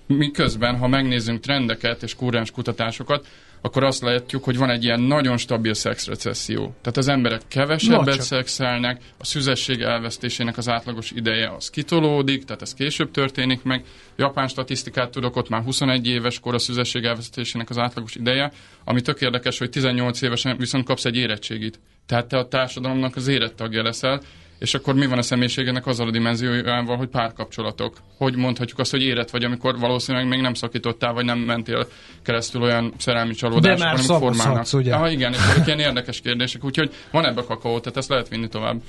Miközben, 0.07 0.78
ha 0.78 0.88
megnézzünk 0.88 1.39
trendeket 1.39 2.03
és 2.03 2.15
kúrens 2.15 2.51
kutatásokat, 2.51 3.28
akkor 3.61 3.83
azt 3.83 4.01
látjuk, 4.01 4.43
hogy 4.43 4.57
van 4.57 4.69
egy 4.69 4.83
ilyen 4.83 4.99
nagyon 4.99 5.37
stabil 5.37 5.73
szexrecesszió. 5.73 6.61
Tehát 6.81 6.97
az 6.97 7.07
emberek 7.07 7.41
kevesebbet 7.47 8.05
Nocsak. 8.05 8.21
szexelnek, 8.21 9.01
a 9.17 9.25
szüzesség 9.25 9.81
elvesztésének 9.81 10.57
az 10.57 10.69
átlagos 10.69 11.11
ideje 11.11 11.53
az 11.55 11.69
kitolódik, 11.69 12.43
tehát 12.43 12.61
ez 12.61 12.73
később 12.73 13.11
történik 13.11 13.63
meg. 13.63 13.85
Japán 14.15 14.47
statisztikát 14.47 15.11
tudok, 15.11 15.35
ott 15.35 15.49
már 15.49 15.63
21 15.63 16.07
éves 16.07 16.39
kor 16.39 16.53
a 16.53 16.59
szüzesség 16.59 17.03
elvesztésének 17.03 17.69
az 17.69 17.77
átlagos 17.77 18.15
ideje, 18.15 18.51
ami 18.83 19.01
tök 19.01 19.21
érdekes, 19.21 19.57
hogy 19.57 19.69
18 19.69 20.21
évesen 20.21 20.57
viszont 20.57 20.85
kapsz 20.85 21.05
egy 21.05 21.15
érettségit. 21.15 21.79
Tehát 22.05 22.27
te 22.27 22.37
a 22.37 22.47
társadalomnak 22.47 23.15
az 23.15 23.27
érettagja 23.27 23.83
leszel, 23.83 24.21
és 24.59 24.73
akkor 24.73 24.93
mi 24.93 25.05
van 25.05 25.17
a 25.17 25.21
személyiségének 25.21 25.87
azzal 25.87 26.07
a 26.07 26.11
dimenziójával, 26.11 26.97
hogy 26.97 27.07
párkapcsolatok? 27.07 27.97
Hogy 28.17 28.35
mondhatjuk 28.35 28.79
azt, 28.79 28.91
hogy 28.91 29.01
érett 29.01 29.29
vagy, 29.29 29.43
amikor 29.43 29.79
valószínűleg 29.79 30.27
még 30.27 30.41
nem 30.41 30.53
szakítottál, 30.53 31.13
vagy 31.13 31.25
nem 31.25 31.39
mentél 31.39 31.87
keresztül 32.23 32.61
olyan 32.61 32.93
szerelmi 32.97 33.33
csalódásokon, 33.33 33.85
már 33.85 33.93
amik 33.93 34.05
szavazhatsz, 34.05 34.37
formálnak. 34.37 34.67
ugye? 34.73 34.93
Ah, 34.93 35.11
igen, 35.11 35.33
és 35.33 35.39
ezek 35.39 35.67
ilyen 35.67 35.79
érdekes 35.79 36.21
kérdések, 36.21 36.63
úgyhogy 36.63 36.93
van 37.11 37.25
ebbe 37.25 37.43
kakaó, 37.43 37.79
tehát 37.79 37.97
ezt 37.97 38.09
lehet 38.09 38.27
vinni 38.27 38.47
tovább. 38.47 38.81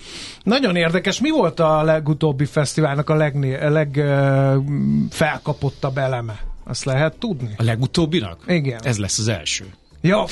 Nagyon 0.43 0.77
érdekes. 0.77 1.21
Mi 1.21 1.31
volt 1.31 1.61
a 1.61 1.83
legutóbbi 1.83 2.45
fesztiválnak 2.45 3.11
a 3.11 3.15
legné- 3.15 3.63
a 3.63 3.71
legfelkapottabb 3.71 5.99
eleme? 5.99 6.39
Azt 6.65 6.85
lehet 6.85 7.19
tudni? 7.19 7.55
A 7.57 7.63
legutóbbinak? 7.63 8.41
Igen. 8.47 8.81
Ez 8.83 8.99
lesz 8.99 9.19
az 9.19 9.29
első. 9.29 9.65
Ja, 10.01 10.25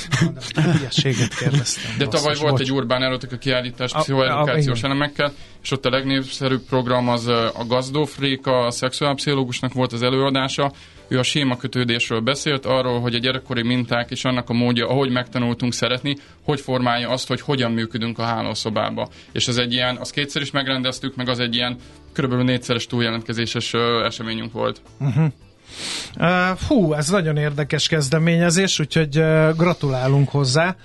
hülyeséget 0.55 1.35
kérdeztem. 1.35 1.95
De 1.99 2.07
tavaly 2.07 2.35
volt 2.41 2.53
bocs. 2.53 2.61
egy 2.61 2.73
urbán 2.73 3.03
erotika 3.03 3.37
kiállítás 3.37 3.93
pszichoedukációs 3.93 4.83
elemekkel, 4.83 5.33
és 5.63 5.71
ott 5.71 5.87
a 5.87 5.91
legnépszerűbb 5.91 6.63
program 6.69 7.09
az 7.09 7.27
a 7.27 7.65
Gazdóf 7.67 8.19
Réka, 8.19 8.67
a 8.67 8.71
szexuálpszichológusnak 8.71 9.73
volt 9.73 9.93
az 9.93 10.03
előadása. 10.03 10.73
Ő 11.09 11.19
a 11.19 11.23
sémakötődésről 11.23 12.21
beszélt, 12.21 12.67
arról, 12.67 13.01
hogy 13.01 13.15
a 13.15 13.19
gyerekkori 13.19 13.63
minták 13.63 14.11
és 14.11 14.25
annak 14.25 14.51
a 14.51 14.53
módja, 14.53 14.89
ahogy 14.89 15.11
megtanultunk 15.11 15.73
szeretni, 15.73 16.17
hogy 16.45 16.61
formálja 16.61 17.09
azt, 17.09 17.29
hogy 17.29 17.41
hogyan 17.41 17.73
működünk 17.73 18.19
a 18.19 18.23
hálószobába. 18.23 19.09
És 19.33 19.49
ez 19.49 19.57
egy 19.57 19.73
ilyen, 19.73 19.97
azt 19.97 20.13
kétszer 20.13 20.43
is 20.43 20.51
megrendeztük, 20.51 21.17
meg 21.17 21.29
az 21.29 21.39
egy 21.39 21.55
ilyen 21.55 21.77
körülbelül 22.13 22.45
négyszeres 22.45 22.87
túljelentkezéses 22.87 23.75
eseményünk 24.05 24.53
volt. 24.53 24.81
Uh, 25.01 25.27
fú, 26.57 26.93
ez 26.93 27.09
nagyon 27.09 27.37
érdekes 27.37 27.89
kezdeményezés, 27.89 28.81
úgyhogy 28.81 29.19
uh, 29.19 29.57
gratulálunk 29.57 30.29
hozzá. 30.29 30.77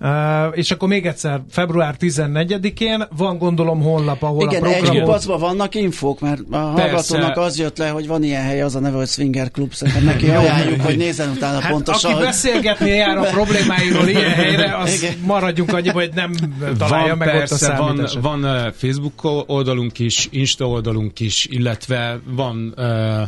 Uh, 0.00 0.58
és 0.58 0.70
akkor 0.70 0.88
még 0.88 1.06
egyszer, 1.06 1.42
február 1.50 1.94
14-én 2.00 3.04
van 3.16 3.38
gondolom 3.38 3.82
honlap, 3.82 4.22
ahol 4.22 4.42
Igen, 4.50 4.62
a 4.62 4.66
egy 4.66 4.76
programot... 4.76 5.04
kupacban 5.04 5.38
vannak 5.40 5.74
infók, 5.74 6.20
mert 6.20 6.40
a 6.50 6.56
hallgatónak 6.56 7.36
az 7.36 7.58
jött 7.58 7.78
le, 7.78 7.88
hogy 7.88 8.06
van 8.06 8.22
ilyen 8.22 8.42
hely, 8.42 8.62
az 8.62 8.74
a 8.74 8.80
neve, 8.80 8.96
hogy 8.96 9.08
Swinger 9.08 9.50
Club, 9.50 9.72
szerintem 9.72 10.04
neki 10.04 10.28
ajánljuk, 10.28 10.80
hogy 10.80 10.96
nézzen 10.96 11.30
utána 11.30 11.60
Hát 11.60 11.70
pontosan. 11.70 12.10
aki 12.10 12.18
hogy- 12.18 12.28
beszélgetni 12.28 12.90
jár 12.90 13.16
a 13.16 13.22
problémáiról 13.38 14.08
ilyen 14.08 14.30
helyre, 14.30 14.76
az 14.76 15.02
Igen. 15.02 15.14
maradjunk 15.24 15.72
annyiba, 15.72 15.98
hogy 15.98 16.10
nem 16.14 16.32
találja 16.78 17.08
van 17.08 17.18
meg 17.18 17.30
persze, 17.30 17.72
ott 17.72 17.78
a 17.78 17.82
van, 17.82 18.42
van 18.42 18.72
Facebook 18.76 19.44
oldalunk 19.46 19.98
is, 19.98 20.28
Insta 20.30 20.68
oldalunk 20.68 21.20
is, 21.20 21.46
illetve 21.50 22.18
van 22.24 22.74
uh, 22.76 23.22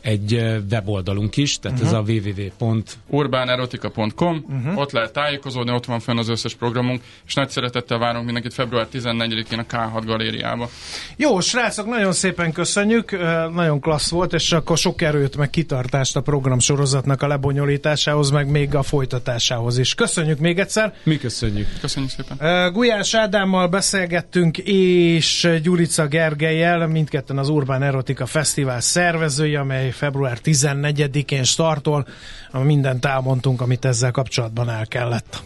egy 0.00 0.60
weboldalunk 0.70 1.36
is, 1.36 1.58
tehát 1.58 1.80
uh-huh. 1.80 1.98
ez 1.98 1.98
a 1.98 2.12
www. 2.60 2.80
urbánerotika.com, 3.06 4.44
uh-huh. 4.48 4.78
ott 4.78 4.92
lehet 4.92 5.12
tájékozódni, 5.12 5.72
ott 5.72 5.84
van 5.84 6.00
fenn 6.00 6.18
az 6.18 6.28
összes 6.28 6.54
programunk, 6.54 7.02
és 7.26 7.34
nagy 7.34 7.48
szeretettel 7.50 7.98
várunk 7.98 8.24
mindenkit 8.24 8.54
február 8.54 8.86
14-én 8.92 9.58
a 9.58 9.64
K6 9.76 10.02
galériába. 10.06 10.68
Jó, 11.16 11.40
srácok, 11.40 11.86
nagyon 11.86 12.12
szépen 12.12 12.52
köszönjük, 12.52 13.10
nagyon 13.54 13.80
klassz 13.80 14.10
volt, 14.10 14.32
és 14.32 14.52
akkor 14.52 14.78
sok 14.78 15.02
erőt, 15.02 15.36
meg 15.36 15.50
kitartást 15.50 16.16
a 16.16 16.20
program 16.20 16.58
sorozatnak 16.58 17.22
a 17.22 17.26
lebonyolításához, 17.26 18.30
meg 18.30 18.50
még 18.50 18.74
a 18.74 18.82
folytatásához 18.82 19.78
is. 19.78 19.94
Köszönjük 19.94 20.38
még 20.38 20.58
egyszer. 20.58 20.94
Mi 21.02 21.18
köszönjük. 21.18 21.66
Köszönjük 21.80 22.10
szépen! 22.10 22.72
Gulyás 22.72 23.14
Ádámmal 23.14 23.68
beszélgettünk, 23.68 24.58
és 24.58 25.58
Gyurica 25.62 26.06
Gergelyel, 26.06 26.86
mindketten 26.86 27.38
az 27.38 27.48
Urbán 27.48 27.82
Erotika 27.82 28.26
Fesztivál 28.26 28.80
szervezői, 28.80 29.54
amely 29.54 29.89
február 29.90 30.38
14-én 30.44 31.44
startol. 31.44 32.06
Mindent 32.52 33.04
elmondtunk, 33.04 33.60
amit 33.60 33.84
ezzel 33.84 34.10
kapcsolatban 34.10 34.70
el 34.70 34.86
kellett. 34.86 35.42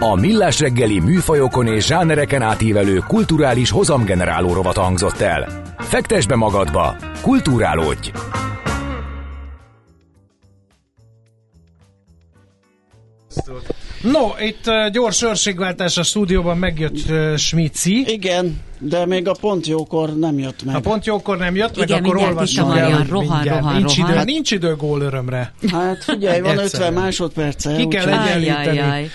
A 0.00 0.14
Millás 0.14 0.60
reggeli 0.60 1.00
műfajokon 1.00 1.66
és 1.66 1.86
zsánereken 1.86 2.42
átívelő 2.42 2.98
kulturális 2.98 3.70
hozamgeneráló 3.70 4.52
rovat 4.52 4.76
hangzott 4.76 5.20
el. 5.20 5.62
Fektes 5.78 6.26
be 6.26 6.36
magadba, 6.36 6.96
kulturálódj! 7.22 8.10
No, 14.02 14.28
itt 14.40 14.66
uh, 14.66 14.90
gyors 14.90 15.22
őrségváltás 15.22 15.96
a 15.96 16.02
stúdióban 16.02 16.58
megjött 16.58 17.10
uh, 17.10 17.36
Smici. 17.36 18.12
Igen, 18.12 18.60
de 18.78 19.06
még 19.06 19.28
a 19.28 19.34
pont 19.40 19.66
jókor 19.66 20.18
nem 20.18 20.38
jött 20.38 20.64
meg. 20.64 20.74
A 20.74 20.80
pont 20.80 21.06
jókor 21.06 21.38
nem 21.38 21.56
jött, 21.56 21.76
meg 21.76 21.88
Igen, 21.88 22.04
akkor 22.04 22.14
mindjárt 22.14 22.50
itt 22.50 22.58
a 22.58 22.62
olvassuk 22.62 22.76
el. 22.76 23.06
Rohan, 23.08 23.42
rohan, 23.44 23.74
nincs, 23.74 23.96
rohan. 23.96 24.12
Idő, 24.12 24.24
nincs 24.24 24.50
idő 24.50 24.76
gól 24.76 25.00
örömre. 25.00 25.52
Hát 25.72 26.04
figyelj, 26.04 26.40
van 26.40 26.58
Egyszerűen. 26.58 26.90
50 26.90 26.92
másodperce. 26.92 27.76
Ki 27.76 27.88
kell 27.88 28.08
egyenlíteni. 28.08 29.10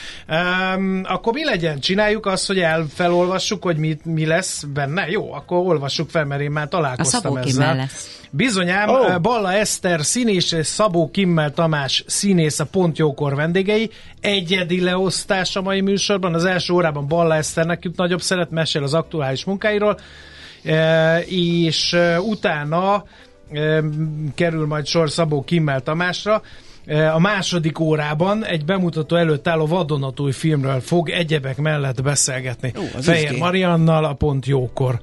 Um, 0.75 1.01
akkor 1.03 1.33
mi 1.33 1.43
legyen? 1.43 1.79
Csináljuk 1.79 2.25
azt, 2.25 2.47
hogy 2.47 2.59
elfelolvassuk, 2.59 3.63
hogy 3.63 3.77
mi, 3.77 3.97
mi 4.03 4.25
lesz 4.25 4.63
benne? 4.73 5.07
Jó, 5.09 5.33
akkor 5.33 5.57
olvassuk 5.57 6.09
fel, 6.09 6.25
mert 6.25 6.41
én 6.41 6.51
már 6.51 6.65
A 6.65 6.67
találkoztam 6.67 7.21
Szabó 7.21 7.35
ezzel. 7.35 7.75
Lesz. 7.75 8.21
Bizonyám, 8.35 8.89
oh. 8.89 9.19
Balla 9.19 9.53
Eszter 9.53 10.05
színés 10.05 10.51
és 10.51 10.65
Szabó 10.65 11.11
Kimmel 11.11 11.51
Tamás 11.51 12.03
színész 12.07 12.59
a 12.59 12.65
Pont 12.65 12.97
Jókor 12.97 13.35
vendégei. 13.35 13.89
Egyedi 14.21 14.81
leosztás 14.81 15.55
a 15.55 15.61
mai 15.61 15.81
műsorban. 15.81 16.33
Az 16.33 16.45
első 16.45 16.73
órában 16.73 17.07
Balla 17.07 17.35
Eszternek 17.35 17.83
jut 17.83 17.97
nagyobb 17.97 18.21
szeret, 18.21 18.51
mesél 18.51 18.83
az 18.83 18.93
aktuális 18.93 19.45
munkáiról, 19.53 19.97
e, 20.63 21.19
és 21.19 21.93
e, 21.93 22.21
utána 22.21 23.03
e, 23.51 23.83
kerül 24.35 24.67
majd 24.67 24.85
sor 24.85 25.09
Szabó 25.09 25.43
Kimmel 25.43 25.81
Tamásra. 25.81 26.41
A 27.13 27.19
második 27.19 27.79
órában 27.79 28.45
egy 28.45 28.65
bemutató 28.65 29.15
előtt 29.15 29.47
álló 29.47 29.65
vadonatúj 29.65 30.31
filmről 30.31 30.79
fog 30.79 31.09
egyebek 31.09 31.57
mellett 31.57 32.01
beszélgetni. 32.01 32.73
Ó, 32.77 32.99
Fehér 33.01 33.23
izgi. 33.23 33.39
Mariannal 33.39 34.05
a 34.05 34.13
Pont 34.13 34.45
Jókor 34.45 34.99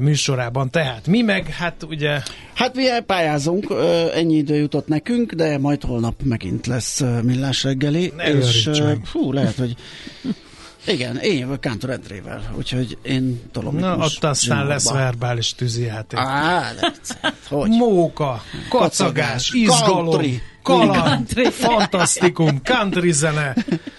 műsorában. 0.00 0.70
Tehát 0.70 1.06
mi 1.06 1.22
meg, 1.22 1.46
hát 1.46 1.82
ugye 1.88 2.20
Hát 2.54 2.74
mi 2.74 2.84
pályázunk, 3.06 3.74
ennyi 4.14 4.36
idő 4.36 4.54
jutott 4.54 4.88
nekünk, 4.88 5.32
de 5.32 5.58
majd 5.58 5.82
holnap 5.82 6.14
megint 6.24 6.66
lesz 6.66 7.02
millás 7.22 7.62
reggeli. 7.62 8.12
Ne 8.16 8.24
és 8.24 8.70
fú, 9.04 9.32
lehet, 9.32 9.56
hogy 9.56 9.76
igen, 10.86 11.16
én 11.16 11.38
jövök 11.38 11.60
Kántor 11.60 11.90
Endrével, 11.90 12.42
úgyhogy 12.56 12.98
én 13.02 13.42
tolom 13.52 13.76
Na, 13.76 13.96
ott 13.96 14.02
aztán 14.02 14.34
zsinórba. 14.34 14.68
lesz 14.68 14.90
verbális 14.90 15.54
tűzijáték. 15.54 16.18
Á, 16.18 16.70
viccelj, 16.80 17.34
hogy? 17.48 17.70
Móka, 17.70 18.42
kacagás, 18.68 18.68
Kacagás, 18.68 19.50
izgalom, 19.52 20.04
country. 20.08 20.42
Kaland, 20.66 21.28
fantasztikum, 21.50 22.60
country 22.62 23.12
zene. 23.12 23.54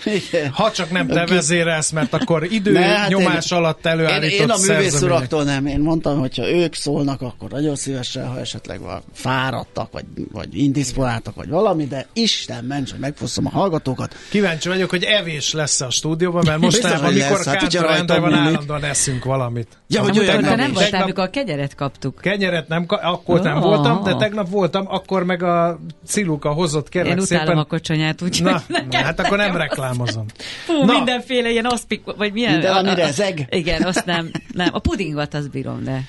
Igen. 0.06 0.50
Ha 0.52 0.72
csak 0.72 0.92
nem 0.92 1.08
te 1.08 1.26
vezérelsz, 1.26 1.92
mert 1.92 2.14
akkor 2.14 2.44
idő 2.52 2.72
Ne, 2.72 2.80
hát 2.86 3.10
nyomás 3.10 3.52
én- 3.52 3.58
alatt 3.58 3.86
Én, 3.86 3.92
előállított 3.92 4.40
én 4.40 4.50
a 4.50 4.56
szerzemények. 4.56 4.84
művészuraktól 4.84 5.44
nem, 5.44 5.66
én 5.66 5.80
mondtam, 5.80 6.20
hogyha 6.20 6.50
ők 6.50 6.74
szólnak, 6.76 7.22
akkor 7.22 7.50
nagyon 7.50 7.76
szívesen, 7.76 8.28
ha 8.28 8.40
esetleg 8.40 8.82
van 8.82 9.02
fáradtak, 9.14 9.92
vagy, 9.92 10.06
vagy 10.32 10.58
indisponáltak, 10.58 11.36
vagy 11.36 11.50
valami, 11.50 11.86
de 11.86 12.08
Isten 12.14 12.64
ments, 12.64 12.92
hogy 12.92 13.00
megfosszom 13.00 13.46
a 13.46 13.50
hallgatókat. 13.50 14.16
Kíváncsi 14.30 14.68
vagyok, 14.68 14.90
hogy 14.90 15.04
evés 15.04 15.54
lesz 15.54 15.82
a 15.82 15.90
stúdióban, 15.90 16.44
mert 16.46 16.60
Biztos, 16.60 16.82
mostanában, 16.82 17.12
amikor 17.14 17.38
lesz, 17.38 17.46
hát, 17.46 17.58
Kántor 17.58 17.86
Endre 17.90 18.20
van, 18.20 18.34
állandóan 18.34 18.84
eszünk 18.84 19.24
valamit. 19.24 19.68
Ja, 19.88 20.02
hogy 20.02 20.10
Amúgy 20.18 20.28
olyan 20.30 20.42
nem 20.42 20.56
nem 20.56 20.74
voltál, 20.74 21.02
amikor 21.04 21.24
a 21.24 21.30
kegyeret 21.30 21.76
kaptuk. 21.76 22.20
Kenyeret 22.22 22.68
nem, 22.68 22.86
akkor 22.88 23.42
nem 23.42 23.60
voltam, 23.60 24.04
de 24.04 24.16
tegnap 24.16 24.50
voltam, 24.50 24.86
akkor 24.90 25.24
meg 25.24 25.44
a 25.44 25.80
Ciluka 26.08 26.50
hozott 26.58 26.90
kérlek 26.90 27.12
Én 27.12 27.20
utálom 27.20 27.46
szépen. 27.46 27.58
a 27.62 27.64
kocsonyát, 27.66 28.22
úgyhogy 28.22 28.52
Na, 28.52 28.62
nekem- 28.68 29.04
hát 29.04 29.20
akkor 29.20 29.38
nem 29.38 29.56
reklámozom. 29.58 30.26
Fú, 30.66 30.84
Na. 30.86 30.94
mindenféle 30.94 31.50
ilyen 31.50 31.66
aszpik, 31.66 32.02
vagy 32.18 32.34
milyen... 32.34 32.52
Minden, 32.52 32.76
ami 32.76 32.96
rezeg. 32.96 33.48
Igen, 33.50 33.84
azt 33.84 34.06
nem, 34.06 34.32
nem. 34.54 34.70
A 34.72 34.80
pudingot 34.80 35.34
azt 35.34 35.50
bírom, 35.52 35.84
de... 35.84 36.02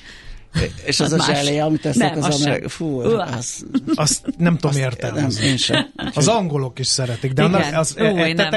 És 0.84 1.00
az, 1.00 1.12
Az 1.12 1.20
a 1.20 1.26
más. 1.26 1.36
zselé, 1.36 1.58
amit 1.58 1.80
tesznek, 1.80 2.10
Nem, 2.14 2.18
az, 2.18 2.26
az 2.28 2.34
az 2.34 2.40
meg, 2.44 2.64
fú, 2.68 3.00
az, 3.00 3.64
Azt 3.94 4.24
nem 4.38 4.56
tudom 4.58 4.76
érteni. 4.76 5.20
Nem, 5.20 5.30
én 5.42 5.56
sem. 5.56 5.90
Az 6.14 6.28
angolok 6.28 6.78
is 6.78 6.86
szeretik, 6.86 7.32
de 7.32 7.42
Igen. 7.44 7.54
annak, 7.54 7.78
az, 7.78 7.96
Ó, 8.00 8.02
nem. 8.14 8.14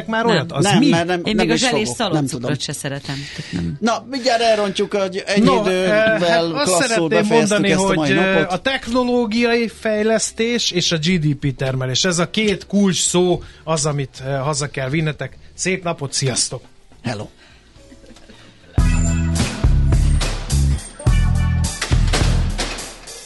már 0.08 0.26
Nem. 0.26 0.26
olyat? 0.26 0.52
Az 0.52 0.64
nem, 0.64 0.78
mi? 0.78 0.90
mert 0.90 1.08
nem, 1.08 1.22
Én 1.24 1.36
nem 1.36 1.46
még 1.46 1.50
a 1.50 1.54
is 1.54 1.60
zselés 1.60 1.86
nem 1.86 1.94
szaloncukrot 1.96 2.62
se 2.62 2.74
szeretem. 2.74 3.16
Nem. 3.52 3.78
Na, 3.80 4.06
mindjárt 4.10 4.42
elrontjuk, 4.42 4.94
hogy 4.94 5.24
ennyi 5.26 5.46
No, 5.46 5.62
idővel 5.62 6.16
eh, 6.16 6.30
hát 6.30 6.44
azt 6.44 6.82
szeretném 6.88 7.26
mondani, 7.30 7.72
ezt 7.72 7.84
a 7.84 7.96
hogy 7.96 8.12
eh, 8.12 8.34
napot. 8.36 8.52
a 8.52 8.58
technológiai 8.58 9.68
fejlesztés 9.68 10.72
és 10.72 10.92
a 10.92 10.98
GDP 10.98 11.56
termelés, 11.56 12.04
ez 12.04 12.20
a 12.20 12.30
két 12.30 12.66
kulcs 12.68 13.02
szó 13.02 13.44
az, 13.64 13.86
amit 13.86 14.22
eh, 14.26 14.40
haza 14.42 14.68
kell 14.68 14.90
vinnetek. 14.90 15.38
Szép 15.54 15.84
napot, 15.84 16.14
sziasztok! 16.14 16.62
Hello. 17.04 17.28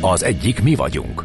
Az 0.00 0.22
egyik 0.22 0.62
mi 0.62 0.74
vagyunk. 0.74 1.24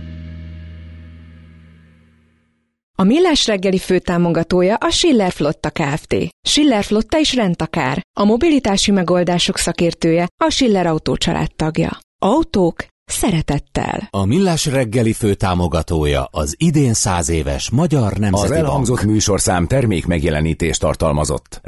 A 2.97 3.03
Millás 3.03 3.47
reggeli 3.47 3.77
főtámogatója 3.77 4.75
a 4.75 4.89
Schiller 4.89 5.31
Flotta 5.31 5.69
Kft. 5.69 6.15
Schiller 6.47 6.83
Flotta 6.83 7.19
is 7.19 7.35
rendtakár. 7.35 8.01
A 8.19 8.23
mobilitási 8.23 8.91
megoldások 8.91 9.57
szakértője 9.57 10.27
a 10.43 10.49
Schiller 10.49 10.85
Autó 10.85 11.17
tagja. 11.55 11.99
Autók 12.21 12.85
szeretettel. 13.05 14.07
A 14.09 14.25
Millás 14.25 14.65
reggeli 14.65 15.13
főtámogatója 15.13 16.27
az 16.31 16.55
idén 16.57 16.93
száz 16.93 17.29
éves 17.29 17.69
Magyar 17.69 18.13
Nemzeti 18.13 18.43
Az 18.43 18.49
Bank. 18.49 18.65
elhangzott 18.65 19.03
műsorszám 19.03 19.67
termék 19.67 20.05
megjelenítést 20.05 20.79
tartalmazott. 20.79 21.59